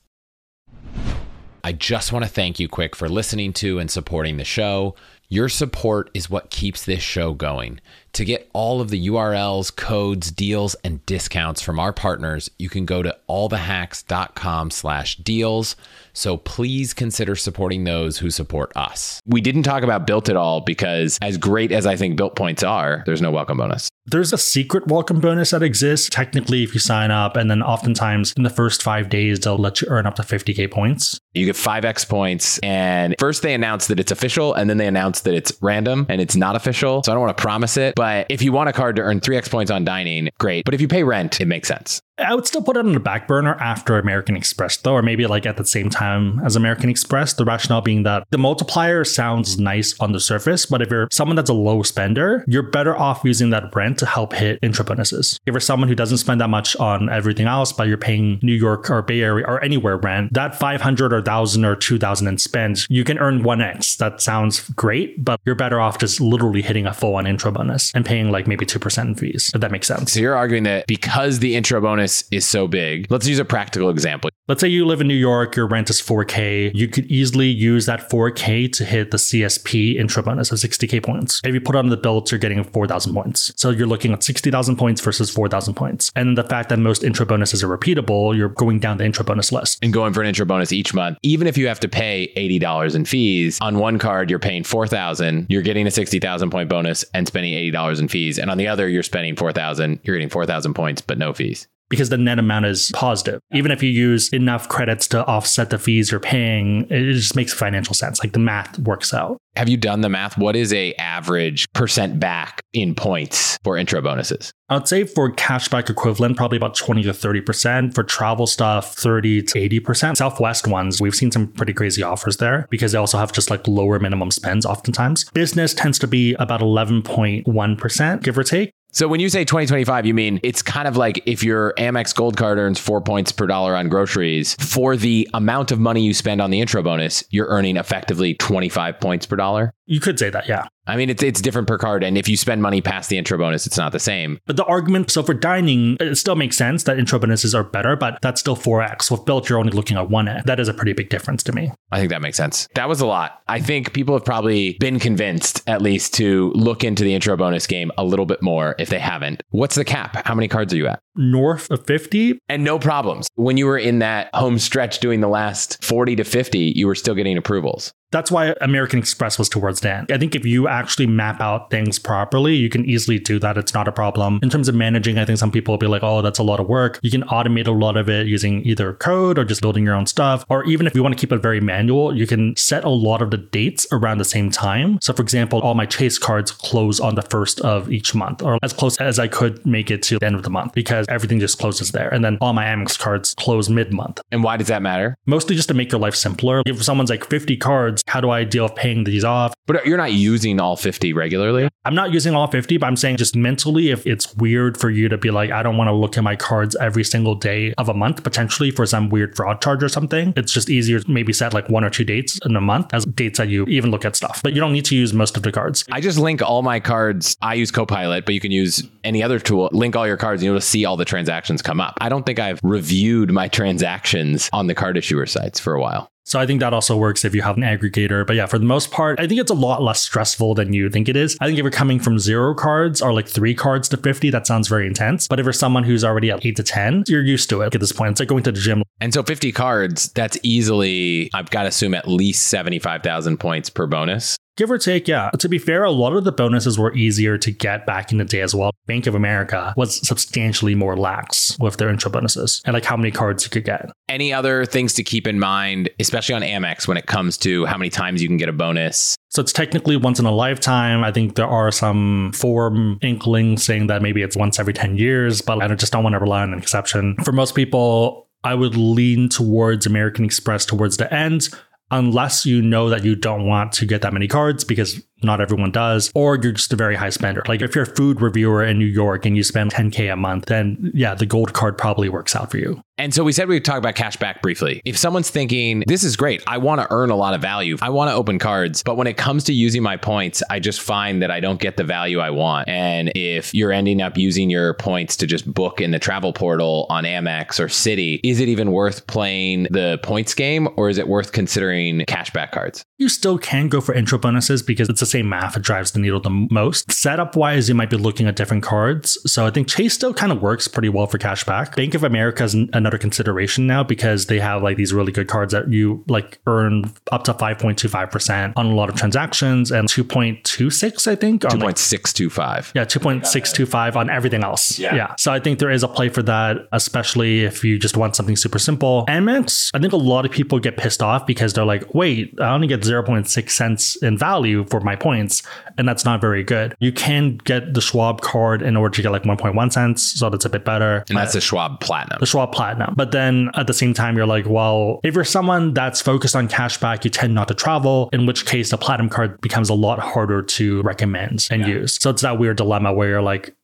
I 1.66 1.72
just 1.72 2.14
want 2.14 2.24
to 2.24 2.30
thank 2.30 2.60
you 2.60 2.70
quick 2.70 2.96
for 2.96 3.10
listening 3.10 3.52
to 3.54 3.80
and 3.80 3.90
supporting 3.90 4.38
the 4.38 4.44
show. 4.44 4.94
Your 5.30 5.50
support 5.50 6.12
is 6.14 6.30
what 6.30 6.52
keeps 6.52 6.86
this 6.86 7.02
show 7.02 7.34
going. 7.34 7.82
To 8.14 8.24
get 8.24 8.48
all 8.54 8.82
of 8.82 8.92
the 8.92 9.08
URLs, 9.08 9.76
codes, 9.76 10.30
deals, 10.30 10.76
and 10.84 11.04
discounts 11.08 11.64
from 11.64 11.80
our 11.80 11.92
partners, 11.92 12.52
you 12.60 12.70
can 12.70 12.86
go 12.86 13.02
to 13.02 13.18
allthehacks.com 13.28 14.70
slash 14.70 15.16
deals. 15.16 15.76
So 16.14 16.38
please 16.38 16.94
consider 16.94 17.36
supporting 17.36 17.84
those 17.84 18.20
who 18.20 18.30
support 18.30 18.72
us. 18.76 19.20
We 19.26 19.42
didn't 19.42 19.64
talk 19.64 19.82
about 19.82 20.06
Bilt 20.06 20.30
at 20.30 20.36
all 20.36 20.62
because 20.62 21.18
as 21.24 21.40
great 21.40 21.72
as 21.72 21.88
I 21.88 21.96
think 21.96 22.16
Bilt 22.20 22.36
points 22.36 22.62
are, 22.62 23.02
there's 23.08 23.24
no 23.24 23.32
welcome 23.32 23.58
bonus. 23.58 23.90
There's 24.08 24.32
a 24.32 24.38
secret 24.38 24.86
welcome 24.86 25.20
bonus 25.20 25.50
that 25.50 25.64
exists 25.64 26.10
technically 26.12 26.62
if 26.62 26.76
you 26.76 26.80
sign 26.80 27.10
up, 27.10 27.36
and 27.36 27.50
then 27.50 27.64
oftentimes 27.64 28.34
in 28.38 28.44
the 28.44 28.52
first 28.52 28.84
five 28.84 29.10
days, 29.10 29.40
they'll 29.40 29.58
let 29.58 29.82
you 29.82 29.88
earn 29.90 30.06
up 30.06 30.14
to 30.16 30.22
50K 30.22 30.70
points. 30.70 31.20
You 31.34 31.48
get 31.48 31.56
5x 31.56 32.08
points. 32.08 32.60
And 32.60 33.16
first 33.18 33.42
they 33.42 33.56
announce 33.56 33.88
that 33.88 34.00
it's 34.00 34.12
official, 34.12 34.54
and 34.54 34.70
then 34.70 34.78
they 34.78 34.86
announce 34.86 35.22
that 35.22 35.34
it's 35.34 35.52
random 35.60 36.06
and 36.08 36.22
it's 36.22 36.36
not 36.36 36.56
official. 36.56 37.02
So 37.02 37.12
I 37.12 37.16
don't 37.16 37.24
want 37.24 37.36
to 37.36 37.42
promise 37.42 37.78
it. 37.78 37.96
But 37.96 38.28
if 38.30 38.44
you 38.44 38.52
want 38.52 38.70
a 38.70 38.74
card 38.74 38.96
to 38.98 39.02
earn 39.02 39.22
3x 39.22 39.50
points 39.50 39.72
on 39.72 39.84
dining, 39.84 40.30
great. 40.38 40.66
But 40.66 40.76
if 40.76 40.82
you 40.82 40.88
pay 40.88 41.04
rent, 41.04 41.42
it 41.42 41.48
makes 41.48 41.68
sense. 41.68 42.00
I 42.18 42.34
would 42.34 42.48
still 42.48 42.62
put 42.62 42.78
it 42.78 42.86
on 42.86 42.94
the 42.94 43.00
back 43.00 43.28
burner 43.28 43.56
after 43.56 44.00
American 44.00 44.38
Express, 44.38 44.78
though, 44.78 44.94
or 44.94 45.02
maybe 45.02 45.28
like 45.28 45.46
at 45.46 45.58
the 45.58 45.66
same 45.66 45.90
time 45.90 46.40
as 46.46 46.56
American 46.56 46.90
Express. 46.90 47.34
The 47.34 47.44
rationale 47.44 47.82
being 47.82 48.04
that 48.04 48.26
the 48.30 48.38
multiplier 48.38 49.04
sounds 49.04 49.60
nice 49.60 50.00
on 50.00 50.14
the 50.14 50.20
surface, 50.22 50.66
but 50.66 50.82
if 50.82 50.90
you're 50.90 51.10
someone 51.12 51.36
that's 51.36 51.50
a 51.50 51.54
low 51.54 51.84
spender, 51.84 52.46
you're 52.48 52.64
better 52.64 52.96
off 52.96 53.22
using 53.26 53.50
that 53.50 53.76
rent 53.76 54.00
to 54.00 54.06
help 54.06 54.32
hit 54.32 54.60
intra 54.62 54.86
bonuses. 54.86 55.42
If 55.46 55.54
you're 55.54 55.60
someone 55.60 55.90
who 55.90 55.96
doesn't 55.96 56.20
spend 56.20 56.40
that 56.40 56.50
much 56.50 56.76
on 56.78 57.10
everything 57.10 57.48
else, 57.48 57.74
but 57.74 57.90
you're 57.90 57.98
paying 57.98 58.40
New 58.42 58.54
York 58.54 58.90
or 58.90 59.02
Bay 59.02 59.22
Area 59.22 59.46
or 59.46 59.62
anywhere 59.62 59.98
rent, 59.98 60.34
that 60.34 60.58
500 60.58 61.12
or 61.12 61.18
1000 61.18 61.66
or 61.66 61.76
2000 61.76 62.28
in 62.28 62.38
spend, 62.38 62.86
you 62.90 63.04
can 63.04 63.20
earn 63.20 63.44
1x. 63.44 63.98
That 63.98 64.22
sounds 64.22 64.70
great, 64.70 65.24
but 65.24 65.42
you're 65.44 65.56
better 65.56 65.82
off 65.82 66.00
just 66.00 66.22
literally 66.22 66.62
hitting 66.62 66.88
a 66.88 66.94
full 66.94 67.16
on 67.16 67.28
intro 67.28 67.52
bonus 67.52 67.92
and 67.94 68.06
paying 68.06 68.32
like 68.32 68.48
maybe 68.48 68.66
2% 68.66 69.02
in 69.06 69.16
fees, 69.16 69.52
if 69.54 69.60
that 69.60 69.72
makes 69.72 69.88
sense. 69.88 70.14
So 70.14 70.22
you're 70.22 70.36
arguing 70.36 70.64
that 70.64 70.88
because 70.88 71.40
the 71.40 71.56
intro 71.56 71.82
bonus 71.82 72.05
is 72.06 72.46
so 72.46 72.68
big, 72.68 73.08
let's 73.10 73.28
use 73.28 73.40
a 73.40 73.46
practical 73.46 73.90
example. 73.90 74.30
Let's 74.48 74.62
say 74.62 74.68
you 74.68 74.86
live 74.86 75.02
in 75.02 75.08
New 75.08 75.16
York, 75.16 75.56
your 75.56 75.66
rent 75.66 75.90
is 75.90 76.00
4K. 76.00 76.72
You 76.76 76.88
could 76.88 77.06
easily 77.08 77.48
use 77.48 77.88
that 77.88 78.12
4K 78.12 78.72
to 78.74 78.86
hit 78.86 79.10
the 79.10 79.18
CSP 79.18 79.96
intro 79.96 80.22
bonus 80.22 80.52
of 80.52 80.60
60K 80.60 81.04
points. 81.04 81.42
If 81.44 81.52
you 81.52 81.60
put 81.60 81.76
on 81.76 81.90
the 81.90 81.98
Bilts, 81.98 82.32
you're 82.32 82.38
getting 82.38 82.64
4,000 82.64 83.12
points. 83.12 83.52
So 83.56 83.72
you're 83.72 83.88
looking 83.88 84.14
at 84.14 84.24
60,000 84.24 84.76
points 84.76 85.02
versus 85.02 85.32
4,000 85.32 85.74
points. 85.74 86.12
And 86.16 86.38
the 86.38 86.44
fact 86.44 86.70
that 86.70 86.78
most 86.78 87.04
intro 87.04 87.26
bonuses 87.26 87.64
are 87.64 87.68
repeatable, 87.68 88.38
you're 88.38 88.50
going 88.50 88.78
down 88.78 88.98
the 88.98 89.06
intro 89.06 89.26
bonus 89.26 89.52
list. 89.52 89.80
And 89.82 89.92
going 89.92 90.14
for 90.14 90.22
an 90.22 90.28
intro 90.28 90.46
bonus 90.46 90.72
each 90.72 90.94
month, 90.94 91.18
even 91.24 91.48
if 91.48 91.58
you 91.58 91.68
have 91.68 91.80
to 91.80 91.88
pay 91.88 92.32
$80 92.38 92.96
in 92.96 93.06
fees, 93.06 93.58
on 93.62 93.80
one 93.80 93.98
card, 93.98 94.30
you're 94.30 94.38
paying 94.38 94.64
4,000, 94.64 95.48
you're 95.50 95.64
getting 95.64 95.88
a 95.88 95.92
60,000 95.92 96.52
point 96.52 96.70
bonus 96.70 97.04
and 97.16 97.28
spending 97.28 97.54
$80 97.54 98.00
in 98.00 98.08
fees. 98.10 98.38
And 98.38 98.52
on 98.52 98.60
the 98.60 98.68
other, 98.68 98.88
you're 98.88 99.02
spending 99.02 99.36
4,000, 99.36 100.02
you're 100.04 100.18
getting 100.18 100.30
4,000 100.30 100.76
points, 100.76 101.02
but 101.02 101.18
no 101.18 101.34
fees 101.34 101.68
because 101.90 102.10
the 102.10 102.18
net 102.18 102.40
amount 102.40 102.66
is 102.66 102.92
positive. 102.94 103.40
Even 103.54 103.72
if 103.72 103.84
you 103.84 103.90
use 103.90 104.30
enough 104.34 104.68
credits 104.70 105.08
to 105.10 105.26
offset 105.26 105.70
the 105.70 105.78
fees 105.78 106.12
you're 106.12 106.20
paying, 106.20 106.88
it 106.90 107.14
just 107.14 107.36
makes 107.36 107.54
financial 107.54 107.94
sense. 107.94 108.24
Like 108.24 108.34
the 108.34 108.40
math 108.40 108.80
works 108.80 109.14
out. 109.14 109.38
Have 109.56 109.70
you 109.70 109.78
done 109.78 110.02
the 110.02 110.10
math? 110.10 110.38
What 110.38 110.56
is 110.56 110.74
a 110.74 110.94
average 110.96 111.72
percent 111.74 112.20
back 112.20 112.62
in 112.74 112.94
points 112.94 113.58
for 113.64 113.78
intro 113.78 114.02
bonuses? 114.02 114.52
I 114.68 114.74
would 114.74 114.88
say 114.88 115.06
for 115.06 115.32
cashback 115.32 115.90
equivalent, 115.90 116.36
probably 116.36 116.58
about 116.58 116.76
20 116.76 117.04
to 117.04 117.12
30%. 117.12 117.94
For 117.94 118.04
travel 118.04 118.48
stuff, 118.48 118.96
30 118.96 119.44
to 119.44 119.70
80%. 119.70 120.18
Southwest 120.18 120.68
ones, 120.68 121.00
we've 121.00 121.16
seen 121.16 121.32
some 121.32 121.48
pretty 121.48 121.72
crazy 121.72 122.04
offers 122.04 122.38
there 122.38 122.68
because 122.70 122.92
they 122.92 122.98
also 122.98 123.18
have 123.18 123.32
just 123.32 123.50
like 123.50 123.66
lower 123.68 123.98
minimum 124.00 124.32
spends 124.32 124.66
oftentimes. 124.66 125.26
Business 125.32 125.74
tends 125.74 126.00
to 126.00 126.08
be 126.08 126.34
about 126.34 126.60
11.1%, 126.60 128.24
give 128.24 128.38
or 128.38 128.44
take. 128.44 128.72
So 128.96 129.10
when 129.10 129.20
you 129.20 129.28
say 129.28 129.44
2025, 129.44 130.06
you 130.06 130.14
mean 130.14 130.40
it's 130.42 130.62
kind 130.62 130.88
of 130.88 130.96
like 130.96 131.22
if 131.26 131.44
your 131.44 131.74
Amex 131.78 132.16
Gold 132.16 132.38
card 132.38 132.58
earns 132.58 132.80
four 132.80 133.02
points 133.02 133.30
per 133.34 133.46
dollar 133.46 133.76
on 133.76 133.90
groceries, 133.90 134.56
for 134.58 134.96
the 134.96 135.30
amount 135.34 135.72
of 135.72 135.82
money 135.82 136.02
you 136.02 136.14
spend 136.14 136.42
on 136.42 136.50
the 136.50 136.62
intro 136.62 136.82
bonus, 136.82 137.22
you're 137.30 137.48
earning 137.48 137.76
effectively 137.76 138.36
25 138.36 139.02
points 139.02 139.26
per 139.26 139.36
dollar. 139.36 139.75
You 139.88 140.00
could 140.00 140.18
say 140.18 140.30
that, 140.30 140.48
yeah. 140.48 140.68
I 140.88 140.98
mean, 140.98 141.10
it's 141.10 141.22
it's 141.24 141.42
different 141.42 141.68
per 141.68 141.78
card, 141.78 142.04
and 142.04 142.18
if 142.18 142.28
you 142.28 142.38
spend 142.38 142.62
money 142.62 142.82
past 142.82 143.10
the 143.10 143.18
intro 143.18 143.38
bonus, 143.38 143.66
it's 143.68 143.78
not 143.78 143.92
the 143.92 144.00
same. 144.00 144.40
But 144.46 144.58
the 144.58 144.66
argument, 144.66 145.12
so 145.12 145.24
for 145.24 145.34
dining, 145.34 145.98
it 146.00 146.16
still 146.16 146.36
makes 146.36 146.58
sense 146.58 146.84
that 146.84 146.98
intro 147.00 147.20
bonuses 147.20 147.54
are 147.54 147.64
better, 147.64 147.96
but 147.96 148.20
that's 148.22 148.40
still 148.40 148.56
4x. 148.56 149.10
With 149.12 149.22
Bilt, 149.22 149.48
you're 149.48 149.60
only 149.60 149.72
looking 149.72 149.98
at 149.98 150.08
1x. 150.08 150.44
That 150.46 150.60
is 150.60 150.68
a 150.68 150.74
pretty 150.74 150.94
big 150.94 151.10
difference 151.10 151.44
to 151.44 151.54
me. 151.54 151.72
I 151.92 152.00
think 152.00 152.10
that 152.10 152.22
makes 152.22 152.38
sense. 152.38 152.68
That 152.76 152.90
was 152.90 153.02
a 153.02 153.06
lot. 153.06 153.42
I 153.48 153.60
think 153.60 153.94
people 153.94 154.16
have 154.16 154.26
probably 154.26 154.78
been 154.80 155.00
convinced, 155.00 155.64
at 155.68 155.82
least, 155.82 156.14
to 156.16 156.52
look 156.54 156.84
into 156.84 157.04
the 157.04 157.14
intro 157.14 157.38
bonus 157.38 157.68
game 157.68 157.92
a 157.98 158.04
little 158.04 158.26
bit 158.26 158.42
more 158.42 158.76
if 158.80 158.90
they 158.90 159.00
haven't. 159.00 159.42
What's 159.50 159.76
the 159.76 159.86
cap? 159.86 160.26
How 160.26 160.36
many 160.36 160.48
cards 160.48 160.74
are 160.74 160.78
you 160.78 160.88
at? 160.88 161.00
North 161.16 161.70
of 161.72 161.86
50. 161.86 162.40
And 162.50 162.64
no 162.64 162.80
problems. 162.80 163.28
When 163.36 163.58
you 163.58 163.66
were 163.66 163.78
in 163.78 164.00
that 164.00 164.30
home 164.34 164.60
stretch 164.60 165.00
doing 165.00 165.22
the 165.22 165.28
last 165.28 165.84
40 165.84 166.16
to 166.18 166.24
50, 166.24 166.60
you 166.76 166.88
were 166.88 166.96
still 166.96 167.16
getting 167.16 167.38
approvals. 167.38 167.94
That's 168.12 168.32
why 168.32 168.56
American 168.62 169.00
Express 169.00 169.38
was 169.38 169.50
towards 169.50 169.82
the 169.82 169.92
end. 169.92 170.12
I 170.12 170.18
think 170.18 170.36
if 170.36 170.46
you 170.46 170.70
actually 170.70 171.08
map 171.08 171.42
out 171.42 171.70
things 171.70 172.00
properly, 172.00 172.56
you 172.56 172.70
can 172.70 172.86
easily 172.86 173.20
do 173.20 173.40
that. 173.40 173.58
It's 173.58 173.74
not 173.74 173.90
a 173.90 173.92
problem. 173.92 174.40
In 174.42 174.50
terms 174.50 174.70
of 174.70 174.76
managing, 174.76 175.18
I 175.18 175.26
think 175.26 175.38
some 175.38 175.52
people 175.52 175.74
will 175.74 175.80
be 175.80 175.88
like, 175.88 176.02
oh, 176.02 176.22
that's 176.22 176.40
a 176.40 176.44
lot 176.44 176.62
of 176.62 176.70
work. 176.70 176.98
You 177.02 177.12
can 177.12 177.24
automate 177.24 177.68
a 177.68 177.72
lot 177.72 177.98
of 177.98 178.08
it 178.08 178.28
using 178.28 178.66
either 178.66 178.94
code 178.94 179.38
or 179.38 179.44
just 179.44 179.62
building 179.62 179.84
your 179.84 179.96
own 179.96 180.06
stuff. 180.06 180.46
Or 180.48 180.64
even 180.64 180.88
if 180.88 180.96
you 180.96 181.04
want 181.04 181.18
to 181.18 181.20
keep 181.20 181.34
it 181.34 181.40
very 181.40 181.60
manual, 181.60 182.16
you 182.16 182.26
can 182.26 182.56
set 182.56 182.86
a 182.86 182.90
lot 182.90 183.22
of 183.22 183.32
the 183.32 183.38
dates 183.38 183.86
around 183.92 184.20
the 184.20 184.26
same 184.26 184.50
time. 184.50 184.98
So, 185.02 185.12
for 185.12 185.22
example, 185.22 185.60
all 185.60 185.74
my 185.74 185.86
Chase 185.86 186.18
cards 186.18 186.52
close 186.52 187.02
on 187.02 187.16
the 187.16 187.24
first 187.24 187.60
of 187.62 187.92
each 187.92 188.16
month, 188.16 188.42
or 188.42 188.60
as 188.64 188.72
close 188.72 188.98
as 189.02 189.20
I 189.20 189.28
could 189.28 189.66
make 189.66 189.92
it 189.92 190.02
to 190.04 190.20
the 190.20 190.26
end 190.26 190.36
of 190.36 190.44
the 190.44 190.50
month, 190.50 190.74
because 190.74 191.05
everything 191.10 191.40
just 191.40 191.60
closes 191.60 191.92
there. 191.92 192.10
And 192.14 192.24
then 192.24 192.38
all 192.42 192.54
my 192.54 192.66
Amex 192.66 192.98
cards 192.98 193.34
close 193.36 193.70
mid 193.70 193.94
month. 193.94 194.22
And 194.32 194.44
why 194.44 194.58
does 194.58 194.68
that 194.68 194.82
matter? 194.82 195.18
Mostly 195.26 195.56
just 195.56 195.68
to 195.70 195.74
make 195.74 195.92
your 195.92 196.02
life 196.02 196.16
simpler. 196.16 196.62
If 196.66 196.84
someone's 196.84 197.10
like 197.10 197.26
50 197.26 197.58
cards, 197.58 198.04
how 198.08 198.22
do 198.22 198.30
I 198.30 198.44
deal 198.44 198.64
with 198.64 198.76
paying 198.76 199.04
these 199.04 199.24
off? 199.24 199.54
But 199.68 199.86
you're 199.86 199.98
not 199.98 200.14
using 200.14 200.60
all 200.60 200.76
50 200.76 201.14
regularly? 201.14 201.70
I'm 201.86 201.96
not 201.96 202.12
using 202.12 202.34
all 202.36 202.48
50, 202.48 202.78
but 202.78 202.88
I'm 202.88 202.96
saying 202.96 203.18
just 203.18 203.36
mentally, 203.36 203.90
if 203.92 204.06
it's 204.08 204.36
weird 204.36 204.80
for 204.80 204.90
you 204.90 205.10
to 205.10 205.18
be 205.18 205.32
like, 205.32 205.52
I 205.52 205.64
don't 205.64 205.78
want 205.78 205.88
to 205.88 205.94
look 205.94 206.18
at 206.18 206.24
my 206.24 206.36
cards 206.36 206.76
every 206.78 207.04
single 207.04 207.36
day 207.36 207.74
of 207.78 207.90
a 207.90 207.94
month, 207.94 208.24
potentially 208.24 208.72
for 208.72 208.86
some 208.86 209.10
weird 209.10 209.36
fraud 209.36 209.62
charge 209.62 209.84
or 209.84 209.90
something, 209.90 210.34
it's 210.36 210.52
just 210.52 210.70
easier 210.70 211.00
to 211.00 211.12
maybe 211.12 211.34
set 211.34 211.54
like 211.54 211.70
one 211.70 211.84
or 211.84 211.90
two 211.90 212.04
dates 212.04 212.40
in 212.46 212.56
a 212.56 212.62
month 212.62 212.94
as 212.94 213.06
dates 213.06 213.38
that 213.38 213.50
you 213.50 213.66
even 213.66 213.92
look 213.92 214.06
at 214.06 214.16
stuff. 214.16 214.42
But 214.44 214.54
you 214.54 214.60
don't 214.60 214.74
need 214.74 214.86
to 214.86 214.96
use 214.96 215.14
most 215.14 215.38
of 215.38 215.44
the 215.44 215.52
cards. 215.52 215.86
I 215.92 216.02
just 216.02 216.18
link 216.18 216.42
all 216.42 216.62
my 216.62 216.80
cards. 216.80 217.36
I 217.42 217.56
use 217.56 217.72
Copilot, 217.72 218.26
but 218.26 218.34
you 218.34 218.40
can 218.40 218.52
use 218.52 218.84
any 219.04 219.22
other 219.22 219.40
tool. 219.40 219.70
Link 219.72 219.96
all 219.96 220.08
your 220.08 220.18
cards 220.18 220.42
and 220.42 220.52
you'll 220.52 220.62
see 220.62 220.86
all 220.86 220.95
the 220.98 221.06
transactions 221.06 221.62
come 221.62 221.80
up. 221.80 221.98
I 222.00 222.10
don't 222.10 222.26
think 222.26 222.40
I've 222.40 222.60
reviewed 222.64 223.32
my 223.32 223.48
transactions 223.48 224.50
on 224.54 224.68
the 224.68 224.76
card 224.76 224.98
issuer 224.98 225.26
sites 225.26 225.60
for 225.60 225.74
a 225.74 225.82
while. 225.82 226.10
So 226.28 226.40
I 226.40 226.48
think 226.48 226.60
that 226.62 226.74
also 226.74 226.98
works 226.98 227.24
if 227.24 227.36
you 227.36 227.44
have 227.44 227.56
an 227.56 227.62
aggregator. 227.62 228.26
But 228.26 228.36
yeah, 228.36 228.48
for 228.48 228.58
the 228.58 228.66
most 228.66 228.90
part, 228.90 229.20
I 229.20 229.28
think 229.28 229.40
it's 229.40 229.52
a 229.52 229.56
lot 229.56 229.84
less 229.84 230.02
stressful 230.02 230.56
than 230.56 230.74
you 230.74 230.90
think 230.90 231.08
it 231.08 231.16
is. 231.16 231.38
I 231.40 231.46
think 231.46 231.60
if 231.60 231.64
you're 231.64 231.72
coming 231.72 232.00
from 232.00 232.18
zero 232.18 232.56
cards 232.56 233.00
or 233.00 233.14
like 233.14 233.28
three 233.28 233.54
cards 233.54 233.88
to 233.90 233.98
50, 233.98 234.32
that 234.32 234.48
sounds 234.48 234.68
very 234.68 234.88
intense. 234.88 235.28
But 235.28 235.40
if 235.40 235.46
you're 235.46 235.54
someone 235.54 235.84
who's 235.84 236.04
already 236.04 236.32
at 236.32 236.44
eight 236.44 236.56
to 236.56 236.64
10, 236.64 237.04
you're 237.08 237.22
used 237.22 237.48
to 237.52 237.62
it 237.62 237.76
at 237.76 237.80
this 237.80 237.92
point. 237.92 238.12
It's 238.12 238.20
like 238.20 238.30
going 238.30 238.42
to 238.44 238.52
the 238.52 238.60
gym. 238.60 238.82
And 239.06 239.14
so 239.14 239.22
50 239.22 239.52
cards, 239.52 240.12
that's 240.14 240.36
easily, 240.42 241.30
I've 241.32 241.52
got 241.52 241.62
to 241.62 241.68
assume 241.68 241.94
at 241.94 242.08
least 242.08 242.48
75,000 242.48 243.40
points 243.40 243.70
per 243.70 243.86
bonus. 243.86 244.36
Give 244.58 244.72
or 244.72 244.80
take, 244.80 245.08
yeah. 245.08 245.30
To 245.38 245.48
be 245.48 245.60
fair, 245.60 245.84
a 245.84 245.92
lot 245.92 246.16
of 246.16 246.24
the 246.24 246.32
bonuses 246.32 246.80
were 246.80 246.92
easier 246.96 247.38
to 247.38 247.52
get 247.52 247.86
back 247.86 248.12
in 248.12 248.18
the 248.18 248.26
day 248.26 248.42
as 248.42 248.56
well. 248.56 248.72
Bank 248.88 249.06
of 249.06 249.14
America 249.14 249.76
was 249.78 250.08
substantially 250.08 250.74
more 250.74 250.98
lax 250.98 251.56
with 251.60 251.78
their 251.78 251.90
intro 251.90 252.10
bonuses 252.10 252.64
and 252.66 252.74
like 252.74 252.86
how 252.86 252.98
many 252.98 253.12
cards 253.12 253.44
you 253.44 253.52
could 253.52 253.66
get. 253.66 253.92
Any 254.10 254.34
other 254.34 254.66
things 254.66 254.94
to 254.96 255.04
keep 255.04 255.28
in 255.28 255.40
mind, 255.40 255.92
especially 256.00 256.34
on 256.34 256.42
Amex 256.42 256.88
when 256.88 256.98
it 256.98 257.06
comes 257.06 257.38
to 257.40 257.66
how 257.66 257.78
many 257.78 257.92
times 257.92 258.24
you 258.24 258.28
can 258.28 258.38
get 258.38 258.50
a 258.50 258.54
bonus? 258.54 259.16
So 259.30 259.42
it's 259.42 259.52
technically 259.52 259.98
once 259.98 260.20
in 260.20 260.26
a 260.26 260.32
lifetime. 260.32 261.04
I 261.04 261.12
think 261.12 261.36
there 261.36 261.46
are 261.46 261.70
some 261.70 262.32
form 262.34 262.98
inklings 263.02 263.64
saying 263.64 263.88
that 263.88 264.02
maybe 264.02 264.22
it's 264.22 264.38
once 264.38 264.58
every 264.58 264.74
10 264.74 264.98
years, 264.98 265.42
but 265.42 265.62
I 265.62 265.76
just 265.76 265.92
don't 265.92 266.04
want 266.04 266.14
to 266.14 266.20
rely 266.20 266.42
on 266.42 266.54
an 266.54 266.60
exception. 266.60 267.18
For 267.26 267.34
most 267.34 267.54
people, 267.54 268.25
I 268.46 268.54
would 268.54 268.78
lean 268.78 269.28
towards 269.28 269.88
American 269.88 270.24
Express 270.24 270.66
towards 270.66 270.98
the 270.98 271.12
end 271.12 271.50
unless 271.90 272.46
you 272.46 272.62
know 272.62 272.90
that 272.90 273.04
you 273.04 273.16
don't 273.16 273.48
want 273.48 273.72
to 273.74 273.86
get 273.88 274.04
that 274.04 274.14
many 274.14 274.28
cards 274.28 274.64
because 274.64 275.02
not 275.24 275.42
everyone 275.42 275.72
does, 275.72 276.12
or 276.14 276.38
you're 276.42 276.52
just 276.52 276.74
a 276.74 276.76
very 276.76 276.96
high 276.96 277.10
spender. 277.10 277.44
Like 277.48 277.62
if 277.62 277.76
you're 277.76 277.84
a 277.84 277.88
food 277.88 278.22
reviewer 278.22 278.64
in 278.64 278.78
New 278.78 278.86
York 278.86 279.26
and 279.26 279.36
you 279.36 279.44
spend 279.44 279.72
10K 279.72 280.12
a 280.12 280.16
month, 280.16 280.46
then 280.46 280.92
yeah, 280.94 281.16
the 281.16 281.26
gold 281.26 281.54
card 281.54 281.78
probably 281.78 282.10
works 282.10 282.36
out 282.36 282.52
for 282.52 282.58
you. 282.58 282.82
And 282.98 283.14
so 283.14 283.26
we 283.26 283.34
said 283.34 283.50
we'd 283.50 283.66
talk 283.66 283.78
about 283.78 283.96
cash 283.96 284.16
back 284.16 284.42
briefly. 284.42 284.82
If 284.86 284.98
someone's 284.98 285.30
thinking, 285.30 285.84
this 285.86 286.04
is 286.04 286.16
great, 286.16 286.42
I 286.48 286.58
want 286.58 286.80
to 286.80 286.88
earn 286.92 287.10
a 287.10 287.16
lot 287.16 287.34
of 287.34 287.42
value, 287.42 287.78
I 287.82 287.90
want 287.90 288.10
to 288.10 288.16
open 288.16 288.40
cards, 288.40 288.84
but 288.84 288.96
when 288.96 289.06
it 289.06 289.18
comes 289.18 289.44
to 289.46 289.54
using 289.54 289.84
my 289.84 289.98
points, 289.98 290.42
I 290.50 290.60
just 290.60 290.80
find 290.80 291.22
that 291.22 291.30
I 291.30 291.42
don't 291.42 291.60
get 291.60 291.76
the 291.76 291.84
value 291.84 292.20
I 292.20 292.30
want. 292.30 292.70
And 292.70 293.12
if 293.14 293.54
you're 293.54 293.74
ending 293.74 294.02
up 294.02 294.18
using 294.18 294.50
your 294.50 294.76
points 294.76 295.18
to 295.18 295.28
just 295.28 295.52
book 295.54 295.82
in 295.82 295.92
the 295.92 296.00
travel 296.00 296.32
portal 296.32 296.88
on 296.90 297.04
Amex 297.04 297.60
or 297.60 297.68
Citi, 297.68 298.22
is 298.24 298.40
it 298.40 298.48
even 298.48 298.72
worth 298.72 299.06
playing 299.08 299.64
the 299.72 300.00
points 300.02 300.34
game 300.34 300.70
or 300.78 300.88
is 300.88 300.98
it 300.98 301.10
worth 301.10 301.34
considering 301.34 302.00
cashback 302.02 302.52
cards? 302.52 302.86
You 302.98 303.10
still 303.10 303.38
can 303.38 303.68
go 303.68 303.82
for 303.82 303.94
intro 303.94 304.18
bonuses 304.18 304.64
because 304.64 304.88
it's 304.88 305.02
the 305.06 305.12
same 305.12 305.30
math 305.30 305.54
that 305.54 305.62
drives 305.62 305.92
the 305.92 306.00
needle 306.00 306.20
the 306.20 306.30
most. 306.30 306.92
Setup 306.92 307.36
wise, 307.36 307.70
you 307.70 307.76
might 307.76 307.90
be 307.90 307.98
looking 307.98 308.28
at 308.28 308.36
different 308.36 308.64
cards. 308.64 309.18
So 309.32 309.46
I 309.46 309.52
think 309.52 309.68
Chase 309.68 309.94
still 309.94 310.14
kind 310.14 310.32
of 310.32 310.42
works 310.42 310.68
pretty 310.68 310.90
well 310.90 311.06
for 311.06 311.18
cashback. 311.18 311.76
Bank 311.76 311.94
of 311.94 312.04
America 312.04 312.44
is 312.44 312.54
another 312.54 312.98
consideration 312.98 313.68
now 313.68 313.84
because 313.84 314.26
they 314.26 314.40
have 314.40 314.64
like 314.64 314.78
these 314.78 314.94
really 314.94 315.12
good 315.12 315.28
cards 315.28 315.54
that 315.54 315.72
you 315.72 316.04
like 316.08 316.40
earn 316.48 316.92
up 317.12 317.24
to 317.26 317.34
5.25% 317.34 318.54
on 318.56 318.66
a 318.66 318.74
lot 318.74 318.90
of 318.90 318.96
transactions 318.96 319.72
and 319.72 319.88
2.26, 319.88 321.08
I 321.08 321.16
think. 321.16 321.44
2.625. 321.44 322.38
Like, 322.38 322.66
yeah, 322.74 322.86
2.625 322.86 323.96
on 323.96 324.10
everything 324.10 324.44
else. 324.44 324.80
Yeah. 324.80 324.96
yeah. 324.96 325.16
So 325.18 325.32
I 325.32 325.40
think 325.40 325.60
there 325.60 325.72
is 325.72 325.84
a 325.84 325.88
play 325.88 326.10
for 326.10 326.24
that, 326.24 326.68
especially 326.72 327.44
if 327.44 327.64
you 327.64 327.78
just 327.78 327.96
want 327.96 328.16
something 328.16 328.36
super 328.36 328.60
simple. 328.60 329.06
Amex, 329.08 329.70
I 329.74 329.80
think 329.80 329.94
a 329.94 329.98
lot 329.98 330.26
of 330.26 330.32
people 330.32 330.60
get 330.60 330.78
pissed 330.78 331.04
off 331.04 331.28
because 331.28 331.54
they're 331.54 331.66
like, 331.66 331.94
wait, 331.94 332.34
I 332.40 332.54
only 332.54 332.68
get 332.68 332.82
0.6 332.82 333.50
cents 333.50 333.96
in 333.98 334.18
value 334.18 334.66
for 334.66 334.80
my 334.80 334.95
points, 334.96 335.44
and 335.78 335.88
that's 335.88 336.06
not 336.06 336.22
very 336.22 336.44
good. 336.44 336.76
You 336.80 336.92
can 336.92 337.38
get 337.38 337.74
the 337.74 337.82
Schwab 337.82 338.22
card 338.22 338.62
in 338.62 338.76
order 338.76 338.96
to 338.96 339.02
get 339.02 339.12
like 339.12 339.24
1.1 339.24 339.74
cents, 339.74 340.04
so 340.04 340.30
that's 340.30 340.46
a 340.46 340.50
bit 340.50 340.66
better. 340.66 341.04
And 341.10 341.18
that's 341.18 341.34
the 341.34 341.42
Schwab 341.42 341.80
Platinum. 341.80 342.18
The 342.20 342.26
Schwab 342.26 342.52
Platinum. 342.52 342.94
But 342.96 343.12
then 343.12 343.50
at 343.56 343.68
the 343.68 343.74
same 343.74 343.94
time, 343.94 344.18
you're 344.18 344.26
like, 344.26 344.48
well, 344.48 345.00
if 345.04 345.16
you're 345.16 345.24
someone 345.24 345.74
that's 345.74 346.02
focused 346.02 346.36
on 346.36 346.48
cashback, 346.48 347.04
you 347.04 347.10
tend 347.10 347.34
not 347.34 347.48
to 347.50 347.54
travel, 347.54 348.10
in 348.14 348.26
which 348.26 348.46
case 348.46 348.70
the 348.72 348.78
Platinum 348.78 349.10
card 349.10 349.40
becomes 349.42 349.70
a 349.70 349.74
lot 349.74 350.00
harder 350.00 350.42
to 350.42 350.82
recommend 350.84 351.48
and 351.52 351.62
yeah. 351.62 351.68
use. 351.68 351.98
So 352.02 352.10
it's 352.10 352.22
that 352.22 352.40
weird 352.40 352.58
dilemma 352.58 352.94
where 352.94 353.10
you're 353.10 353.22
like, 353.22 353.56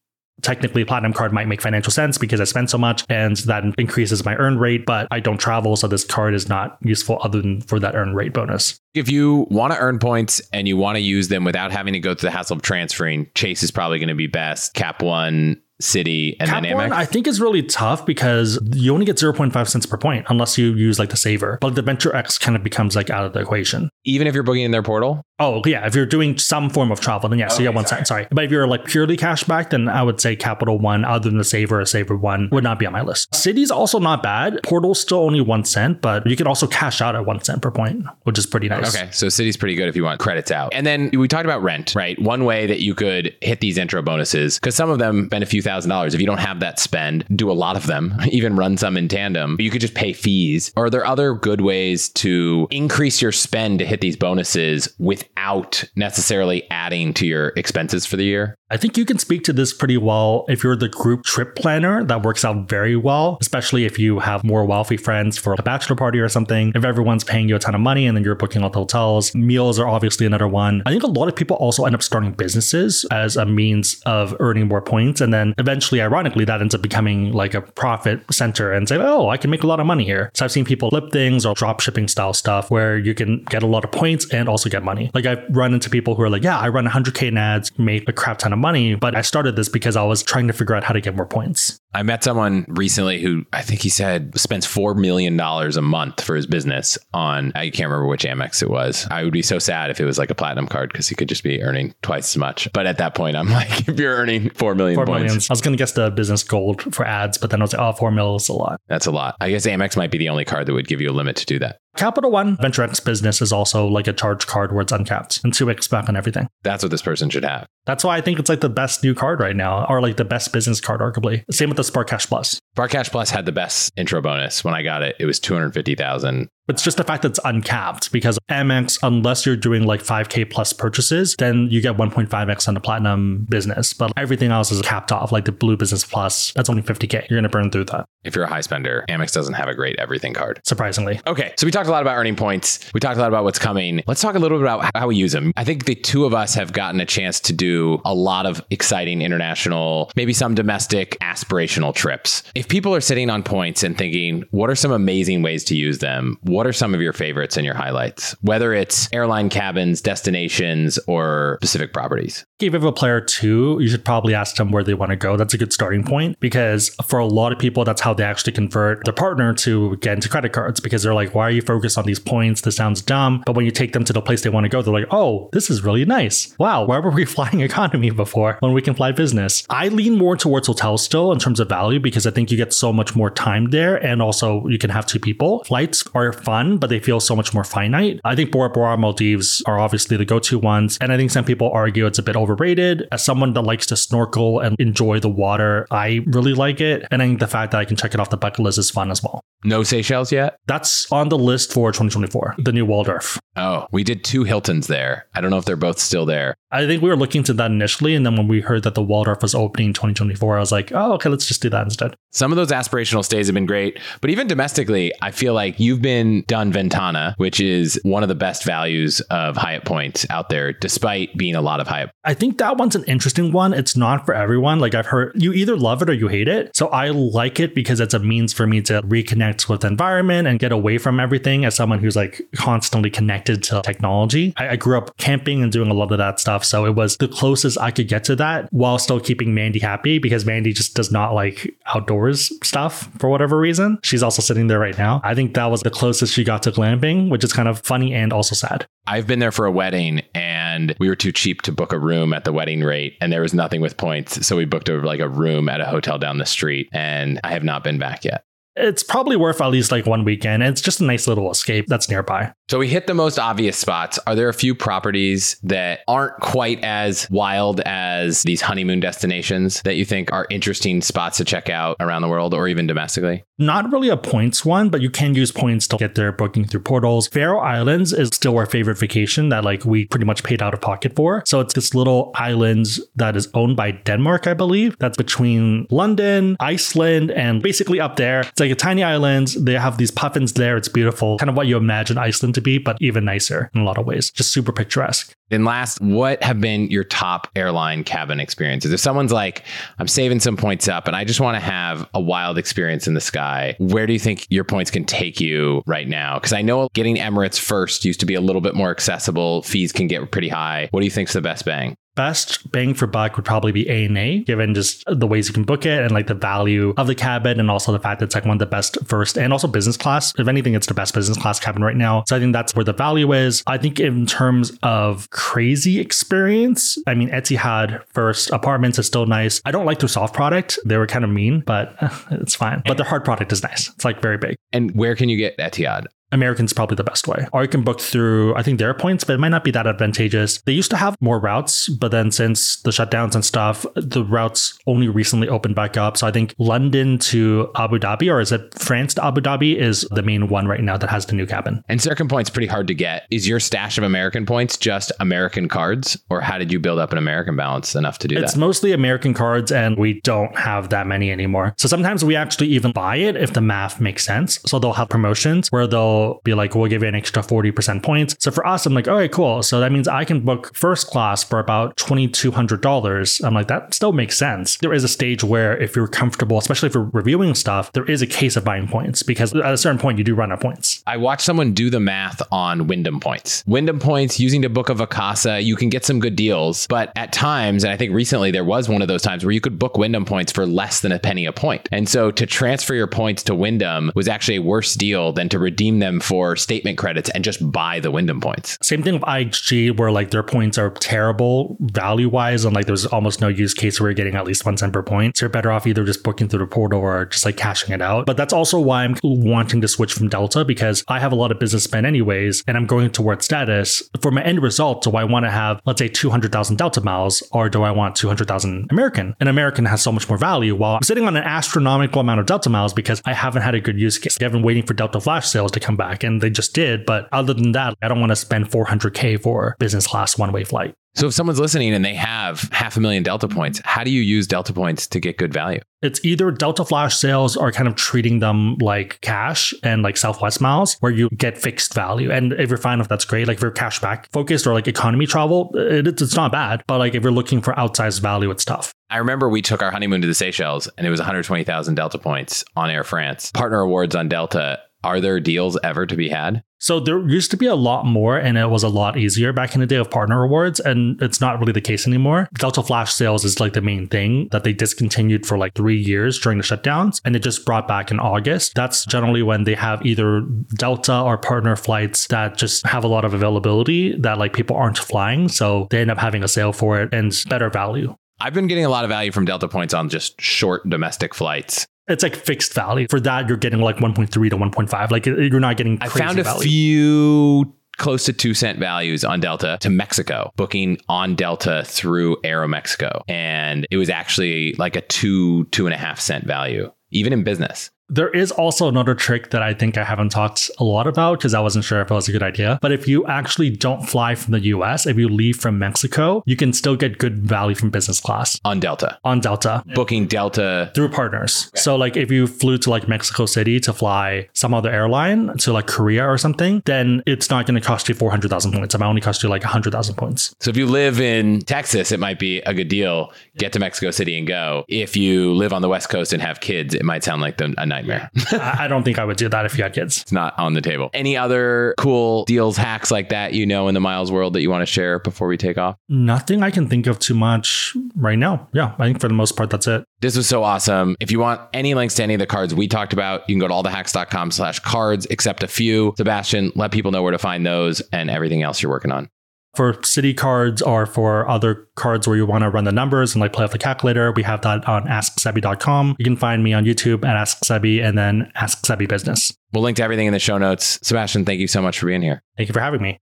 technically 0.41 0.83
platinum 0.85 1.13
card 1.13 1.33
might 1.33 1.47
make 1.47 1.61
financial 1.61 1.91
sense 1.91 2.17
because 2.17 2.41
I 2.41 2.45
spend 2.45 2.69
so 2.69 2.77
much 2.77 3.03
and 3.09 3.37
that 3.37 3.63
increases 3.77 4.25
my 4.25 4.35
earn 4.35 4.57
rate, 4.57 4.85
but 4.85 5.07
I 5.11 5.19
don't 5.19 5.37
travel. 5.37 5.75
So 5.75 5.87
this 5.87 6.03
card 6.03 6.33
is 6.33 6.49
not 6.49 6.77
useful 6.81 7.19
other 7.21 7.41
than 7.41 7.61
for 7.61 7.79
that 7.79 7.95
earn 7.95 8.13
rate 8.13 8.33
bonus. 8.33 8.79
If 8.93 9.09
you 9.09 9.47
want 9.49 9.73
to 9.73 9.79
earn 9.79 9.99
points 9.99 10.41
and 10.51 10.67
you 10.67 10.77
want 10.77 10.97
to 10.97 11.01
use 11.01 11.29
them 11.29 11.43
without 11.43 11.71
having 11.71 11.93
to 11.93 11.99
go 11.99 12.13
through 12.13 12.27
the 12.27 12.31
hassle 12.31 12.57
of 12.57 12.61
transferring, 12.61 13.27
Chase 13.35 13.63
is 13.63 13.71
probably 13.71 13.99
going 13.99 14.09
to 14.09 14.15
be 14.15 14.27
best. 14.27 14.73
Cap 14.73 15.01
one 15.01 15.61
Citi, 15.81 16.35
and 16.39 16.49
Cap 16.49 16.63
then 16.63 16.73
Amex? 16.73 16.75
One, 16.75 16.93
I 16.93 17.05
think 17.05 17.27
is 17.27 17.41
really 17.41 17.63
tough 17.63 18.05
because 18.05 18.59
you 18.73 18.93
only 18.93 19.05
get 19.05 19.17
0.5 19.17 19.67
cents 19.67 19.85
per 19.85 19.97
point 19.97 20.25
unless 20.29 20.57
you 20.57 20.73
use 20.73 20.99
like 20.99 21.09
the 21.09 21.17
Savor. 21.17 21.57
But 21.61 21.75
the 21.75 21.81
Venture 21.81 22.15
X 22.15 22.37
kind 22.37 22.55
of 22.55 22.63
becomes 22.63 22.95
like 22.95 23.09
out 23.09 23.25
of 23.25 23.33
the 23.33 23.39
equation. 23.39 23.89
Even 24.03 24.27
if 24.27 24.33
you're 24.33 24.43
booking 24.43 24.63
in 24.63 24.71
their 24.71 24.83
portal? 24.83 25.21
Oh, 25.39 25.61
yeah. 25.65 25.87
If 25.87 25.95
you're 25.95 26.05
doing 26.05 26.37
some 26.37 26.69
form 26.69 26.91
of 26.91 26.99
travel, 26.99 27.29
then 27.29 27.39
yeah, 27.39 27.47
okay, 27.47 27.63
you 27.63 27.69
get 27.69 27.73
one 27.73 27.85
sorry. 27.85 27.99
cent. 27.99 28.07
Sorry. 28.07 28.27
But 28.31 28.45
if 28.45 28.51
you're 28.51 28.67
like 28.67 28.85
purely 28.85 29.17
cash 29.17 29.43
back, 29.43 29.71
then 29.71 29.89
I 29.89 30.03
would 30.03 30.21
say 30.21 30.35
Capital 30.35 30.77
One, 30.77 31.03
other 31.03 31.29
than 31.29 31.39
the 31.39 31.43
Savor 31.43 31.81
or 31.81 31.83
SavorOne, 31.83 32.51
would 32.51 32.63
not 32.63 32.77
be 32.77 32.85
on 32.85 32.93
my 32.93 33.01
list. 33.01 33.31
Citi's 33.31 33.71
also 33.71 33.99
not 33.99 34.21
bad. 34.21 34.59
Portal's 34.63 35.01
still 35.01 35.19
only 35.19 35.41
one 35.41 35.65
cent, 35.65 36.01
but 36.01 36.27
you 36.27 36.35
can 36.35 36.45
also 36.45 36.67
cash 36.67 37.01
out 37.01 37.15
at 37.15 37.25
one 37.25 37.43
cent 37.43 37.61
per 37.61 37.71
point, 37.71 38.05
which 38.23 38.37
is 38.37 38.45
pretty 38.45 38.69
nice. 38.69 38.95
Okay. 38.95 39.09
So 39.11 39.27
Citi's 39.27 39.57
pretty 39.57 39.75
good 39.75 39.89
if 39.89 39.95
you 39.95 40.03
want 40.03 40.19
credits 40.19 40.51
out. 40.51 40.73
And 40.73 40.85
then 40.85 41.09
we 41.13 41.27
talked 41.27 41.45
about 41.45 41.63
rent, 41.63 41.95
right? 41.95 42.21
One 42.21 42.45
way 42.45 42.67
that 42.67 42.81
you 42.81 42.93
could 42.93 43.35
hit 43.41 43.61
these 43.61 43.79
intro 43.79 44.01
bonuses, 44.03 44.59
because 44.59 44.75
some 44.75 44.91
of 44.91 44.99
them 44.99 45.25
spend 45.25 45.43
a 45.43 45.47
few 45.47 45.61
thousand 45.61 45.70
dollars. 45.89 46.13
If 46.13 46.21
you 46.21 46.27
don't 46.27 46.37
have 46.37 46.51
have 46.51 46.59
that 46.59 46.79
spend, 46.79 47.25
do 47.33 47.49
a 47.49 47.53
lot 47.53 47.77
of 47.77 47.87
them, 47.87 48.13
even 48.29 48.57
run 48.57 48.75
some 48.75 48.97
in 48.97 49.07
tandem. 49.07 49.55
You 49.57 49.71
could 49.71 49.79
just 49.79 49.93
pay 49.93 50.11
fees. 50.11 50.73
Are 50.75 50.89
there 50.89 51.05
other 51.05 51.33
good 51.33 51.61
ways 51.61 52.09
to 52.09 52.67
increase 52.71 53.21
your 53.21 53.31
spend 53.31 53.79
to 53.79 53.85
hit 53.85 54.01
these 54.01 54.17
bonuses 54.17 54.93
without 54.99 55.85
necessarily 55.95 56.69
adding 56.69 57.13
to 57.15 57.25
your 57.25 57.53
expenses 57.55 58.05
for 58.05 58.17
the 58.17 58.25
year? 58.25 58.57
I 58.69 58.77
think 58.77 58.97
you 58.97 59.03
can 59.03 59.19
speak 59.19 59.43
to 59.43 59.53
this 59.53 59.73
pretty 59.73 59.97
well 59.97 60.45
if 60.47 60.63
you're 60.63 60.77
the 60.77 60.87
group 60.87 61.23
trip 61.23 61.55
planner. 61.55 62.05
That 62.05 62.23
works 62.23 62.45
out 62.45 62.69
very 62.69 62.95
well, 62.95 63.37
especially 63.41 63.83
if 63.83 63.99
you 63.99 64.19
have 64.19 64.45
more 64.45 64.65
wealthy 64.65 64.95
friends 64.95 65.37
for 65.37 65.53
a 65.59 65.61
bachelor 65.61 65.97
party 65.97 66.19
or 66.19 66.29
something. 66.29 66.71
If 66.73 66.85
everyone's 66.85 67.25
paying 67.25 67.49
you 67.49 67.57
a 67.57 67.59
ton 67.59 67.75
of 67.75 67.81
money 67.81 68.07
and 68.07 68.15
then 68.15 68.23
you're 68.23 68.35
booking 68.35 68.63
all 68.63 68.69
the 68.69 68.79
hotels, 68.79 69.35
meals 69.35 69.77
are 69.77 69.87
obviously 69.87 70.25
another 70.25 70.47
one. 70.47 70.83
I 70.85 70.91
think 70.91 71.03
a 71.03 71.07
lot 71.07 71.27
of 71.27 71.35
people 71.35 71.57
also 71.57 71.83
end 71.83 71.95
up 71.95 72.01
starting 72.01 72.31
businesses 72.31 73.05
as 73.11 73.35
a 73.35 73.45
means 73.45 74.01
of 74.05 74.33
earning 74.39 74.69
more 74.69 74.81
points. 74.81 75.19
And 75.19 75.33
then 75.33 75.53
eventually, 75.61 76.01
ironically, 76.01 76.43
that 76.45 76.59
ends 76.59 76.75
up 76.75 76.81
becoming 76.81 77.31
like 77.31 77.53
a 77.53 77.61
profit 77.61 78.21
center 78.31 78.73
and 78.73 78.89
say, 78.89 78.97
oh, 78.97 79.29
I 79.29 79.37
can 79.37 79.49
make 79.49 79.63
a 79.63 79.67
lot 79.67 79.79
of 79.79 79.85
money 79.85 80.03
here. 80.03 80.29
So 80.33 80.43
I've 80.43 80.51
seen 80.51 80.65
people 80.65 80.89
flip 80.89 81.11
things 81.11 81.45
or 81.45 81.53
drop 81.53 81.79
shipping 81.79 82.09
style 82.09 82.33
stuff 82.33 82.69
where 82.69 82.97
you 82.97 83.13
can 83.13 83.43
get 83.45 83.63
a 83.63 83.67
lot 83.67 83.85
of 83.85 83.91
points 83.91 84.31
and 84.33 84.49
also 84.49 84.69
get 84.69 84.83
money. 84.83 85.09
Like 85.13 85.25
I've 85.25 85.43
run 85.49 85.73
into 85.73 85.89
people 85.89 86.15
who 86.15 86.23
are 86.23 86.29
like, 86.29 86.43
yeah, 86.43 86.59
I 86.59 86.67
run 86.69 86.85
100K 86.85 87.29
in 87.29 87.37
ads, 87.37 87.77
make 87.79 88.09
a 88.09 88.13
crap 88.13 88.39
ton 88.39 88.51
of 88.51 88.59
money, 88.59 88.95
but 88.95 89.15
I 89.15 89.21
started 89.21 89.55
this 89.55 89.69
because 89.69 89.95
I 89.95 90.03
was 90.03 90.23
trying 90.23 90.47
to 90.47 90.53
figure 90.53 90.75
out 90.75 90.83
how 90.83 90.93
to 90.93 91.01
get 91.01 91.15
more 91.15 91.25
points. 91.25 91.80
I 91.93 92.03
met 92.03 92.23
someone 92.23 92.65
recently 92.69 93.21
who 93.21 93.45
I 93.51 93.61
think 93.61 93.81
he 93.81 93.89
said 93.89 94.37
spends 94.39 94.65
$4 94.65 94.95
million 94.95 95.39
a 95.39 95.81
month 95.81 96.21
for 96.21 96.35
his 96.35 96.47
business 96.47 96.97
on, 97.13 97.51
I 97.53 97.69
can't 97.69 97.89
remember 97.89 98.07
which 98.07 98.23
Amex 98.23 98.61
it 98.61 98.69
was. 98.69 99.07
I 99.11 99.23
would 99.23 99.33
be 99.33 99.41
so 99.41 99.59
sad 99.59 99.89
if 99.91 99.99
it 99.99 100.05
was 100.05 100.17
like 100.17 100.31
a 100.31 100.35
platinum 100.35 100.67
card 100.67 100.91
because 100.91 101.09
he 101.09 101.15
could 101.15 101.27
just 101.27 101.43
be 101.43 101.61
earning 101.61 101.93
twice 102.01 102.31
as 102.31 102.37
much. 102.37 102.71
But 102.71 102.85
at 102.85 102.97
that 102.99 103.13
point, 103.13 103.35
I'm 103.35 103.49
like, 103.49 103.89
if 103.89 103.99
you're 103.99 104.15
earning 104.15 104.49
4 104.51 104.75
million 104.75 104.95
4 104.95 105.05
points. 105.05 105.23
Millions. 105.23 105.49
I 105.49 105.53
was 105.53 105.61
going 105.61 105.75
to 105.75 105.81
guess 105.81 105.91
the 105.91 106.09
business 106.11 106.43
gold 106.43 106.93
for 106.95 107.05
ads, 107.05 107.37
but 107.37 107.49
then 107.49 107.61
I 107.61 107.63
was 107.65 107.73
like, 107.73 107.81
oh, 107.81 107.97
4 107.97 108.11
mil 108.11 108.37
is 108.37 108.47
a 108.47 108.53
lot. 108.53 108.79
That's 108.87 109.05
a 109.05 109.11
lot. 109.11 109.35
I 109.41 109.49
guess 109.49 109.65
Amex 109.65 109.97
might 109.97 110.11
be 110.11 110.17
the 110.17 110.29
only 110.29 110.45
card 110.45 110.67
that 110.67 110.73
would 110.73 110.87
give 110.87 111.01
you 111.01 111.09
a 111.09 111.13
limit 111.13 111.35
to 111.37 111.45
do 111.45 111.59
that. 111.59 111.80
Capital 111.97 112.31
One 112.31 112.57
Venture 112.57 112.83
X 112.83 112.99
business 112.99 113.41
is 113.41 113.51
also 113.51 113.85
like 113.85 114.07
a 114.07 114.13
charge 114.13 114.47
card 114.47 114.71
where 114.71 114.81
it's 114.81 114.91
uncapped 114.91 115.41
and 115.43 115.53
2x 115.53 115.89
back 115.89 116.07
on 116.07 116.15
everything. 116.15 116.47
That's 116.63 116.83
what 116.83 116.89
this 116.89 117.01
person 117.01 117.29
should 117.29 117.43
have. 117.43 117.67
That's 117.85 118.03
why 118.03 118.17
I 118.17 118.21
think 118.21 118.39
it's 118.39 118.49
like 118.49 118.61
the 118.61 118.69
best 118.69 119.03
new 119.03 119.13
card 119.13 119.39
right 119.39 119.55
now, 119.55 119.85
or 119.87 120.01
like 120.01 120.17
the 120.17 120.25
best 120.25 120.53
business 120.53 120.79
card, 120.79 121.01
arguably. 121.01 121.43
Same 121.51 121.69
with 121.69 121.77
the 121.77 121.83
Spark 121.83 122.09
Cash 122.09 122.27
Plus. 122.27 122.59
Spark 122.73 122.91
Cash 122.91 123.09
Plus 123.09 123.29
had 123.29 123.45
the 123.45 123.51
best 123.51 123.91
intro 123.97 124.21
bonus. 124.21 124.63
When 124.63 124.73
I 124.73 124.83
got 124.83 125.03
it, 125.03 125.15
it 125.19 125.25
was 125.25 125.39
250,000 125.39 126.47
it's 126.71 126.81
just 126.81 126.97
the 126.97 127.03
fact 127.03 127.21
that 127.23 127.29
it's 127.29 127.39
uncapped 127.43 128.11
because 128.11 128.39
Amex, 128.49 128.97
unless 129.03 129.45
you're 129.45 129.55
doing 129.55 129.85
like 129.85 130.01
5K 130.01 130.49
plus 130.49 130.73
purchases, 130.73 131.35
then 131.37 131.67
you 131.69 131.81
get 131.81 131.97
1.5X 131.97 132.67
on 132.67 132.73
the 132.73 132.79
platinum 132.79 133.45
business. 133.49 133.93
But 133.93 134.13
everything 134.17 134.51
else 134.51 134.71
is 134.71 134.81
capped 134.81 135.11
off, 135.11 135.31
like 135.31 135.45
the 135.45 135.51
blue 135.51 135.77
business 135.77 136.05
plus, 136.05 136.53
that's 136.53 136.69
only 136.69 136.81
50K. 136.81 137.29
You're 137.29 137.37
going 137.37 137.43
to 137.43 137.49
burn 137.49 137.71
through 137.71 137.85
that. 137.85 138.05
If 138.23 138.35
you're 138.35 138.45
a 138.45 138.49
high 138.49 138.61
spender, 138.61 139.03
Amex 139.09 139.33
doesn't 139.33 139.55
have 139.55 139.67
a 139.67 139.73
great 139.73 139.99
everything 139.99 140.33
card. 140.33 140.61
Surprisingly. 140.63 141.19
Okay. 141.27 141.53
So 141.57 141.65
we 141.65 141.71
talked 141.71 141.87
a 141.87 141.91
lot 141.91 142.03
about 142.03 142.17
earning 142.17 142.35
points. 142.35 142.79
We 142.93 142.99
talked 142.99 143.17
a 143.17 143.19
lot 143.19 143.29
about 143.29 143.43
what's 143.43 143.59
coming. 143.59 144.03
Let's 144.07 144.21
talk 144.21 144.35
a 144.35 144.39
little 144.39 144.59
bit 144.59 144.63
about 144.63 144.91
how 144.95 145.07
we 145.07 145.15
use 145.15 145.31
them. 145.31 145.51
I 145.57 145.63
think 145.63 145.85
the 145.85 145.95
two 145.95 146.25
of 146.25 146.33
us 146.33 146.53
have 146.53 146.71
gotten 146.71 147.01
a 147.01 147.05
chance 147.05 147.39
to 147.41 147.53
do 147.53 147.99
a 148.05 148.13
lot 148.13 148.45
of 148.45 148.63
exciting 148.69 149.21
international, 149.21 150.11
maybe 150.15 150.33
some 150.33 150.55
domestic 150.55 151.17
aspirational 151.19 151.93
trips. 151.93 152.43
If 152.55 152.67
people 152.67 152.93
are 152.93 153.01
sitting 153.01 153.29
on 153.29 153.43
points 153.43 153.83
and 153.83 153.97
thinking, 153.97 154.43
what 154.51 154.69
are 154.69 154.75
some 154.75 154.91
amazing 154.91 155.41
ways 155.41 155.63
to 155.65 155.75
use 155.75 155.97
them? 155.97 156.37
What 156.43 156.60
what 156.61 156.67
are 156.67 156.73
some 156.73 156.93
of 156.93 157.01
your 157.01 157.11
favorites 157.11 157.57
and 157.57 157.65
your 157.65 157.73
highlights, 157.73 158.35
whether 158.41 158.71
it's 158.71 159.09
airline 159.11 159.49
cabins, 159.49 159.99
destinations, 159.99 160.99
or 161.07 161.57
specific 161.63 161.91
properties? 161.91 162.45
If 162.59 162.65
you 162.65 162.71
have 162.73 162.83
a 162.83 162.91
player 162.91 163.19
two, 163.19 163.79
you 163.81 163.87
should 163.87 164.05
probably 164.05 164.35
ask 164.35 164.57
them 164.57 164.69
where 164.69 164.83
they 164.83 164.93
want 164.93 165.09
to 165.09 165.15
go. 165.15 165.35
That's 165.35 165.55
a 165.55 165.57
good 165.57 165.73
starting 165.73 166.03
point 166.03 166.39
because 166.39 166.89
for 167.07 167.17
a 167.17 167.25
lot 167.25 167.51
of 167.51 167.57
people, 167.57 167.83
that's 167.83 168.01
how 168.01 168.13
they 168.13 168.23
actually 168.23 168.53
convert 168.53 169.03
their 169.05 169.13
partner 169.15 169.55
to 169.55 169.97
get 169.97 170.13
into 170.13 170.29
credit 170.29 170.53
cards 170.53 170.79
because 170.79 171.01
they're 171.01 171.15
like, 171.15 171.33
why 171.33 171.47
are 171.47 171.49
you 171.49 171.63
focused 171.63 171.97
on 171.97 172.05
these 172.05 172.19
points? 172.19 172.61
This 172.61 172.75
sounds 172.75 173.01
dumb. 173.01 173.41
But 173.47 173.55
when 173.55 173.65
you 173.65 173.71
take 173.71 173.93
them 173.93 174.03
to 174.03 174.13
the 174.13 174.21
place 174.21 174.43
they 174.43 174.51
want 174.51 174.65
to 174.65 174.69
go, 174.69 174.83
they're 174.83 174.93
like, 174.93 175.07
oh, 175.09 175.49
this 175.53 175.71
is 175.71 175.83
really 175.83 176.05
nice. 176.05 176.53
Wow, 176.59 176.85
why 176.85 176.99
were 176.99 177.09
we 177.09 177.25
flying 177.37 177.61
economy 177.61 178.11
before 178.11 178.57
when 178.59 178.73
we 178.73 178.83
can 178.83 178.93
fly 178.93 179.11
business? 179.11 179.65
I 179.71 179.87
lean 179.87 180.19
more 180.19 180.37
towards 180.37 180.67
hotels 180.67 181.03
still 181.03 181.31
in 181.31 181.39
terms 181.39 181.59
of 181.59 181.69
value 181.69 181.99
because 181.99 182.27
I 182.27 182.29
think 182.29 182.51
you 182.51 182.57
get 182.57 182.71
so 182.71 182.93
much 182.93 183.15
more 183.15 183.31
time 183.31 183.71
there 183.71 183.95
and 183.95 184.21
also 184.21 184.67
you 184.67 184.77
can 184.77 184.91
have 184.91 185.07
two 185.07 185.19
people. 185.19 185.63
Flights 185.63 186.03
are 186.13 186.31
fun, 186.31 186.50
but 186.77 186.89
they 186.89 186.99
feel 186.99 187.19
so 187.19 187.35
much 187.35 187.53
more 187.53 187.63
finite. 187.63 188.19
I 188.23 188.35
think 188.35 188.51
Bora 188.51 188.69
Bora 188.69 188.97
Maldives 188.97 189.63
are 189.65 189.79
obviously 189.79 190.17
the 190.17 190.25
go-to 190.25 190.59
ones. 190.59 190.97
And 190.99 191.11
I 191.11 191.17
think 191.17 191.31
some 191.31 191.45
people 191.45 191.71
argue 191.71 192.05
it's 192.05 192.19
a 192.19 192.23
bit 192.23 192.35
overrated. 192.35 193.07
As 193.11 193.23
someone 193.23 193.53
that 193.53 193.61
likes 193.61 193.85
to 193.87 193.95
snorkel 193.95 194.59
and 194.59 194.75
enjoy 194.79 195.19
the 195.19 195.29
water, 195.29 195.87
I 195.91 196.21
really 196.27 196.53
like 196.53 196.81
it. 196.81 197.05
And 197.11 197.21
I 197.21 197.27
think 197.27 197.39
the 197.39 197.47
fact 197.47 197.71
that 197.71 197.79
I 197.79 197.85
can 197.85 197.97
check 197.97 198.13
it 198.13 198.19
off 198.19 198.29
the 198.29 198.37
bucket 198.37 198.59
list 198.59 198.77
is 198.77 198.89
fun 198.89 199.11
as 199.11 199.23
well. 199.23 199.41
No 199.63 199.83
Seychelles 199.83 200.31
yet? 200.31 200.57
That's 200.67 201.11
on 201.11 201.29
the 201.29 201.37
list 201.37 201.71
for 201.71 201.91
2024, 201.91 202.55
the 202.57 202.71
new 202.71 202.85
Waldorf. 202.85 203.39
Oh, 203.57 203.85
we 203.91 204.03
did 204.03 204.23
two 204.23 204.43
Hiltons 204.43 204.87
there. 204.87 205.27
I 205.35 205.41
don't 205.41 205.51
know 205.51 205.57
if 205.57 205.65
they're 205.65 205.75
both 205.75 205.99
still 205.99 206.25
there. 206.25 206.55
I 206.71 206.87
think 206.87 207.01
we 207.01 207.09
were 207.09 207.17
looking 207.17 207.43
to 207.43 207.53
that 207.53 207.69
initially. 207.69 208.15
And 208.15 208.25
then 208.25 208.37
when 208.37 208.47
we 208.47 208.61
heard 208.61 208.83
that 208.83 208.95
the 208.95 209.03
Waldorf 209.03 209.41
was 209.41 209.53
opening 209.53 209.87
in 209.87 209.93
2024, 209.93 210.55
I 210.55 210.59
was 210.59 210.71
like, 210.71 210.93
oh, 210.93 211.13
okay, 211.13 211.27
let's 211.27 211.45
just 211.45 211.61
do 211.61 211.69
that 211.69 211.83
instead. 211.83 212.15
Some 212.31 212.53
of 212.53 212.55
those 212.55 212.69
aspirational 212.69 213.25
stays 213.25 213.47
have 213.47 213.53
been 213.53 213.65
great, 213.65 213.99
but 214.21 214.29
even 214.29 214.47
domestically, 214.47 215.11
I 215.21 215.31
feel 215.31 215.53
like 215.53 215.81
you've 215.81 216.01
been 216.01 216.45
done 216.47 216.71
Ventana, 216.71 217.35
which 217.37 217.59
is 217.59 217.99
one 218.03 218.23
of 218.23 218.29
the 218.29 218.35
best 218.35 218.63
values 218.63 219.19
of 219.31 219.57
Hyatt 219.57 219.83
points 219.83 220.25
out 220.29 220.47
there, 220.47 220.71
despite 220.71 221.35
being 221.37 221.55
a 221.55 221.61
lot 221.61 221.81
of 221.81 221.87
Hyatt. 221.87 222.11
I 222.23 222.33
think 222.33 222.57
that 222.59 222.77
one's 222.77 222.95
an 222.95 223.03
interesting 223.03 223.51
one. 223.51 223.73
It's 223.73 223.97
not 223.97 224.25
for 224.25 224.33
everyone. 224.33 224.79
Like 224.79 224.95
I've 224.95 225.07
heard 225.07 225.33
you 225.35 225.51
either 225.51 225.75
love 225.75 226.01
it 226.01 226.09
or 226.09 226.13
you 226.13 226.29
hate 226.29 226.47
it. 226.47 226.73
So 226.73 226.87
I 226.87 227.09
like 227.09 227.59
it 227.59 227.75
because 227.75 227.99
it's 227.99 228.13
a 228.13 228.19
means 228.19 228.53
for 228.53 228.65
me 228.65 228.81
to 228.83 229.01
reconnect 229.01 229.50
with 229.67 229.81
the 229.81 229.87
environment 229.87 230.47
and 230.47 230.59
get 230.59 230.71
away 230.71 230.97
from 230.97 231.19
everything 231.19 231.65
as 231.65 231.75
someone 231.75 231.99
who's 231.99 232.15
like 232.15 232.41
constantly 232.55 233.09
connected 233.09 233.63
to 233.63 233.81
technology. 233.83 234.53
I, 234.57 234.69
I 234.69 234.75
grew 234.75 234.97
up 234.97 235.15
camping 235.17 235.61
and 235.63 235.71
doing 235.71 235.89
a 235.89 235.93
lot 235.93 236.11
of 236.11 236.17
that 236.17 236.39
stuff. 236.39 236.63
So 236.63 236.85
it 236.85 236.95
was 236.95 237.17
the 237.17 237.27
closest 237.27 237.77
I 237.77 237.91
could 237.91 238.07
get 238.07 238.23
to 238.25 238.35
that 238.37 238.71
while 238.71 238.97
still 238.97 239.19
keeping 239.19 239.53
Mandy 239.53 239.79
happy 239.79 240.19
because 240.19 240.45
Mandy 240.45 240.73
just 240.73 240.95
does 240.95 241.11
not 241.11 241.33
like 241.33 241.75
outdoors 241.87 242.51
stuff 242.65 243.09
for 243.19 243.29
whatever 243.29 243.57
reason. 243.57 243.99
She's 244.03 244.23
also 244.23 244.41
sitting 244.41 244.67
there 244.67 244.79
right 244.79 244.97
now. 244.97 245.21
I 245.23 245.35
think 245.35 245.53
that 245.55 245.65
was 245.65 245.81
the 245.81 245.89
closest 245.89 246.33
she 246.33 246.43
got 246.43 246.63
to 246.63 246.71
glamping, 246.71 247.29
which 247.29 247.43
is 247.43 247.53
kind 247.53 247.67
of 247.67 247.79
funny 247.79 248.13
and 248.13 248.33
also 248.33 248.55
sad. 248.55 248.87
I've 249.07 249.27
been 249.27 249.39
there 249.39 249.51
for 249.51 249.65
a 249.65 249.71
wedding 249.71 250.21
and 250.35 250.95
we 250.99 251.09
were 251.09 251.15
too 251.15 251.31
cheap 251.31 251.63
to 251.63 251.71
book 251.71 251.91
a 251.91 251.99
room 251.99 252.33
at 252.33 252.45
the 252.45 252.53
wedding 252.53 252.81
rate 252.81 253.17
and 253.19 253.31
there 253.31 253.41
was 253.41 253.53
nothing 253.53 253.81
with 253.81 253.97
points. 253.97 254.45
So 254.45 254.55
we 254.55 254.65
booked 254.65 254.89
a, 254.89 254.99
like 254.99 255.19
a 255.19 255.29
room 255.29 255.69
at 255.69 255.81
a 255.81 255.85
hotel 255.85 256.17
down 256.17 256.37
the 256.37 256.45
street 256.45 256.89
and 256.91 257.39
I 257.43 257.51
have 257.51 257.63
not 257.63 257.83
been 257.83 257.97
back 257.97 258.23
yet. 258.23 258.45
It's 258.75 259.03
probably 259.03 259.35
worth 259.35 259.59
at 259.61 259.67
least 259.67 259.91
like 259.91 260.05
one 260.05 260.23
weekend. 260.23 260.63
It's 260.63 260.81
just 260.81 261.01
a 261.01 261.03
nice 261.03 261.27
little 261.27 261.51
escape 261.51 261.87
that's 261.87 262.09
nearby. 262.09 262.53
So 262.69 262.79
we 262.79 262.87
hit 262.87 263.05
the 263.05 263.13
most 263.13 263.37
obvious 263.37 263.77
spots. 263.77 264.17
Are 264.25 264.33
there 264.33 264.47
a 264.47 264.53
few 264.53 264.73
properties 264.73 265.57
that 265.63 265.99
aren't 266.07 266.39
quite 266.39 266.81
as 266.83 267.27
wild 267.29 267.81
as 267.81 268.43
these 268.43 268.61
honeymoon 268.61 269.01
destinations 269.01 269.81
that 269.81 269.97
you 269.97 270.05
think 270.05 270.31
are 270.31 270.47
interesting 270.49 271.01
spots 271.01 271.37
to 271.37 271.45
check 271.45 271.69
out 271.69 271.97
around 271.99 272.21
the 272.21 272.29
world 272.29 272.53
or 272.53 272.69
even 272.69 272.87
domestically? 272.87 273.43
Not 273.59 273.91
really 273.91 274.09
a 274.09 274.17
points 274.17 274.65
one, 274.65 274.89
but 274.89 275.01
you 275.01 275.09
can 275.09 275.35
use 275.35 275.51
points 275.51 275.85
to 275.89 275.97
get 275.97 276.15
their 276.15 276.31
booking 276.31 276.65
through 276.65 276.79
portals. 276.79 277.27
Faroe 277.27 277.59
Islands 277.59 278.13
is 278.13 278.29
still 278.29 278.57
our 278.57 278.65
favorite 278.65 278.97
vacation 278.97 279.49
that 279.49 279.65
like 279.65 279.83
we 279.83 280.05
pretty 280.05 280.25
much 280.25 280.43
paid 280.43 280.63
out 280.63 280.73
of 280.73 280.81
pocket 280.81 281.15
for. 281.15 281.43
So 281.45 281.59
it's 281.59 281.73
this 281.73 281.93
little 281.93 282.31
island 282.35 282.87
that 283.15 283.35
is 283.35 283.49
owned 283.53 283.75
by 283.75 283.91
Denmark, 283.91 284.47
I 284.47 284.53
believe. 284.53 284.97
That's 284.97 285.17
between 285.17 285.87
London, 285.91 286.55
Iceland, 286.59 287.31
and 287.31 287.61
basically 287.61 287.99
up 287.99 288.15
there. 288.15 288.41
It's 288.41 288.60
like 288.61 288.71
a 288.71 288.75
tiny 288.75 289.03
island. 289.03 289.49
They 289.59 289.73
have 289.73 289.97
these 289.97 290.11
puffins 290.11 290.53
there. 290.53 290.77
It's 290.77 290.87
beautiful. 290.87 291.37
Kind 291.37 291.49
of 291.49 291.57
what 291.57 291.67
you 291.67 291.75
imagine 291.75 292.17
Iceland 292.17 292.55
to 292.55 292.61
be, 292.61 292.77
but 292.77 292.97
even 293.01 293.25
nicer 293.25 293.69
in 293.73 293.81
a 293.81 293.83
lot 293.83 293.97
of 293.97 294.05
ways. 294.05 294.31
Just 294.31 294.51
super 294.51 294.71
picturesque. 294.71 295.35
Then 295.49 295.65
last, 295.65 295.99
what 295.99 296.41
have 296.43 296.61
been 296.61 296.89
your 296.89 297.03
top 297.03 297.49
airline 297.57 298.05
cabin 298.05 298.39
experiences? 298.39 298.93
If 298.93 299.01
someone's 299.01 299.33
like, 299.33 299.65
I'm 299.99 300.07
saving 300.07 300.39
some 300.39 300.55
points 300.55 300.87
up 300.87 301.07
and 301.07 301.15
I 301.15 301.25
just 301.25 301.41
want 301.41 301.55
to 301.55 301.59
have 301.59 302.07
a 302.13 302.21
wild 302.21 302.57
experience 302.57 303.05
in 303.05 303.15
the 303.15 303.21
sky, 303.21 303.75
where 303.79 304.07
do 304.07 304.13
you 304.13 304.19
think 304.19 304.47
your 304.49 304.63
points 304.63 304.89
can 304.89 305.03
take 305.03 305.41
you 305.41 305.83
right 305.85 306.07
now? 306.07 306.35
Because 306.35 306.53
I 306.53 306.61
know 306.61 306.87
getting 306.93 307.17
Emirates 307.17 307.59
first 307.59 308.05
used 308.05 308.21
to 308.21 308.25
be 308.25 308.35
a 308.35 308.41
little 308.41 308.61
bit 308.61 308.75
more 308.75 308.91
accessible. 308.91 309.63
Fees 309.63 309.91
can 309.91 310.07
get 310.07 310.31
pretty 310.31 310.49
high. 310.49 310.87
What 310.91 311.01
do 311.01 311.05
you 311.05 311.11
think's 311.11 311.33
the 311.33 311.41
best 311.41 311.65
bang? 311.65 311.97
Best 312.15 312.71
bang 312.71 312.93
for 312.93 313.07
buck 313.07 313.35
would 313.35 313.45
probably 313.45 313.71
be 313.71 313.89
ANA, 313.89 314.39
given 314.43 314.73
just 314.73 315.03
the 315.07 315.27
ways 315.27 315.47
you 315.47 315.53
can 315.53 315.63
book 315.63 315.85
it 315.85 316.01
and 316.01 316.11
like 316.11 316.27
the 316.27 316.33
value 316.33 316.93
of 316.97 317.07
the 317.07 317.15
cabin 317.15 317.59
and 317.59 317.71
also 317.71 317.91
the 317.91 317.99
fact 317.99 318.19
that 318.19 318.25
it's 318.25 318.35
like 318.35 318.45
one 318.45 318.53
of 318.53 318.59
the 318.59 318.65
best 318.65 318.97
first 319.05 319.37
and 319.37 319.53
also 319.53 319.67
business 319.67 319.97
class. 319.97 320.33
If 320.37 320.47
anything, 320.47 320.73
it's 320.73 320.87
the 320.87 320.93
best 320.93 321.13
business 321.13 321.37
class 321.37 321.59
cabin 321.59 321.83
right 321.83 321.95
now. 321.95 322.23
So 322.27 322.35
I 322.35 322.39
think 322.39 322.53
that's 322.53 322.75
where 322.75 322.85
the 322.85 322.93
value 322.93 323.31
is. 323.33 323.63
I 323.67 323.77
think 323.77 323.99
in 323.99 324.25
terms 324.25 324.77
of 324.83 325.29
crazy 325.29 325.99
experience, 325.99 326.97
I 327.07 327.13
mean, 327.13 327.29
Etihad 327.29 328.03
first 328.07 328.49
apartments 328.51 328.99
is 328.99 329.07
still 329.07 329.25
nice. 329.25 329.61
I 329.65 329.71
don't 329.71 329.85
like 329.85 329.99
their 329.99 330.09
soft 330.09 330.33
product. 330.33 330.79
They 330.85 330.97
were 330.97 331.07
kind 331.07 331.23
of 331.23 331.31
mean, 331.31 331.61
but 331.61 331.95
it's 332.31 332.55
fine. 332.55 332.81
But 332.85 332.97
their 332.97 333.05
hard 333.05 333.25
product 333.25 333.51
is 333.51 333.63
nice. 333.63 333.89
It's 333.89 334.05
like 334.05 334.21
very 334.21 334.37
big. 334.37 334.55
And 334.73 334.95
where 334.95 335.15
can 335.15 335.29
you 335.29 335.37
get 335.37 335.57
Etihad? 335.57 336.05
American's 336.31 336.73
probably 336.73 336.95
the 336.95 337.03
best 337.03 337.27
way. 337.27 337.47
Or 337.53 337.61
you 337.61 337.67
can 337.67 337.83
book 337.83 337.99
through, 337.99 338.55
I 338.55 338.63
think, 338.63 338.79
their 338.79 338.93
points, 338.93 339.23
but 339.23 339.33
it 339.33 339.39
might 339.39 339.49
not 339.49 339.63
be 339.63 339.71
that 339.71 339.87
advantageous. 339.87 340.61
They 340.61 340.73
used 340.73 340.91
to 340.91 340.97
have 340.97 341.15
more 341.21 341.39
routes, 341.39 341.89
but 341.89 342.11
then 342.11 342.31
since 342.31 342.77
the 342.81 342.91
shutdowns 342.91 343.35
and 343.35 343.43
stuff, 343.43 343.85
the 343.95 344.23
routes 344.23 344.77
only 344.87 345.07
recently 345.07 345.49
opened 345.49 345.75
back 345.75 345.97
up. 345.97 346.17
So 346.17 346.27
I 346.27 346.31
think 346.31 346.53
London 346.57 347.17
to 347.19 347.69
Abu 347.75 347.99
Dhabi, 347.99 348.31
or 348.31 348.39
is 348.39 348.51
it 348.51 348.73
France 348.77 349.13
to 349.15 349.25
Abu 349.25 349.41
Dhabi, 349.41 349.75
is 349.75 350.07
the 350.11 350.21
main 350.21 350.47
one 350.47 350.67
right 350.67 350.81
now 350.81 350.97
that 350.97 351.09
has 351.09 351.25
the 351.25 351.33
new 351.33 351.45
cabin. 351.45 351.83
And 351.89 352.03
American 352.05 352.27
points 352.27 352.49
pretty 352.49 352.67
hard 352.67 352.87
to 352.87 352.93
get. 352.93 353.27
Is 353.31 353.47
your 353.47 353.59
stash 353.59 353.97
of 353.97 354.03
American 354.03 354.45
points 354.45 354.77
just 354.77 355.11
American 355.19 355.67
cards, 355.67 356.17
or 356.29 356.41
how 356.41 356.57
did 356.57 356.71
you 356.71 356.79
build 356.79 356.99
up 356.99 357.11
an 357.11 357.17
American 357.17 357.55
balance 357.55 357.95
enough 357.95 358.17
to 358.19 358.27
do 358.27 358.35
it's 358.35 358.41
that? 358.41 358.47
It's 358.49 358.57
mostly 358.57 358.91
American 358.91 359.33
cards, 359.33 359.71
and 359.71 359.97
we 359.97 360.21
don't 360.21 360.55
have 360.57 360.89
that 360.89 361.07
many 361.07 361.31
anymore. 361.31 361.73
So 361.77 361.87
sometimes 361.87 362.23
we 362.23 362.35
actually 362.35 362.67
even 362.67 362.91
buy 362.91 363.17
it 363.17 363.35
if 363.35 363.53
the 363.53 363.61
math 363.61 363.99
makes 363.99 364.25
sense. 364.25 364.59
So 364.65 364.79
they'll 364.79 364.93
have 364.93 365.09
promotions 365.09 365.71
where 365.71 365.87
they'll 365.87 366.20
be 366.43 366.53
like, 366.53 366.75
we'll 366.75 366.89
give 366.89 367.01
you 367.01 367.07
an 367.07 367.15
extra 367.15 367.41
40% 367.41 368.03
points. 368.03 368.35
So 368.39 368.51
for 368.51 368.65
us, 368.65 368.85
I'm 368.85 368.93
like, 368.93 369.07
okay, 369.07 369.29
cool. 369.29 369.63
So 369.63 369.79
that 369.79 369.91
means 369.91 370.07
I 370.07 370.25
can 370.25 370.41
book 370.41 370.75
first 370.75 371.07
class 371.07 371.43
for 371.43 371.59
about 371.59 371.97
$2,200. 371.97 373.43
I'm 373.45 373.53
like, 373.53 373.67
that 373.67 373.93
still 373.93 374.13
makes 374.13 374.37
sense. 374.37 374.77
There 374.77 374.93
is 374.93 375.03
a 375.03 375.07
stage 375.07 375.43
where 375.43 375.77
if 375.77 375.95
you're 375.95 376.07
comfortable, 376.07 376.57
especially 376.57 376.87
if 376.87 376.95
you're 376.95 377.09
reviewing 377.13 377.55
stuff, 377.55 377.91
there 377.93 378.09
is 378.09 378.21
a 378.21 378.27
case 378.27 378.55
of 378.55 378.63
buying 378.63 378.87
points 378.87 379.23
because 379.23 379.53
at 379.53 379.73
a 379.73 379.77
certain 379.77 379.99
point, 379.99 380.17
you 380.17 380.23
do 380.23 380.35
run 380.35 380.51
out 380.51 380.55
of 380.55 380.59
points. 380.61 381.03
I 381.07 381.17
watched 381.17 381.43
someone 381.43 381.73
do 381.73 381.89
the 381.89 381.99
math 381.99 382.41
on 382.51 382.87
Wyndham 382.87 383.19
points. 383.19 383.63
Wyndham 383.65 383.99
points 383.99 384.39
using 384.39 384.61
to 384.61 384.69
book 384.69 384.89
a 384.89 384.95
Vacasa, 384.95 385.63
you 385.63 385.75
can 385.75 385.89
get 385.89 386.05
some 386.05 386.19
good 386.19 386.35
deals. 386.35 386.87
But 386.87 387.11
at 387.15 387.33
times, 387.33 387.83
and 387.83 387.93
I 387.93 387.97
think 387.97 388.13
recently 388.13 388.51
there 388.51 388.65
was 388.65 388.89
one 388.89 389.01
of 389.01 389.07
those 389.07 389.21
times 389.21 389.43
where 389.43 389.51
you 389.51 389.61
could 389.61 389.79
book 389.79 389.97
Wyndham 389.97 390.25
points 390.25 390.51
for 390.51 390.65
less 390.65 391.01
than 391.01 391.11
a 391.11 391.19
penny 391.19 391.45
a 391.45 391.53
point. 391.53 391.87
And 391.91 392.07
so 392.07 392.31
to 392.31 392.45
transfer 392.45 392.93
your 392.93 393.07
points 393.07 393.43
to 393.43 393.55
Wyndham 393.55 394.11
was 394.15 394.27
actually 394.27 394.57
a 394.57 394.61
worse 394.61 394.95
deal 394.95 395.31
than 395.33 395.49
to 395.49 395.59
redeem 395.59 395.99
them 395.99 396.10
for 396.19 396.55
statement 396.55 396.97
credits 396.97 397.29
and 397.29 397.43
just 397.43 397.71
buy 397.71 397.99
the 397.99 398.11
Wyndham 398.11 398.41
points. 398.41 398.77
Same 398.81 399.03
thing 399.03 399.13
with 399.13 399.23
IHG, 399.23 399.97
where 399.97 400.11
like 400.11 400.31
their 400.31 400.43
points 400.43 400.77
are 400.77 400.89
terrible 400.91 401.77
value 401.79 402.29
wise, 402.29 402.65
and 402.65 402.75
like 402.75 402.85
there's 402.85 403.05
almost 403.05 403.41
no 403.41 403.47
use 403.47 403.73
case 403.73 403.99
where 403.99 404.09
you're 404.09 404.15
getting 404.15 404.35
at 404.35 404.45
least 404.45 404.65
one 404.65 404.77
cent 404.77 404.93
per 404.93 405.03
point. 405.03 405.37
So 405.37 405.45
you're 405.45 405.49
better 405.49 405.71
off 405.71 405.87
either 405.87 406.03
just 406.03 406.23
booking 406.23 406.49
through 406.49 406.59
the 406.59 406.67
portal 406.67 406.99
or 406.99 407.25
just 407.25 407.45
like 407.45 407.57
cashing 407.57 407.93
it 407.93 408.01
out. 408.01 408.25
But 408.25 408.37
that's 408.37 408.53
also 408.53 408.79
why 408.79 409.03
I'm 409.03 409.15
wanting 409.23 409.81
to 409.81 409.87
switch 409.87 410.13
from 410.13 410.29
Delta 410.29 410.65
because 410.65 411.03
I 411.07 411.19
have 411.19 411.31
a 411.31 411.35
lot 411.35 411.51
of 411.51 411.59
business 411.59 411.83
spend 411.83 412.05
anyways, 412.05 412.63
and 412.67 412.77
I'm 412.77 412.85
going 412.85 413.09
towards 413.11 413.45
status. 413.45 414.03
For 414.21 414.31
my 414.31 414.43
end 414.43 414.61
result, 414.61 415.03
do 415.03 415.11
I 415.11 415.23
want 415.23 415.45
to 415.45 415.51
have, 415.51 415.81
let's 415.85 415.99
say, 415.99 416.07
200,000 416.07 416.77
Delta 416.77 417.01
miles 417.01 417.43
or 417.51 417.69
do 417.69 417.83
I 417.83 417.91
want 417.91 418.15
200,000 418.15 418.87
American? 418.89 419.35
An 419.39 419.47
American 419.47 419.85
has 419.85 420.01
so 420.01 420.11
much 420.11 420.27
more 420.27 420.37
value 420.37 420.75
while 420.75 420.95
I'm 420.95 421.03
sitting 421.03 421.25
on 421.25 421.35
an 421.35 421.43
astronomical 421.43 422.21
amount 422.21 422.39
of 422.39 422.45
Delta 422.45 422.69
miles 422.69 422.93
because 422.93 423.21
I 423.25 423.33
haven't 423.33 423.61
had 423.61 423.75
a 423.75 423.81
good 423.81 423.99
use 423.99 424.17
case. 424.17 424.37
I've 424.41 424.51
been 424.51 424.63
waiting 424.63 424.83
for 424.83 424.93
Delta 424.93 425.19
flash 425.19 425.47
sales 425.47 425.71
to 425.71 425.79
come 425.79 425.95
back 426.01 426.23
and 426.23 426.41
they 426.41 426.49
just 426.49 426.73
did. 426.73 427.05
But 427.05 427.29
other 427.31 427.53
than 427.53 427.73
that, 427.73 427.93
I 428.01 428.07
don't 428.07 428.19
want 428.19 428.31
to 428.31 428.35
spend 428.35 428.71
400K 428.71 429.39
for 429.41 429.75
business 429.79 430.07
class 430.07 430.37
one 430.37 430.51
way 430.51 430.63
flight. 430.63 430.95
So 431.13 431.27
if 431.27 431.33
someone's 431.33 431.59
listening 431.59 431.93
and 431.93 432.05
they 432.05 432.15
have 432.15 432.69
half 432.71 432.95
a 432.95 433.01
million 433.01 433.21
Delta 433.21 433.47
points, 433.47 433.81
how 433.83 434.03
do 434.03 434.11
you 434.11 434.21
use 434.21 434.47
Delta 434.47 434.71
points 434.71 435.07
to 435.07 435.19
get 435.19 435.37
good 435.37 435.51
value? 435.51 435.81
It's 436.01 436.23
either 436.23 436.49
Delta 436.51 436.85
Flash 436.85 437.17
sales 437.17 437.57
or 437.57 437.71
kind 437.71 437.87
of 437.87 437.95
treating 437.95 438.39
them 438.39 438.75
like 438.77 439.19
cash 439.19 439.73
and 439.83 440.03
like 440.03 440.15
Southwest 440.15 440.61
miles 440.61 440.95
where 441.01 441.11
you 441.11 441.29
get 441.35 441.57
fixed 441.57 441.93
value. 441.93 442.31
And 442.31 442.53
if 442.53 442.69
you're 442.69 442.77
fine 442.77 442.97
with 442.97 443.09
that's 443.09 443.25
great. 443.25 443.47
Like 443.47 443.57
if 443.57 443.61
you're 443.61 443.71
cash 443.71 443.99
back 443.99 444.31
focused 444.31 444.65
or 444.65 444.73
like 444.73 444.87
economy 444.87 445.27
travel, 445.27 445.71
it, 445.75 446.07
it's 446.07 446.35
not 446.35 446.51
bad. 446.51 446.81
But 446.87 446.99
like 446.99 447.13
if 447.13 447.23
you're 447.23 447.31
looking 447.31 447.61
for 447.61 447.73
outsized 447.73 448.21
value, 448.21 448.49
it's 448.49 448.65
tough. 448.65 448.93
I 449.09 449.17
remember 449.17 449.49
we 449.49 449.61
took 449.61 449.83
our 449.83 449.91
honeymoon 449.91 450.21
to 450.21 450.27
the 450.27 450.33
Seychelles 450.33 450.87
and 450.97 451.05
it 451.05 451.09
was 451.09 451.19
120,000 451.19 451.95
Delta 451.95 452.17
points 452.17 452.63
on 452.77 452.89
Air 452.89 453.03
France. 453.03 453.51
Partner 453.51 453.81
awards 453.81 454.15
on 454.15 454.29
Delta 454.29 454.79
Are 455.03 455.19
there 455.19 455.39
deals 455.39 455.77
ever 455.83 456.05
to 456.05 456.15
be 456.15 456.29
had? 456.29 456.63
So 456.79 456.99
there 456.99 457.19
used 457.29 457.51
to 457.51 457.57
be 457.57 457.67
a 457.67 457.75
lot 457.75 458.05
more 458.05 458.37
and 458.37 458.57
it 458.57 458.69
was 458.69 458.81
a 458.81 458.89
lot 458.89 459.15
easier 459.15 459.53
back 459.53 459.75
in 459.75 459.81
the 459.81 459.87
day 459.87 459.97
of 459.97 460.09
partner 460.09 460.41
rewards 460.41 460.79
and 460.79 461.21
it's 461.21 461.39
not 461.39 461.59
really 461.59 461.73
the 461.73 461.81
case 461.81 462.07
anymore. 462.07 462.49
Delta 462.55 462.81
Flash 462.81 463.13
sales 463.13 463.45
is 463.45 463.59
like 463.59 463.73
the 463.73 463.81
main 463.81 464.07
thing 464.07 464.47
that 464.51 464.63
they 464.63 464.73
discontinued 464.73 465.45
for 465.45 465.59
like 465.59 465.75
3 465.75 465.95
years 465.95 466.39
during 466.39 466.57
the 466.57 466.63
shutdowns 466.63 467.21
and 467.23 467.35
it 467.35 467.43
just 467.43 467.65
brought 467.65 467.87
back 467.87 468.09
in 468.09 468.19
August. 468.19 468.73
That's 468.73 469.05
generally 469.05 469.43
when 469.43 469.63
they 469.63 469.75
have 469.75 470.03
either 470.03 470.41
Delta 470.75 471.21
or 471.21 471.37
partner 471.37 471.75
flights 471.75 472.25
that 472.27 472.57
just 472.57 472.85
have 472.87 473.03
a 473.03 473.07
lot 473.07 473.25
of 473.25 473.35
availability 473.35 474.17
that 474.17 474.39
like 474.39 474.53
people 474.53 474.75
aren't 474.75 474.97
flying 474.97 475.49
so 475.49 475.87
they 475.91 476.01
end 476.01 476.09
up 476.09 476.17
having 476.17 476.43
a 476.43 476.47
sale 476.47 476.73
for 476.73 476.99
it 476.99 477.13
and 477.13 477.31
better 477.47 477.69
value. 477.69 478.15
I've 478.39 478.55
been 478.55 478.65
getting 478.65 478.85
a 478.85 478.89
lot 478.89 479.03
of 479.03 479.09
value 479.09 479.31
from 479.31 479.45
Delta 479.45 479.67
points 479.67 479.93
on 479.93 480.09
just 480.09 480.41
short 480.41 480.89
domestic 480.89 481.35
flights. 481.35 481.85
It's 482.11 482.23
like 482.23 482.35
fixed 482.35 482.73
value. 482.73 483.07
For 483.09 483.19
that, 483.21 483.47
you're 483.47 483.57
getting 483.57 483.79
like 483.79 483.97
1.3 483.97 484.29
to 484.31 484.39
1.5. 484.39 485.11
Like 485.11 485.25
you're 485.25 485.59
not 485.59 485.77
getting. 485.77 485.97
I 486.01 486.09
found 486.09 486.39
a 486.39 486.43
value. 486.43 486.61
few 486.61 487.73
close 487.97 488.25
to 488.25 488.33
two 488.33 488.53
cent 488.53 488.79
values 488.79 489.23
on 489.23 489.39
Delta 489.39 489.77
to 489.81 489.89
Mexico, 489.89 490.51
booking 490.55 490.97
on 491.07 491.35
Delta 491.35 491.83
through 491.85 492.37
Aeromexico. 492.41 493.21
And 493.27 493.85
it 493.91 493.97
was 493.97 494.09
actually 494.09 494.73
like 494.73 494.95
a 494.95 495.01
two, 495.01 495.65
two 495.65 495.85
and 495.85 495.93
a 495.93 495.97
half 495.97 496.19
cent 496.19 496.45
value, 496.45 496.91
even 497.11 497.31
in 497.31 497.43
business. 497.43 497.91
There 498.11 498.29
is 498.29 498.51
also 498.51 498.89
another 498.89 499.15
trick 499.15 499.51
that 499.51 499.63
I 499.63 499.73
think 499.73 499.97
I 499.97 500.03
haven't 500.03 500.29
talked 500.29 500.69
a 500.79 500.83
lot 500.83 501.07
about 501.07 501.39
because 501.39 501.53
I 501.53 501.61
wasn't 501.61 501.85
sure 501.85 502.01
if 502.01 502.11
it 502.11 502.13
was 502.13 502.27
a 502.27 502.33
good 502.33 502.43
idea. 502.43 502.77
But 502.81 502.91
if 502.91 503.07
you 503.07 503.25
actually 503.25 503.69
don't 503.69 504.03
fly 504.03 504.35
from 504.35 504.51
the 504.51 504.59
US, 504.75 505.07
if 505.07 505.17
you 505.17 505.29
leave 505.29 505.55
from 505.55 505.79
Mexico, 505.79 506.43
you 506.45 506.57
can 506.57 506.73
still 506.73 506.97
get 506.97 507.19
good 507.19 507.37
value 507.37 507.73
from 507.73 507.89
business 507.89 508.19
class 508.19 508.59
on 508.65 508.81
Delta. 508.81 509.17
On 509.23 509.39
Delta. 509.39 509.81
Booking 509.95 510.27
Delta 510.27 510.91
through 510.93 511.07
partners. 511.07 511.69
Okay. 511.69 511.79
So 511.79 511.95
like 511.95 512.17
if 512.17 512.29
you 512.29 512.47
flew 512.47 512.77
to 512.79 512.89
like 512.89 513.07
Mexico 513.07 513.45
City 513.45 513.79
to 513.79 513.93
fly 513.93 514.49
some 514.51 514.73
other 514.73 514.91
airline 514.91 515.57
to 515.59 515.71
like 515.71 515.87
Korea 515.87 516.27
or 516.27 516.37
something, 516.37 516.81
then 516.85 517.23
it's 517.25 517.49
not 517.49 517.65
going 517.65 517.79
to 517.79 517.85
cost 517.85 518.09
you 518.09 518.15
400,000 518.15 518.73
points. 518.73 518.93
It 518.93 518.97
might 518.97 519.07
only 519.07 519.21
cost 519.21 519.41
you 519.41 519.47
like 519.47 519.63
100,000 519.63 520.15
points. 520.15 520.53
So 520.59 520.69
if 520.69 520.75
you 520.75 520.85
live 520.85 521.21
in 521.21 521.61
Texas, 521.61 522.11
it 522.11 522.19
might 522.19 522.39
be 522.39 522.59
a 522.63 522.73
good 522.73 522.89
deal. 522.89 523.31
Get 523.57 523.71
to 523.71 523.79
Mexico 523.79 524.11
City 524.11 524.37
and 524.37 524.45
go. 524.45 524.83
If 524.89 525.15
you 525.15 525.53
live 525.53 525.71
on 525.71 525.81
the 525.81 525.87
West 525.87 526.09
Coast 526.09 526.33
and 526.33 526.41
have 526.41 526.59
kids, 526.59 526.93
it 526.93 527.05
might 527.05 527.23
sound 527.23 527.41
like 527.41 527.55
the, 527.55 527.73
a 527.77 527.85
nightmare. 528.07 528.29
I 528.51 528.87
don't 528.87 529.03
think 529.03 529.19
I 529.19 529.25
would 529.25 529.37
do 529.37 529.49
that 529.49 529.65
if 529.65 529.77
you 529.77 529.83
had 529.83 529.93
kids. 529.93 530.21
It's 530.21 530.31
not 530.31 530.57
on 530.57 530.73
the 530.73 530.81
table. 530.81 531.09
Any 531.13 531.37
other 531.37 531.93
cool 531.97 532.45
deals, 532.45 532.77
hacks 532.77 533.11
like 533.11 533.29
that 533.29 533.53
you 533.53 533.65
know 533.65 533.87
in 533.87 533.93
the 533.93 533.99
Miles 533.99 534.31
world 534.31 534.53
that 534.53 534.61
you 534.61 534.69
want 534.69 534.81
to 534.81 534.85
share 534.85 535.19
before 535.19 535.47
we 535.47 535.57
take 535.57 535.77
off? 535.77 535.95
Nothing 536.09 536.63
I 536.63 536.71
can 536.71 536.87
think 536.87 537.07
of 537.07 537.19
too 537.19 537.35
much 537.35 537.95
right 538.15 538.37
now. 538.37 538.67
Yeah, 538.73 538.95
I 538.97 539.05
think 539.05 539.19
for 539.19 539.27
the 539.27 539.33
most 539.33 539.55
part, 539.55 539.69
that's 539.69 539.87
it. 539.87 540.03
This 540.21 540.37
was 540.37 540.47
so 540.47 540.63
awesome. 540.63 541.15
If 541.19 541.31
you 541.31 541.39
want 541.39 541.61
any 541.73 541.93
links 541.93 542.15
to 542.15 542.23
any 542.23 542.35
of 542.35 542.39
the 542.39 542.45
cards 542.45 542.75
we 542.75 542.87
talked 542.87 543.13
about, 543.13 543.49
you 543.49 543.55
can 543.55 543.59
go 543.59 543.67
to 543.67 543.73
allthehacks.com 543.73 544.51
slash 544.51 544.79
cards, 544.79 545.25
except 545.29 545.63
a 545.63 545.67
few. 545.67 546.13
Sebastian, 546.17 546.71
let 546.75 546.91
people 546.91 547.11
know 547.11 547.23
where 547.23 547.31
to 547.31 547.39
find 547.39 547.65
those 547.65 548.01
and 548.11 548.29
everything 548.29 548.61
else 548.61 548.81
you're 548.81 548.91
working 548.91 549.11
on 549.11 549.29
for 549.73 549.93
Citi 549.93 550.35
cards 550.35 550.81
or 550.81 551.05
for 551.05 551.47
other 551.49 551.87
cards 551.95 552.27
where 552.27 552.35
you 552.35 552.45
want 552.45 552.63
to 552.63 552.69
run 552.69 552.83
the 552.83 552.91
numbers 552.91 553.33
and 553.33 553.41
like 553.41 553.53
play 553.53 553.63
off 553.63 553.71
the 553.71 553.77
calculator, 553.77 554.31
we 554.31 554.43
have 554.43 554.61
that 554.61 554.87
on 554.87 555.03
asksebby.com. 555.03 556.15
You 556.19 556.25
can 556.25 556.35
find 556.35 556.63
me 556.63 556.73
on 556.73 556.85
YouTube 556.85 557.25
at 557.25 557.35
Ask 557.35 557.63
Sebby 557.63 558.03
and 558.03 558.17
then 558.17 558.51
Ask 558.55 558.83
Sebby 558.83 559.07
Business. 559.07 559.55
We'll 559.73 559.83
link 559.83 559.97
to 559.97 560.03
everything 560.03 560.27
in 560.27 560.33
the 560.33 560.39
show 560.39 560.57
notes. 560.57 560.99
Sebastian, 561.01 561.45
thank 561.45 561.59
you 561.59 561.67
so 561.67 561.81
much 561.81 561.99
for 561.99 562.07
being 562.07 562.21
here. 562.21 562.43
Thank 562.57 562.69
you 562.69 562.73
for 562.73 562.81
having 562.81 563.01
me. 563.01 563.19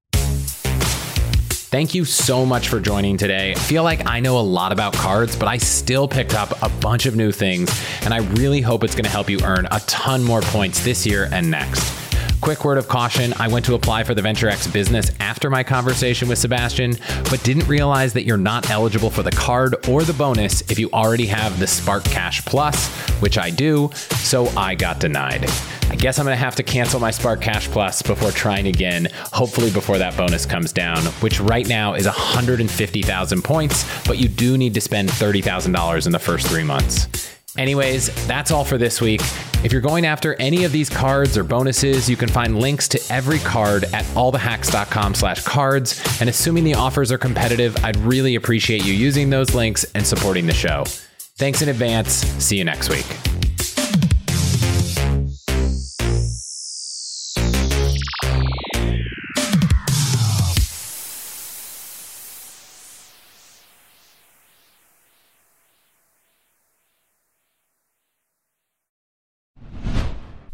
Thank 1.70 1.94
you 1.94 2.04
so 2.04 2.44
much 2.44 2.68
for 2.68 2.80
joining 2.80 3.16
today. 3.16 3.52
I 3.52 3.54
feel 3.54 3.84
like 3.84 4.04
I 4.04 4.18
know 4.18 4.36
a 4.36 4.42
lot 4.42 4.72
about 4.72 4.92
cards, 4.92 5.36
but 5.36 5.46
I 5.46 5.58
still 5.58 6.08
picked 6.08 6.34
up 6.34 6.60
a 6.64 6.68
bunch 6.80 7.06
of 7.06 7.14
new 7.14 7.30
things, 7.30 7.70
and 8.02 8.12
I 8.12 8.18
really 8.40 8.60
hope 8.60 8.82
it's 8.82 8.96
going 8.96 9.04
to 9.04 9.10
help 9.10 9.30
you 9.30 9.38
earn 9.44 9.68
a 9.70 9.78
ton 9.86 10.24
more 10.24 10.40
points 10.40 10.84
this 10.84 11.06
year 11.06 11.28
and 11.30 11.48
next. 11.48 12.09
Quick 12.40 12.64
word 12.64 12.78
of 12.78 12.88
caution 12.88 13.34
I 13.38 13.48
went 13.48 13.66
to 13.66 13.74
apply 13.74 14.02
for 14.04 14.14
the 14.14 14.22
VentureX 14.22 14.72
business 14.72 15.10
after 15.20 15.50
my 15.50 15.62
conversation 15.62 16.26
with 16.26 16.38
Sebastian, 16.38 16.96
but 17.28 17.42
didn't 17.44 17.68
realize 17.68 18.14
that 18.14 18.24
you're 18.24 18.38
not 18.38 18.70
eligible 18.70 19.10
for 19.10 19.22
the 19.22 19.30
card 19.30 19.86
or 19.88 20.04
the 20.04 20.14
bonus 20.14 20.62
if 20.70 20.78
you 20.78 20.88
already 20.92 21.26
have 21.26 21.58
the 21.58 21.66
Spark 21.66 22.02
Cash 22.04 22.42
Plus, 22.46 22.88
which 23.20 23.36
I 23.36 23.50
do, 23.50 23.90
so 23.92 24.46
I 24.56 24.74
got 24.74 25.00
denied. 25.00 25.50
I 25.90 25.96
guess 25.96 26.18
I'm 26.18 26.24
gonna 26.24 26.36
have 26.36 26.56
to 26.56 26.62
cancel 26.62 26.98
my 26.98 27.10
Spark 27.10 27.42
Cash 27.42 27.68
Plus 27.68 28.00
before 28.00 28.30
trying 28.30 28.68
again, 28.68 29.08
hopefully 29.32 29.70
before 29.70 29.98
that 29.98 30.16
bonus 30.16 30.46
comes 30.46 30.72
down, 30.72 31.04
which 31.20 31.40
right 31.40 31.68
now 31.68 31.92
is 31.92 32.06
150,000 32.06 33.42
points, 33.42 33.84
but 34.06 34.16
you 34.18 34.28
do 34.28 34.56
need 34.56 34.72
to 34.72 34.80
spend 34.80 35.10
$30,000 35.10 36.06
in 36.06 36.12
the 36.12 36.18
first 36.18 36.46
three 36.46 36.64
months. 36.64 37.06
Anyways, 37.56 38.26
that's 38.26 38.50
all 38.50 38.64
for 38.64 38.78
this 38.78 39.00
week. 39.00 39.20
If 39.62 39.72
you're 39.72 39.80
going 39.82 40.06
after 40.06 40.34
any 40.36 40.64
of 40.64 40.72
these 40.72 40.88
cards 40.88 41.36
or 41.36 41.44
bonuses, 41.44 42.08
you 42.08 42.16
can 42.16 42.28
find 42.28 42.58
links 42.58 42.88
to 42.88 43.12
every 43.12 43.38
card 43.40 43.84
at 43.92 44.04
allthehacks.com 44.14 45.14
slash 45.14 45.42
cards. 45.44 46.02
And 46.20 46.30
assuming 46.30 46.64
the 46.64 46.74
offers 46.74 47.12
are 47.12 47.18
competitive, 47.18 47.76
I'd 47.84 47.96
really 47.98 48.36
appreciate 48.36 48.84
you 48.84 48.94
using 48.94 49.30
those 49.30 49.54
links 49.54 49.84
and 49.94 50.06
supporting 50.06 50.46
the 50.46 50.54
show. 50.54 50.84
Thanks 51.36 51.60
in 51.62 51.68
advance. 51.68 52.10
See 52.10 52.56
you 52.56 52.64
next 52.64 52.88
week. 52.88 53.29